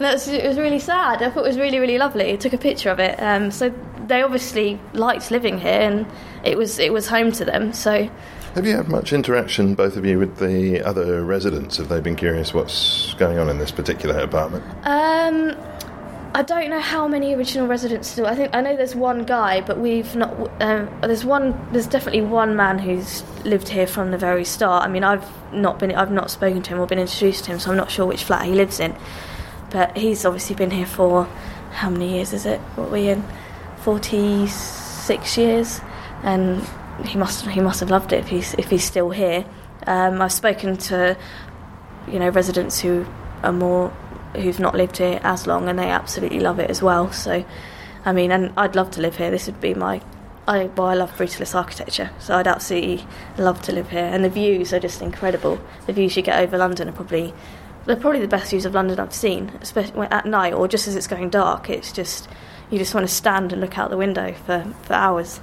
And 0.00 0.06
that 0.06 0.14
was, 0.14 0.28
it 0.28 0.46
was 0.46 0.56
really 0.56 0.78
sad. 0.78 1.22
I 1.22 1.28
thought 1.28 1.44
it 1.44 1.48
was 1.48 1.58
really, 1.58 1.78
really 1.78 1.98
lovely. 1.98 2.32
I 2.32 2.36
took 2.36 2.54
a 2.54 2.58
picture 2.58 2.88
of 2.88 2.98
it. 2.98 3.20
Um, 3.22 3.50
so 3.50 3.70
they 4.10 4.22
obviously 4.22 4.78
liked 4.92 5.30
living 5.30 5.58
here, 5.58 5.80
and 5.80 6.06
it 6.44 6.58
was 6.58 6.78
it 6.78 6.92
was 6.92 7.06
home 7.06 7.32
to 7.32 7.44
them. 7.44 7.72
So 7.72 8.10
Have 8.54 8.66
you 8.66 8.76
had 8.76 8.88
much 8.88 9.12
interaction, 9.12 9.74
both 9.74 9.96
of 9.96 10.04
you, 10.04 10.18
with 10.18 10.36
the 10.38 10.82
other 10.82 11.24
residents? 11.24 11.78
Have 11.78 11.88
they 11.88 12.00
been 12.00 12.16
curious 12.16 12.52
what's 12.52 13.14
going 13.14 13.38
on 13.38 13.48
in 13.48 13.58
this 13.58 13.70
particular 13.70 14.18
apartment? 14.18 14.64
Um, 14.84 15.56
I 16.34 16.42
don't 16.42 16.70
know 16.70 16.80
how 16.80 17.08
many 17.08 17.34
original 17.34 17.66
residents 17.66 18.08
still. 18.08 18.26
I 18.26 18.34
think 18.34 18.54
I 18.54 18.60
know 18.60 18.76
there's 18.76 18.96
one 18.96 19.24
guy, 19.24 19.60
but 19.60 19.78
we've 19.78 20.14
not. 20.14 20.32
Um, 20.60 20.90
there's 21.00 21.24
one. 21.24 21.54
There's 21.72 21.86
definitely 21.86 22.22
one 22.22 22.56
man 22.56 22.78
who's 22.78 23.22
lived 23.44 23.68
here 23.68 23.86
from 23.86 24.10
the 24.10 24.18
very 24.18 24.44
start. 24.44 24.84
I 24.84 24.88
mean, 24.88 25.04
I've 25.04 25.28
not 25.52 25.78
been. 25.78 25.94
I've 25.94 26.12
not 26.12 26.30
spoken 26.30 26.62
to 26.62 26.70
him 26.70 26.80
or 26.80 26.86
been 26.86 26.98
introduced 26.98 27.44
to 27.44 27.52
him, 27.52 27.58
so 27.60 27.70
I'm 27.70 27.76
not 27.76 27.90
sure 27.90 28.06
which 28.06 28.24
flat 28.24 28.44
he 28.44 28.52
lives 28.52 28.80
in. 28.80 28.94
But 29.70 29.96
he's 29.96 30.24
obviously 30.24 30.56
been 30.56 30.72
here 30.72 30.86
for 30.86 31.28
how 31.70 31.90
many 31.90 32.14
years 32.16 32.32
is 32.32 32.44
it? 32.44 32.58
What 32.74 32.88
are 32.88 32.92
we 32.92 33.08
in? 33.08 33.24
Forty 33.82 34.46
six 34.46 35.36
years, 35.36 35.80
and 36.22 36.62
he 37.06 37.18
must 37.18 37.46
he 37.46 37.60
must 37.60 37.80
have 37.80 37.90
loved 37.90 38.12
it 38.12 38.20
if 38.20 38.28
he's 38.28 38.54
if 38.54 38.70
he's 38.70 38.84
still 38.84 39.10
here. 39.10 39.44
Um, 39.86 40.20
I've 40.20 40.32
spoken 40.32 40.76
to 40.76 41.16
you 42.06 42.18
know 42.18 42.28
residents 42.28 42.80
who 42.80 43.06
are 43.42 43.52
more 43.52 43.88
who've 44.36 44.60
not 44.60 44.74
lived 44.74 44.98
here 44.98 45.20
as 45.22 45.46
long, 45.46 45.68
and 45.68 45.78
they 45.78 45.88
absolutely 45.88 46.40
love 46.40 46.58
it 46.58 46.70
as 46.70 46.82
well. 46.82 47.10
So, 47.12 47.44
I 48.04 48.12
mean, 48.12 48.30
and 48.30 48.52
I'd 48.56 48.76
love 48.76 48.90
to 48.92 49.00
live 49.00 49.16
here. 49.16 49.30
This 49.30 49.46
would 49.46 49.60
be 49.60 49.74
my 49.74 50.02
I 50.46 50.64
well, 50.64 50.88
I 50.88 50.94
love 50.94 51.12
brutalist 51.12 51.54
architecture, 51.54 52.10
so 52.18 52.34
I'd 52.34 52.46
absolutely 52.46 53.06
love 53.38 53.62
to 53.62 53.72
live 53.72 53.90
here. 53.90 54.04
And 54.04 54.24
the 54.24 54.28
views 54.28 54.72
are 54.72 54.80
just 54.80 55.00
incredible. 55.00 55.60
The 55.86 55.92
views 55.92 56.16
you 56.16 56.22
get 56.22 56.40
over 56.40 56.58
London 56.58 56.88
are 56.88 56.92
probably 56.92 57.32
they're 57.86 57.96
probably 57.96 58.20
the 58.20 58.28
best 58.28 58.50
views 58.50 58.64
of 58.64 58.74
London 58.74 58.98
I've 59.00 59.14
seen, 59.14 59.52
especially 59.60 60.06
at 60.10 60.26
night 60.26 60.52
or 60.52 60.68
just 60.68 60.86
as 60.88 60.96
it's 60.96 61.06
going 61.06 61.30
dark. 61.30 61.70
It's 61.70 61.92
just 61.92 62.28
you 62.70 62.78
just 62.78 62.94
want 62.94 63.06
to 63.06 63.12
stand 63.12 63.52
and 63.52 63.60
look 63.60 63.78
out 63.78 63.90
the 63.90 63.96
window 63.96 64.32
for, 64.46 64.64
for 64.82 64.94
hours. 64.94 65.40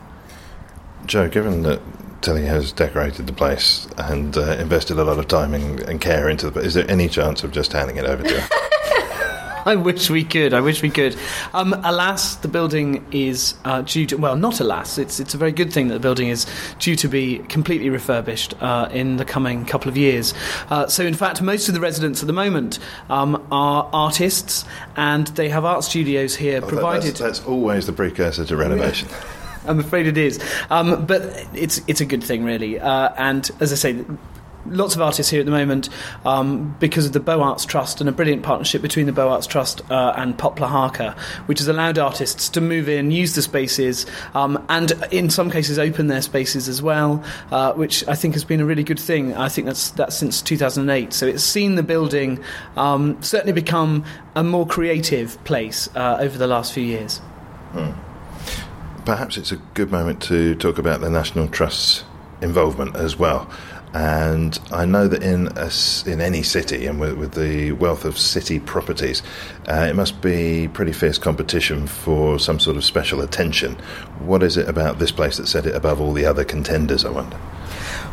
Joe, 1.06 1.30
given 1.30 1.64
that 1.64 1.82
Tilly 2.22 2.46
has 2.46 2.72
decorated 2.72 3.28
the 3.28 3.34
place 3.34 3.88
and 3.98 4.38
uh, 4.38 4.54
invested 4.54 4.98
a 4.98 5.04
lot 5.04 5.20
of 5.20 5.28
time 5.28 5.54
and, 5.54 5.80
and 5.82 6.02
care 6.02 6.30
into 6.30 6.50
the, 6.50 6.62
is 6.62 6.74
there 6.74 6.90
any 6.90 7.08
chance 7.08 7.44
of 7.44 7.52
just 7.52 7.74
handing 7.74 7.98
it 7.98 8.06
over 8.06 8.24
to 8.24 8.42
her? 8.42 8.50
I 9.72 9.76
wish 9.76 10.10
we 10.10 10.24
could. 10.24 10.54
I 10.54 10.62
wish 10.62 10.82
we 10.82 10.90
could. 10.90 11.16
Um, 11.54 11.74
alas, 11.84 12.36
the 12.38 12.48
building 12.48 13.06
is 13.12 13.54
uh, 13.66 13.82
due 13.82 14.06
to. 14.08 14.16
Well, 14.18 14.38
not 14.38 14.60
alas. 14.62 14.98
It's 14.98 15.20
it's 15.20 15.34
a 15.34 15.38
very 15.38 15.52
good 15.52 15.74
thing 15.74 15.90
that 15.90 15.96
the 15.96 16.00
building 16.00 16.30
is 16.30 16.46
due 16.80 16.96
to 16.96 17.08
be 17.10 17.40
completely 17.50 17.90
refurbished 17.90 18.54
uh, 18.62 18.88
in 18.92 19.18
the 19.18 19.26
coming 19.26 19.66
couple 19.66 19.90
of 19.90 19.98
years. 19.98 20.34
Uh, 20.70 20.88
so, 20.88 21.04
in 21.04 21.14
fact, 21.14 21.42
most 21.42 21.68
of 21.68 21.74
the 21.74 21.82
residents 21.82 22.22
at 22.24 22.28
the 22.28 22.34
moment 22.34 22.80
um, 23.10 23.46
are 23.52 23.90
artists, 23.92 24.64
and 24.96 25.28
they 25.36 25.50
have 25.50 25.66
art 25.66 25.84
studios 25.84 26.36
here 26.36 26.62
Oh, 26.64 26.68
provided. 26.68 27.10
that's, 27.16 27.20
that's 27.20 27.44
always 27.46 27.86
the 27.86 27.94
precursor 27.94 28.46
to 28.46 28.56
renovation. 28.56 29.10
I'm 29.68 29.80
afraid 29.80 30.08
it 30.08 30.18
is, 30.18 30.40
um, 30.70 31.06
but 31.06 31.22
it's 31.54 31.82
it's 31.88 32.00
a 32.00 32.06
good 32.06 32.24
thing, 32.24 32.46
really. 32.46 32.80
Uh, 32.80 33.10
and 33.18 33.52
as 33.60 33.74
I 33.74 33.76
say, 33.76 34.06
lots 34.70 34.96
of 34.96 35.02
artists 35.02 35.32
here 35.32 35.40
at 35.40 35.46
the 35.46 35.52
moment 35.52 35.90
um, 36.26 36.76
because 36.80 37.06
of 37.06 37.14
the 37.14 37.20
Bow 37.20 37.42
Arts 37.42 37.66
Trust 37.66 38.00
and 38.02 38.10
a 38.10 38.12
brilliant 38.12 38.44
partnership 38.44 38.82
between 38.82 39.06
the 39.06 39.12
Bow 39.12 39.30
Arts 39.30 39.48
Trust 39.48 39.82
uh, 39.92 40.14
and 40.18 40.38
Poplar 40.38 40.68
HARCA, 40.68 41.16
which 41.46 41.60
has 41.60 41.68
allowed 41.68 41.98
artists 41.98 42.50
to 42.50 42.62
move 42.62 42.90
in, 42.90 43.12
use 43.12 43.36
the 43.36 43.42
spaces, 43.42 44.06
um, 44.34 44.64
and 44.70 44.92
in 45.12 45.30
some 45.30 45.50
cases 45.50 45.80
open 45.80 46.08
their 46.08 46.22
spaces 46.22 46.68
as 46.68 46.82
well, 46.82 47.24
uh, 47.52 47.74
which 47.74 48.08
I 48.08 48.16
think 48.16 48.34
has 48.34 48.44
been 48.44 48.60
a 48.60 48.66
really 48.66 48.84
good 48.84 49.00
thing. 49.00 49.34
I 49.34 49.50
think 49.50 49.68
that's 49.68 49.92
that's 49.92 50.18
since 50.18 50.42
2008. 50.42 51.14
So 51.14 51.26
it's 51.26 51.44
seen 51.44 51.76
the 51.76 51.84
building 51.84 52.44
um, 52.76 53.22
certainly 53.22 53.54
become 53.54 54.04
a 54.36 54.44
more 54.44 54.68
creative 54.68 55.44
place 55.44 55.90
uh, 55.96 56.18
over 56.20 56.38
the 56.38 56.48
last 56.48 56.74
few 56.74 56.84
years. 56.84 57.22
Perhaps 59.06 59.38
it's 59.38 59.52
a 59.52 59.58
good 59.74 59.92
moment 59.92 60.22
to 60.24 60.56
talk 60.56 60.78
about 60.78 61.02
the 61.02 61.10
National 61.10 61.48
Trust's 61.48 62.04
involvement 62.42 62.96
as 62.96 63.18
well. 63.18 63.50
And 63.98 64.60
I 64.72 64.86
know 64.86 65.08
that 65.08 65.24
in 65.24 65.48
a 65.56 65.72
in 66.06 66.22
any 66.22 66.44
city, 66.44 66.86
and 66.86 67.00
with, 67.00 67.16
with 67.18 67.34
the 67.34 67.72
wealth 67.72 68.06
of 68.06 68.16
city 68.16 68.60
properties, 68.60 69.24
uh, 69.68 69.88
it 69.90 69.96
must 69.96 70.22
be 70.22 70.68
pretty 70.68 70.94
fierce 70.94 71.18
competition 71.18 71.88
for 71.88 72.38
some 72.38 72.60
sort 72.60 72.78
of 72.78 72.86
special 72.86 73.22
attention. 73.22 73.74
What 74.20 74.44
is 74.44 74.56
it 74.56 74.70
about 74.70 75.00
this 75.00 75.12
place 75.12 75.38
that 75.38 75.48
set 75.48 75.66
it 75.66 75.74
above 75.74 76.00
all 76.00 76.14
the 76.14 76.28
other 76.28 76.46
contenders? 76.46 77.06
I 77.06 77.10
wonder. 77.10 77.40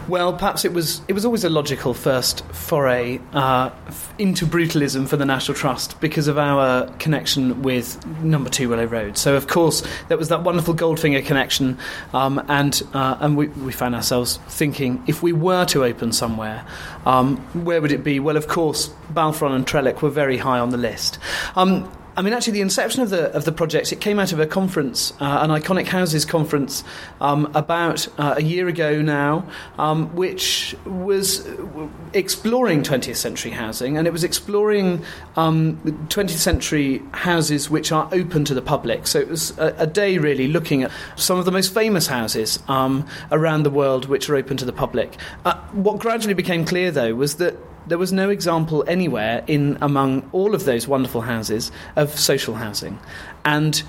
Well, 0.06 0.34
perhaps 0.34 0.66
it 0.66 0.74
was 0.74 1.00
it 1.08 1.14
was 1.14 1.24
always 1.24 1.44
a 1.44 1.48
logical 1.48 1.94
first 1.94 2.44
foray 2.46 3.20
uh, 3.32 3.70
into 4.18 4.44
brutalism 4.44 5.08
for 5.08 5.16
the 5.16 5.24
National 5.24 5.56
Trust 5.56 5.98
because 6.00 6.28
of 6.28 6.36
our 6.36 6.86
connection 6.98 7.62
with 7.62 8.04
Number 8.22 8.50
Two 8.50 8.68
Willow 8.68 8.84
Road. 8.84 9.16
So, 9.16 9.34
of 9.34 9.46
course, 9.46 9.82
there 10.08 10.18
was 10.18 10.28
that 10.28 10.42
wonderful 10.42 10.74
Goldfinger 10.74 11.24
connection, 11.24 11.78
um, 12.12 12.44
and 12.48 12.82
uh, 12.92 13.16
and 13.20 13.36
we, 13.36 13.48
we 13.48 13.72
found 13.72 13.94
ourselves 13.94 14.38
thinking 14.48 15.02
if 15.06 15.22
we 15.22 15.32
were 15.32 15.64
to 15.66 15.84
open 15.84 16.12
somewhere, 16.12 16.66
um, 17.06 17.38
where 17.64 17.80
would 17.80 17.92
it 17.92 18.04
be? 18.04 18.20
Well, 18.20 18.36
of 18.36 18.46
course, 18.46 18.90
Balfron 19.12 19.54
and 19.54 19.66
Trellick 19.66 20.02
were 20.02 20.10
very 20.10 20.36
high 20.36 20.58
on 20.58 20.68
the 20.68 20.76
list. 20.76 21.18
Um, 21.56 21.90
I 22.16 22.22
mean, 22.22 22.32
actually, 22.32 22.52
the 22.52 22.60
inception 22.60 23.02
of 23.02 23.10
the 23.10 23.32
of 23.34 23.44
the 23.44 23.50
project 23.50 23.92
it 23.92 24.00
came 24.00 24.20
out 24.20 24.32
of 24.32 24.38
a 24.38 24.46
conference, 24.46 25.12
uh, 25.20 25.40
an 25.42 25.50
iconic 25.50 25.86
houses 25.86 26.24
conference, 26.24 26.84
um, 27.20 27.50
about 27.54 28.06
uh, 28.18 28.34
a 28.36 28.42
year 28.42 28.68
ago 28.68 29.02
now, 29.02 29.44
um, 29.78 30.14
which 30.14 30.76
was 30.86 31.46
uh, 31.46 31.88
exploring 32.12 32.82
20th 32.84 33.16
century 33.16 33.50
housing, 33.50 33.96
and 33.96 34.06
it 34.06 34.12
was 34.12 34.22
exploring 34.22 35.04
um, 35.36 35.76
20th 36.08 36.30
century 36.30 37.02
houses 37.12 37.68
which 37.68 37.90
are 37.90 38.08
open 38.12 38.44
to 38.44 38.54
the 38.54 38.62
public. 38.62 39.08
So 39.08 39.18
it 39.18 39.28
was 39.28 39.58
a, 39.58 39.74
a 39.78 39.86
day 39.86 40.18
really 40.18 40.46
looking 40.46 40.84
at 40.84 40.92
some 41.16 41.38
of 41.38 41.44
the 41.44 41.52
most 41.52 41.74
famous 41.74 42.06
houses 42.06 42.60
um, 42.68 43.06
around 43.32 43.64
the 43.64 43.70
world 43.70 44.06
which 44.06 44.30
are 44.30 44.36
open 44.36 44.56
to 44.58 44.64
the 44.64 44.72
public. 44.72 45.16
Uh, 45.44 45.54
what 45.72 45.98
gradually 45.98 46.34
became 46.34 46.64
clear, 46.64 46.92
though, 46.92 47.14
was 47.14 47.36
that 47.36 47.56
there 47.86 47.98
was 47.98 48.12
no 48.12 48.30
example 48.30 48.84
anywhere 48.86 49.44
in 49.46 49.78
among 49.80 50.28
all 50.32 50.54
of 50.54 50.64
those 50.64 50.88
wonderful 50.88 51.20
houses 51.20 51.70
of 51.96 52.18
social 52.18 52.54
housing. 52.54 52.98
And 53.44 53.82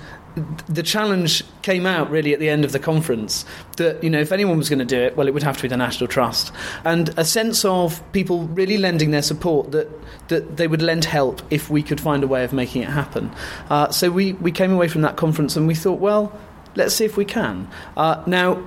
the 0.68 0.82
challenge 0.82 1.42
came 1.62 1.86
out 1.86 2.10
really 2.10 2.34
at 2.34 2.40
the 2.40 2.48
end 2.50 2.62
of 2.64 2.72
the 2.72 2.78
conference 2.78 3.46
that 3.78 4.02
you 4.04 4.10
know 4.10 4.20
if 4.20 4.32
anyone 4.32 4.58
was 4.58 4.68
going 4.68 4.78
to 4.78 4.84
do 4.84 5.00
it 5.00 5.16
well 5.16 5.26
it 5.26 5.32
would 5.32 5.42
have 5.42 5.56
to 5.56 5.62
be 5.62 5.68
the 5.68 5.76
national 5.76 6.08
trust. 6.08 6.52
And 6.84 7.08
a 7.16 7.24
sense 7.24 7.64
of 7.64 8.02
people 8.12 8.42
really 8.48 8.76
lending 8.76 9.12
their 9.12 9.22
support 9.22 9.72
that 9.72 9.88
that 10.28 10.58
they 10.58 10.68
would 10.68 10.82
lend 10.82 11.06
help 11.06 11.40
if 11.50 11.70
we 11.70 11.82
could 11.82 12.00
find 12.00 12.22
a 12.22 12.26
way 12.26 12.44
of 12.44 12.52
making 12.52 12.82
it 12.82 12.90
happen. 12.90 13.32
Uh, 13.70 13.90
so 13.90 14.10
we 14.10 14.34
we 14.34 14.52
came 14.52 14.72
away 14.72 14.88
from 14.88 15.02
that 15.02 15.16
conference 15.16 15.56
and 15.56 15.66
we 15.66 15.74
thought 15.74 16.00
well 16.00 16.38
let's 16.74 16.94
see 16.94 17.06
if 17.06 17.16
we 17.16 17.24
can. 17.24 17.66
Uh, 17.96 18.22
now 18.26 18.62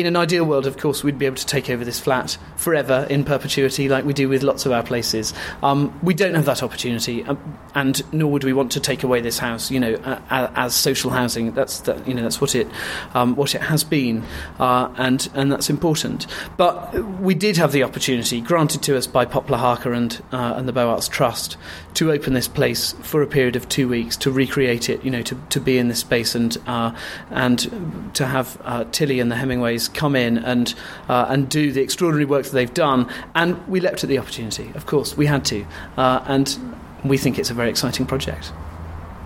in 0.00 0.06
an 0.06 0.16
ideal 0.16 0.44
world, 0.44 0.66
of 0.66 0.76
course, 0.76 1.02
we'd 1.02 1.18
be 1.18 1.26
able 1.26 1.36
to 1.36 1.46
take 1.46 1.70
over 1.70 1.84
this 1.84 1.98
flat 1.98 2.38
forever 2.56 3.06
in 3.10 3.24
perpetuity, 3.24 3.88
like 3.88 4.04
we 4.04 4.12
do 4.12 4.28
with 4.28 4.42
lots 4.42 4.66
of 4.66 4.72
our 4.72 4.82
places. 4.82 5.34
Um, 5.62 5.98
we 6.02 6.14
don't 6.14 6.34
have 6.34 6.44
that 6.44 6.62
opportunity, 6.62 7.24
um, 7.24 7.58
and 7.74 8.02
nor 8.12 8.30
would 8.32 8.44
we 8.44 8.52
want 8.52 8.72
to 8.72 8.80
take 8.80 9.02
away 9.02 9.20
this 9.20 9.38
house, 9.38 9.70
you 9.70 9.80
know, 9.80 9.94
uh, 9.94 10.20
as 10.54 10.74
social 10.74 11.10
housing. 11.10 11.52
That's 11.52 11.80
that, 11.80 12.06
you 12.06 12.14
know, 12.14 12.22
that's 12.22 12.40
what 12.40 12.54
it 12.54 12.68
um, 13.14 13.34
what 13.36 13.54
it 13.54 13.62
has 13.62 13.84
been, 13.84 14.24
uh, 14.58 14.92
and 14.96 15.28
and 15.34 15.50
that's 15.50 15.70
important. 15.70 16.26
But 16.56 16.94
we 17.20 17.34
did 17.34 17.56
have 17.56 17.72
the 17.72 17.82
opportunity 17.82 18.40
granted 18.40 18.82
to 18.84 18.96
us 18.96 19.06
by 19.06 19.24
Poplar 19.24 19.58
HARCA 19.58 19.92
and 19.92 20.22
uh, 20.32 20.54
and 20.56 20.68
the 20.68 20.72
Bow 20.72 20.88
Arts 20.88 21.08
Trust 21.08 21.56
to 21.94 22.12
open 22.12 22.32
this 22.32 22.46
place 22.46 22.92
for 23.02 23.22
a 23.22 23.26
period 23.26 23.56
of 23.56 23.68
two 23.68 23.88
weeks 23.88 24.16
to 24.18 24.30
recreate 24.30 24.88
it, 24.88 25.02
you 25.02 25.10
know, 25.10 25.22
to, 25.22 25.36
to 25.50 25.60
be 25.60 25.78
in 25.78 25.88
this 25.88 25.98
space 25.98 26.34
and 26.34 26.56
uh, 26.66 26.94
and 27.30 28.10
to 28.14 28.26
have 28.26 28.60
uh, 28.64 28.84
Tilly 28.92 29.18
and 29.18 29.30
the 29.30 29.36
Hemingways 29.36 29.87
come 29.94 30.16
in 30.16 30.38
and 30.38 30.74
uh, 31.08 31.26
and 31.28 31.48
do 31.48 31.72
the 31.72 31.80
extraordinary 31.80 32.24
work 32.24 32.44
that 32.44 32.52
they've 32.52 32.74
done. 32.74 33.10
And 33.34 33.66
we 33.68 33.80
leapt 33.80 34.04
at 34.04 34.08
the 34.08 34.18
opportunity. 34.18 34.70
Of 34.74 34.86
course, 34.86 35.16
we 35.16 35.26
had 35.26 35.44
to, 35.46 35.66
uh, 35.96 36.24
and 36.26 36.58
we 37.04 37.18
think 37.18 37.38
it's 37.38 37.50
a 37.50 37.54
very 37.54 37.70
exciting 37.70 38.06
project. 38.06 38.52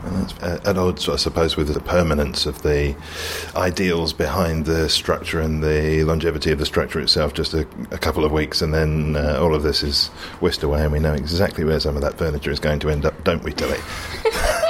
And 0.04 0.16
that's 0.16 0.42
uh, 0.42 0.60
at 0.68 0.76
odds, 0.76 1.08
I 1.08 1.16
suppose, 1.16 1.56
with 1.56 1.72
the 1.72 1.80
permanence 1.80 2.44
of 2.44 2.62
the 2.62 2.96
ideals 3.54 4.12
behind 4.12 4.66
the 4.66 4.88
structure 4.88 5.40
and 5.40 5.62
the 5.62 6.02
longevity 6.02 6.50
of 6.50 6.58
the 6.58 6.66
structure 6.66 6.98
itself. 6.98 7.34
Just 7.34 7.54
a, 7.54 7.60
a 7.92 7.98
couple 7.98 8.24
of 8.24 8.32
weeks, 8.32 8.62
and 8.62 8.74
then 8.74 9.14
uh, 9.14 9.38
all 9.40 9.54
of 9.54 9.62
this 9.62 9.82
is 9.82 10.08
whisked 10.40 10.64
away, 10.64 10.82
and 10.82 10.92
we 10.92 10.98
know 10.98 11.14
exactly 11.14 11.64
where 11.64 11.78
some 11.78 11.94
of 11.94 12.02
that 12.02 12.18
furniture 12.18 12.50
is 12.50 12.58
going 12.58 12.80
to 12.80 12.90
end 12.90 13.04
up, 13.04 13.22
don't 13.22 13.44
we, 13.44 13.52
Tilly? 13.52 13.78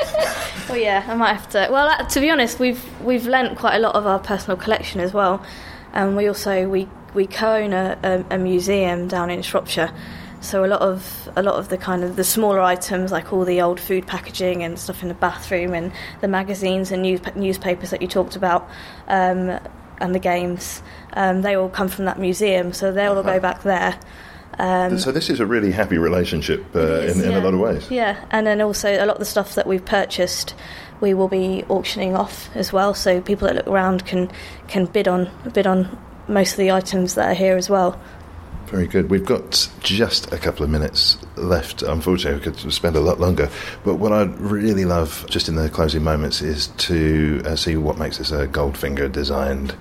Oh 0.73 0.75
yeah, 0.75 1.05
I 1.07 1.15
might 1.17 1.35
have 1.35 1.51
to. 1.51 1.69
Well, 1.71 1.89
uh, 1.89 2.03
to 2.09 2.21
be 2.21 2.31
honest, 2.31 2.59
we've 2.59 2.83
we've 3.03 3.27
lent 3.27 3.59
quite 3.59 3.75
a 3.75 3.79
lot 3.79 3.95
of 3.95 4.07
our 4.07 4.19
personal 4.19 4.57
collection 4.57 5.01
as 5.01 5.13
well, 5.13 5.45
and 5.93 6.17
we 6.17 6.27
also 6.29 6.69
we 6.69 6.89
we 7.15 7.27
co-own 7.27 7.73
a, 7.73 7.99
a, 8.03 8.37
a 8.37 8.39
museum 8.39 9.09
down 9.09 9.31
in 9.31 9.43
Shropshire. 9.43 9.93
So 10.41 10.65
a 10.65 10.67
lot 10.67 10.81
of 10.81 11.29
a 11.37 11.43
lot 11.43 11.55
of 11.55 11.69
the 11.69 11.79
kind 11.79 12.03
of 12.03 12.17
the 12.17 12.25
smaller 12.25 12.61
items, 12.61 13.13
like 13.13 13.33
all 13.33 13.45
the 13.45 13.61
old 13.61 13.79
food 13.79 14.07
packaging 14.07 14.65
and 14.65 14.79
stuff 14.79 15.03
in 15.03 15.09
the 15.09 15.15
bathroom, 15.15 15.73
and 15.73 15.93
the 16.21 16.29
magazines 16.29 16.91
and 16.91 17.03
news, 17.03 17.21
newspapers 17.37 17.91
that 17.91 18.03
you 18.03 18.09
talked 18.09 18.35
about, 18.35 18.69
um, 19.07 19.61
and 19.99 20.15
the 20.15 20.19
games, 20.19 20.83
um, 21.13 21.43
they 21.43 21.55
all 21.55 21.69
come 21.69 21.89
from 21.89 22.07
that 22.07 22.19
museum. 22.19 22.73
So 22.73 22.91
they'll 22.91 23.17
all 23.17 23.23
go 23.23 23.39
back 23.39 23.63
there. 23.63 23.99
Um, 24.59 24.99
so 24.99 25.13
this 25.13 25.31
is 25.31 25.41
a 25.41 25.47
really 25.47 25.71
happy 25.73 25.97
relationship 25.97 26.65
uh, 26.75 26.81
is, 26.81 27.21
in, 27.21 27.31
in 27.31 27.37
a 27.37 27.45
lot 27.45 27.55
of 27.55 27.61
ways. 27.61 27.91
Yeah, 27.91 28.23
and 28.31 28.47
then 28.47 28.61
also 28.61 28.93
a 28.93 29.07
lot 29.07 29.15
of 29.15 29.19
the 29.19 29.25
stuff 29.25 29.55
that 29.55 29.67
we've 29.67 29.85
purchased, 29.85 30.55
we 31.03 31.13
will 31.13 31.29
be 31.29 31.65
auctioning 31.69 32.17
off 32.17 32.49
as 32.57 32.73
well. 32.73 32.95
So 32.95 33.21
people 33.21 33.47
that 33.49 33.57
look 33.57 33.67
around 33.67 34.07
can 34.07 34.31
can 34.69 34.87
bid 34.87 35.07
on 35.07 35.31
bid 35.53 35.67
on 35.67 35.99
most 36.29 36.53
of 36.53 36.59
the 36.59 36.71
items 36.71 37.17
that 37.17 37.29
are 37.29 37.35
here 37.35 37.57
as 37.59 37.69
well. 37.69 38.01
Very 38.67 38.87
good. 38.87 39.11
We've 39.11 39.27
got 39.27 39.69
just 39.81 40.33
a 40.33 40.39
couple 40.39 40.65
of 40.65 40.71
minutes 40.71 41.19
left. 41.37 41.83
Unfortunately, 41.83 42.39
we 42.39 42.45
could 42.57 42.73
spend 42.73 42.97
a 42.97 43.01
lot 43.01 43.21
longer. 43.21 43.51
But 43.85 43.97
what 43.97 44.13
I'd 44.13 44.35
really 44.41 44.87
love, 44.87 45.27
just 45.29 45.51
in 45.51 45.57
the 45.57 45.69
closing 45.69 46.03
moments, 46.03 46.41
is 46.41 46.69
to 46.69 47.43
uh, 47.45 47.55
see 47.55 47.77
what 47.77 47.99
makes 47.99 48.17
this 48.17 48.33
a 48.33 48.49
Goldfinger 48.49 49.13
designed 49.13 49.75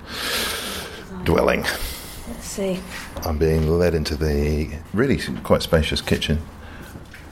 dwelling. 1.24 1.62
Let's 1.62 2.44
see. 2.44 2.80
I'm 3.24 3.38
being 3.38 3.78
led 3.78 3.94
into 3.94 4.14
the 4.14 4.68
really 4.92 5.18
quite 5.42 5.62
spacious 5.62 6.02
kitchen, 6.02 6.36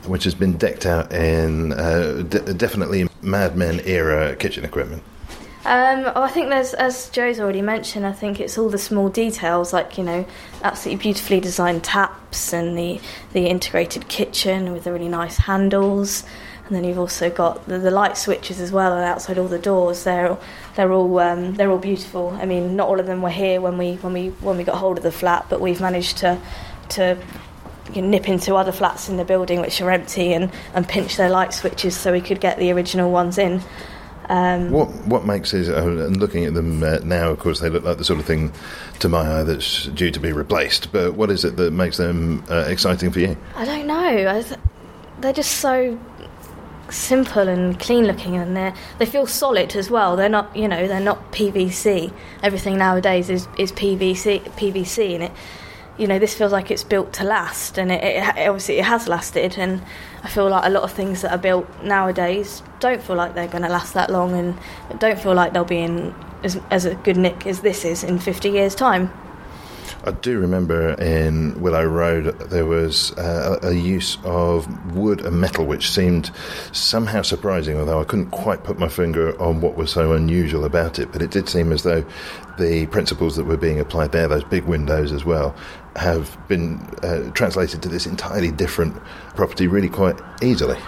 which 0.07 0.24
has 0.24 0.34
been 0.34 0.57
decked 0.57 0.86
out 0.86 1.12
in 1.12 1.74
uh, 1.74 2.24
d- 2.26 2.55
definitely 2.55 3.09
Mad 3.22 3.56
Men 3.56 3.80
era 3.84 4.36
kitchen 4.36 4.64
equipment. 4.64 5.02
Um, 5.62 6.10
oh, 6.16 6.22
I 6.22 6.28
think 6.28 6.48
there's, 6.48 6.72
as 6.72 7.10
Joe's 7.10 7.38
already 7.38 7.60
mentioned, 7.60 8.06
I 8.06 8.12
think 8.12 8.40
it's 8.40 8.56
all 8.56 8.70
the 8.70 8.78
small 8.78 9.10
details, 9.10 9.74
like 9.74 9.98
you 9.98 10.04
know, 10.04 10.24
absolutely 10.62 11.02
beautifully 11.02 11.38
designed 11.38 11.84
taps 11.84 12.54
and 12.54 12.78
the 12.78 12.98
the 13.34 13.46
integrated 13.46 14.08
kitchen 14.08 14.72
with 14.72 14.84
the 14.84 14.92
really 14.92 15.08
nice 15.08 15.36
handles, 15.36 16.24
and 16.66 16.74
then 16.74 16.84
you've 16.84 16.98
also 16.98 17.28
got 17.28 17.66
the, 17.66 17.78
the 17.78 17.90
light 17.90 18.16
switches 18.16 18.58
as 18.58 18.72
well, 18.72 18.94
and 18.94 19.04
outside 19.04 19.36
all 19.36 19.48
the 19.48 19.58
doors. 19.58 20.04
They're 20.04 20.38
they're 20.76 20.92
all 20.92 21.18
um, 21.18 21.54
they're 21.56 21.70
all 21.70 21.78
beautiful. 21.78 22.30
I 22.40 22.46
mean, 22.46 22.74
not 22.74 22.88
all 22.88 22.98
of 22.98 23.04
them 23.04 23.20
were 23.20 23.28
here 23.28 23.60
when 23.60 23.76
we 23.76 23.96
when 23.96 24.14
we 24.14 24.28
when 24.40 24.56
we 24.56 24.64
got 24.64 24.76
hold 24.76 24.96
of 24.96 25.04
the 25.04 25.12
flat, 25.12 25.44
but 25.50 25.60
we've 25.60 25.80
managed 25.80 26.16
to 26.18 26.40
to 26.90 27.18
you 27.95 28.03
know, 28.03 28.09
nip 28.09 28.28
into 28.28 28.55
other 28.57 28.72
flats 28.72 29.09
in 29.09 29.16
the 29.16 29.24
building 29.24 29.61
which 29.61 29.80
are 29.80 29.91
empty 29.91 30.32
and, 30.32 30.51
and 30.74 30.86
pinch 30.88 31.16
their 31.16 31.30
light 31.30 31.53
switches 31.53 31.97
so 31.97 32.12
we 32.12 32.20
could 32.20 32.41
get 32.41 32.59
the 32.59 32.70
original 32.72 33.11
ones 33.11 33.38
in. 33.38 33.62
Um, 34.28 34.70
What 34.70 34.88
what 35.07 35.26
makes 35.26 35.53
it? 35.53 35.68
Uh, 35.68 35.82
and 36.07 36.16
looking 36.18 36.45
at 36.45 36.55
them 36.55 36.82
uh, 36.84 36.99
now, 37.03 37.30
of 37.30 37.41
course, 37.41 37.59
they 37.59 37.68
look 37.68 37.82
like 37.82 37.99
the 37.99 38.05
sort 38.05 38.20
of 38.20 38.26
thing, 38.26 38.53
to 39.01 39.09
my 39.09 39.41
eye, 39.41 39.43
that's 39.43 39.86
due 39.86 40.12
to 40.12 40.20
be 40.20 40.32
replaced. 40.32 40.93
But 40.93 41.14
what 41.14 41.30
is 41.30 41.45
it 41.45 41.57
that 41.57 41.72
makes 41.72 41.97
them 41.97 42.45
uh, 42.49 42.64
exciting 42.68 43.11
for 43.11 43.18
you? 43.18 43.36
I 43.57 43.64
don't 43.64 43.88
know. 43.88 43.97
I 43.97 44.43
th- 44.43 44.61
they're 45.18 45.32
just 45.32 45.57
so 45.57 45.99
simple 46.91 47.49
and 47.49 47.78
clean 47.80 48.05
looking, 48.07 48.36
and 48.36 48.57
they 48.57 48.72
they 48.99 49.07
feel 49.07 49.26
solid 49.26 49.74
as 49.74 49.91
well. 49.91 50.14
They're 50.14 50.28
not, 50.28 50.55
you 50.57 50.68
know, 50.68 50.86
they're 50.86 51.01
not 51.01 51.32
PVC. 51.32 52.12
Everything 52.43 52.78
nowadays 52.78 53.30
is 53.30 53.49
is 53.59 53.72
PVC, 53.72 54.43
PVC, 54.53 55.14
and 55.14 55.24
it, 55.24 55.32
you 56.01 56.07
know, 56.07 56.18
this 56.18 56.34
feels 56.34 56.51
like 56.51 56.70
it's 56.70 56.82
built 56.82 57.12
to 57.12 57.24
last, 57.24 57.78
and 57.78 57.92
it, 57.92 58.03
it, 58.03 58.48
obviously 58.48 58.78
it 58.78 58.86
has 58.86 59.07
lasted. 59.07 59.59
And 59.59 59.82
I 60.22 60.28
feel 60.28 60.48
like 60.48 60.64
a 60.64 60.70
lot 60.70 60.82
of 60.82 60.92
things 60.92 61.20
that 61.20 61.30
are 61.30 61.38
built 61.38 61.68
nowadays 61.82 62.62
don't 62.80 63.03
feel 63.03 63.16
like 63.16 63.34
they're 63.34 63.48
going 63.48 63.64
to 63.64 63.68
last 63.68 63.92
that 63.92 64.11
long, 64.11 64.32
and 64.32 64.59
don't 64.98 65.20
feel 65.20 65.34
like 65.34 65.53
they'll 65.53 65.64
be 65.64 65.80
in 65.80 66.14
as, 66.42 66.59
as 66.70 66.86
a 66.86 66.94
good 66.94 67.18
nick 67.18 67.46
as 67.46 67.61
this 67.61 67.84
is 67.84 68.03
in 68.03 68.18
50 68.18 68.48
years' 68.48 68.74
time. 68.74 69.12
I 70.05 70.12
do 70.12 70.38
remember 70.38 70.95
in 70.95 71.61
Willow 71.61 71.84
Road 71.84 72.38
there 72.51 72.66
was 72.66 73.12
uh, 73.18 73.59
a 73.62 73.72
use 73.72 74.18
of 74.24 74.95
wood 74.95 75.20
and 75.24 75.41
metal 75.41 75.66
which 75.66 75.91
seemed 75.91 76.30
somehow 76.72 77.22
surprising, 77.22 77.78
although 77.78 78.01
I 78.01 78.05
couldn't 78.05 78.30
quite 78.30 78.64
put 78.64 78.78
my 78.78 78.88
finger 78.88 79.41
on 79.41 79.61
what 79.61 79.76
was 79.76 79.91
so 79.91 80.12
unusual 80.12 80.64
about 80.64 80.99
it. 80.99 81.12
But 81.12 81.22
it 81.22 81.30
did 81.30 81.49
seem 81.49 81.72
as 81.72 81.82
though 81.82 82.05
the 82.59 82.86
principles 82.86 83.36
that 83.36 83.45
were 83.45 83.57
being 83.57 83.80
applied 83.80 84.12
there, 84.12 84.28
those 84.28 84.45
big 84.45 84.64
windows 84.64 85.12
as 85.12 85.24
well, 85.24 85.55
have 85.97 86.36
been 86.49 86.78
uh, 87.03 87.30
translated 87.32 87.82
to 87.82 87.88
this 87.88 88.07
entirely 88.07 88.51
different 88.51 88.97
property 89.34 89.66
really 89.66 89.88
quite 89.88 90.18
easily. 90.43 90.78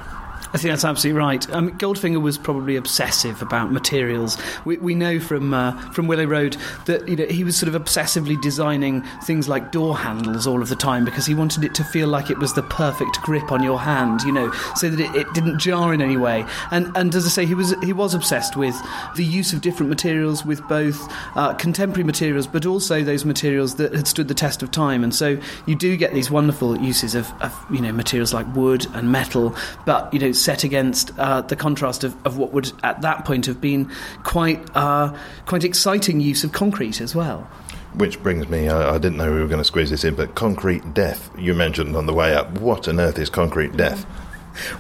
I 0.54 0.58
think 0.58 0.72
that's 0.72 0.84
absolutely 0.84 1.18
right. 1.18 1.50
Um, 1.50 1.70
Goldfinger 1.78 2.20
was 2.20 2.36
probably 2.36 2.76
obsessive 2.76 3.40
about 3.40 3.72
materials. 3.72 4.36
We, 4.66 4.76
we 4.76 4.94
know 4.94 5.18
from 5.18 5.54
uh, 5.54 5.72
from 5.92 6.08
Willow 6.08 6.26
Road 6.26 6.58
that 6.84 7.08
you 7.08 7.16
know 7.16 7.24
he 7.26 7.42
was 7.42 7.56
sort 7.56 7.74
of 7.74 7.82
obsessively 7.82 8.40
designing 8.40 9.02
things 9.24 9.48
like 9.48 9.72
door 9.72 9.96
handles 9.96 10.46
all 10.46 10.60
of 10.60 10.68
the 10.68 10.76
time 10.76 11.06
because 11.06 11.24
he 11.24 11.34
wanted 11.34 11.64
it 11.64 11.74
to 11.76 11.84
feel 11.84 12.08
like 12.08 12.28
it 12.28 12.38
was 12.38 12.52
the 12.52 12.62
perfect 12.64 13.18
grip 13.22 13.50
on 13.50 13.62
your 13.62 13.80
hand, 13.80 14.20
you 14.22 14.32
know, 14.32 14.52
so 14.76 14.90
that 14.90 15.00
it, 15.00 15.14
it 15.16 15.32
didn't 15.32 15.58
jar 15.58 15.94
in 15.94 16.02
any 16.02 16.18
way. 16.18 16.44
And 16.70 16.94
and 16.96 17.14
as 17.14 17.24
I 17.24 17.30
say, 17.30 17.46
he 17.46 17.54
was 17.54 17.74
he 17.82 17.94
was 17.94 18.12
obsessed 18.12 18.54
with 18.54 18.76
the 19.16 19.24
use 19.24 19.54
of 19.54 19.62
different 19.62 19.88
materials, 19.88 20.44
with 20.44 20.66
both 20.68 21.00
uh, 21.34 21.54
contemporary 21.54 22.04
materials, 22.04 22.46
but 22.46 22.66
also 22.66 23.02
those 23.02 23.24
materials 23.24 23.76
that 23.76 23.94
had 23.94 24.06
stood 24.06 24.28
the 24.28 24.34
test 24.34 24.62
of 24.62 24.70
time. 24.70 25.02
And 25.02 25.14
so 25.14 25.38
you 25.64 25.76
do 25.76 25.96
get 25.96 26.12
these 26.12 26.30
wonderful 26.30 26.78
uses 26.78 27.14
of, 27.14 27.32
of 27.40 27.54
you 27.70 27.80
know 27.80 27.92
materials 27.92 28.34
like 28.34 28.54
wood 28.54 28.86
and 28.92 29.10
metal, 29.10 29.56
but 29.86 30.12
you 30.12 30.20
know 30.20 30.32
set 30.42 30.64
against 30.64 31.16
uh, 31.18 31.40
the 31.42 31.56
contrast 31.56 32.04
of, 32.04 32.14
of 32.26 32.36
what 32.36 32.52
would 32.52 32.72
at 32.82 33.00
that 33.02 33.24
point 33.24 33.46
have 33.46 33.60
been 33.60 33.90
quite 34.24 34.60
uh, 34.74 35.16
quite 35.46 35.64
exciting 35.64 36.20
use 36.20 36.44
of 36.44 36.52
concrete 36.52 37.00
as 37.00 37.14
well. 37.14 37.48
Which 37.94 38.22
brings 38.22 38.48
me, 38.48 38.68
I, 38.68 38.94
I 38.94 38.98
didn't 38.98 39.18
know 39.18 39.30
we 39.30 39.40
were 39.40 39.48
going 39.48 39.58
to 39.58 39.64
squeeze 39.64 39.90
this 39.90 40.02
in, 40.02 40.14
but 40.14 40.34
concrete 40.34 40.94
death, 40.94 41.30
you 41.38 41.52
mentioned 41.52 41.94
on 41.94 42.06
the 42.06 42.14
way 42.14 42.34
up. 42.34 42.50
What 42.58 42.88
on 42.88 42.98
earth 42.98 43.18
is 43.18 43.28
concrete 43.28 43.76
death? 43.76 44.06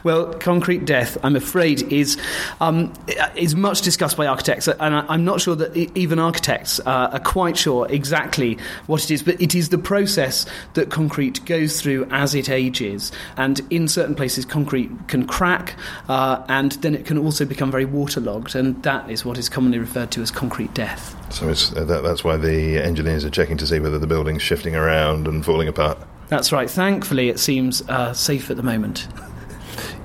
Well, 0.04 0.34
concrete 0.34 0.84
death, 0.84 1.16
I'm 1.22 1.36
afraid, 1.36 1.82
is 1.92 2.18
um, 2.60 2.92
is 3.36 3.54
much 3.54 3.82
discussed 3.82 4.16
by 4.16 4.26
architects, 4.26 4.68
and 4.68 4.94
I'm 4.94 5.24
not 5.24 5.40
sure 5.40 5.54
that 5.56 5.76
even 5.76 6.18
architects 6.18 6.80
uh, 6.80 7.10
are 7.12 7.20
quite 7.20 7.56
sure 7.56 7.86
exactly 7.88 8.58
what 8.86 9.04
it 9.04 9.10
is. 9.10 9.22
But 9.22 9.40
it 9.40 9.54
is 9.54 9.70
the 9.70 9.78
process 9.78 10.46
that 10.74 10.90
concrete 10.90 11.44
goes 11.44 11.80
through 11.80 12.06
as 12.10 12.34
it 12.34 12.48
ages, 12.48 13.12
and 13.36 13.60
in 13.70 13.88
certain 13.88 14.14
places, 14.14 14.44
concrete 14.44 14.90
can 15.08 15.26
crack, 15.26 15.76
uh, 16.08 16.44
and 16.48 16.72
then 16.82 16.94
it 16.94 17.06
can 17.06 17.18
also 17.18 17.44
become 17.44 17.70
very 17.70 17.84
waterlogged, 17.84 18.54
and 18.54 18.82
that 18.82 19.10
is 19.10 19.24
what 19.24 19.38
is 19.38 19.48
commonly 19.48 19.78
referred 19.78 20.10
to 20.12 20.22
as 20.22 20.30
concrete 20.30 20.72
death. 20.74 21.16
So 21.32 21.48
it's, 21.48 21.74
uh, 21.74 21.84
that, 21.84 22.02
that's 22.02 22.22
why 22.22 22.36
the 22.36 22.78
engineers 22.78 23.24
are 23.24 23.30
checking 23.30 23.56
to 23.58 23.66
see 23.66 23.80
whether 23.80 23.98
the 23.98 24.06
building's 24.06 24.42
shifting 24.42 24.76
around 24.76 25.26
and 25.26 25.44
falling 25.44 25.68
apart. 25.68 25.98
That's 26.28 26.52
right. 26.52 26.68
Thankfully, 26.68 27.28
it 27.28 27.38
seems 27.38 27.82
uh, 27.88 28.12
safe 28.12 28.50
at 28.50 28.56
the 28.56 28.62
moment. 28.62 29.08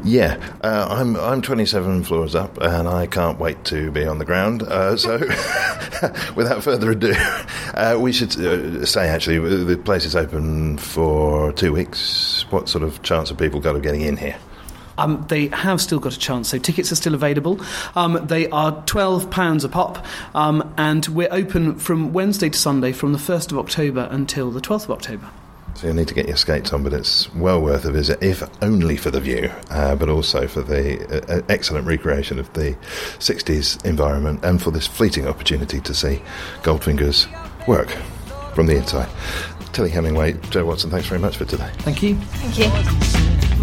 Yeah, 0.04 0.38
uh, 0.62 0.88
I'm 0.90 1.16
I'm 1.16 1.42
27 1.42 2.04
floors 2.04 2.36
up, 2.36 2.58
and 2.62 2.88
I 2.88 3.08
can't 3.08 3.40
wait 3.40 3.64
to 3.66 3.92
be 3.92 4.06
on 4.06 4.20
the 4.20 4.26
ground. 4.26 4.64
Uh, 4.64 4.96
so, 4.96 5.18
without 6.36 6.64
further 6.64 6.92
ado, 6.92 7.14
uh, 7.74 7.98
we 8.00 8.14
should 8.14 8.40
uh, 8.40 8.86
say 8.86 9.10
actually 9.10 9.40
the 9.66 9.78
place 9.78 10.06
is 10.06 10.16
open 10.16 10.78
for 10.78 11.52
two 11.54 11.74
weeks. 11.74 12.46
What 12.52 12.70
sort 12.70 12.84
of 12.84 13.02
chance 13.02 13.30
have 13.30 13.38
people 13.38 13.60
got 13.60 13.76
of 13.76 13.82
getting 13.82 14.02
in 14.02 14.18
here? 14.18 14.38
Um, 14.98 15.26
they 15.30 15.48
have 15.48 15.80
still 15.82 16.00
got 16.00 16.14
a 16.14 16.20
chance, 16.20 16.50
so 16.50 16.58
tickets 16.58 16.92
are 16.92 16.96
still 16.96 17.14
available. 17.14 17.60
Um, 17.96 18.26
they 18.26 18.50
are 18.50 18.72
£12 18.84 19.64
a 19.64 19.70
pop, 19.70 20.06
um, 20.34 20.74
and 20.78 21.06
we're 21.08 21.32
open 21.32 21.78
from 21.78 22.14
Wednesday 22.14 22.50
to 22.50 22.58
Sunday 22.58 22.92
from 22.92 23.14
the 23.14 23.20
1st 23.20 23.52
of 23.52 23.60
October 23.60 24.08
until 24.10 24.50
the 24.50 24.62
12th 24.62 24.86
of 24.86 24.92
October. 24.92 25.30
So 25.78 25.86
you'll 25.86 25.96
need 25.96 26.08
to 26.08 26.16
get 26.16 26.28
your 26.28 26.38
skates 26.38 26.74
on, 26.74 26.82
but 26.82 26.92
it's 26.92 27.32
well 27.36 27.62
worth 27.62 27.86
a 27.86 27.92
visit, 27.92 28.24
if 28.24 28.42
only 28.64 28.98
for 28.98 29.12
the 29.12 29.20
view, 29.20 29.52
uh, 29.70 29.94
but 29.96 30.10
also 30.10 30.48
for 30.48 30.64
the 30.64 31.32
uh, 31.32 31.44
excellent 31.50 31.86
recreation 31.86 32.40
of 32.40 32.52
the 32.54 32.76
60s 33.20 33.86
environment 33.86 34.44
and 34.44 34.60
for 34.60 34.72
this 34.72 34.88
fleeting 34.88 35.28
opportunity 35.28 35.80
to 35.82 35.94
see 35.94 36.20
Goldfinger's 36.64 37.28
work 37.68 37.90
from 38.56 38.66
the 38.66 38.76
inside. 38.76 39.08
Tilly 39.72 39.92
Hemingway, 39.92 40.34
Joe 40.50 40.66
Watson, 40.66 40.90
thanks 40.90 41.06
very 41.06 41.22
much 41.22 41.38
for 41.38 41.46
today. 41.46 41.70
Thank 41.78 42.02
you. 42.02 42.16
Thank 42.16 42.58
you. 42.58 42.66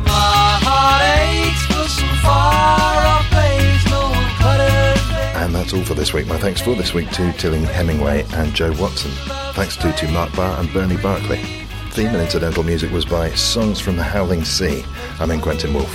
My 0.05 0.61
heart 0.63 1.03
aches 1.19 1.67
for 1.67 1.89
some 1.89 2.17
far 2.19 3.07
off 3.07 3.29
place, 3.31 3.91
no 3.91 4.03
one 4.03 4.31
cut 4.37 4.61
it. 4.61 5.37
And 5.43 5.53
that's 5.53 5.75
all 5.75 5.83
for 5.83 5.95
this 5.95 6.15
week. 6.15 6.29
My 6.29 6.39
thanks 6.39 6.61
for 6.61 6.77
this 6.77 6.95
week 6.95 7.11
to 7.11 7.33
Tilly 7.33 7.63
Hemingway 7.63 8.25
and 8.35 8.55
Joe 8.55 8.73
Watson. 8.81 9.11
Thanks 9.55 9.77
too 9.77 9.91
to 9.91 10.09
Mark 10.13 10.33
Barr 10.37 10.61
and 10.61 10.73
Bernie 10.73 10.97
Barkley. 10.97 11.64
Theme 11.95 12.09
and 12.09 12.23
incidental 12.23 12.65
music 12.65 12.91
was 12.91 13.05
by 13.05 13.31
Songs 13.35 13.79
from 13.79 13.95
the 13.95 14.03
Howling 14.03 14.45
Sea. 14.45 14.85
I'm 15.21 15.31
N 15.31 15.41
Quentin 15.41 15.73
Woolf. 15.73 15.95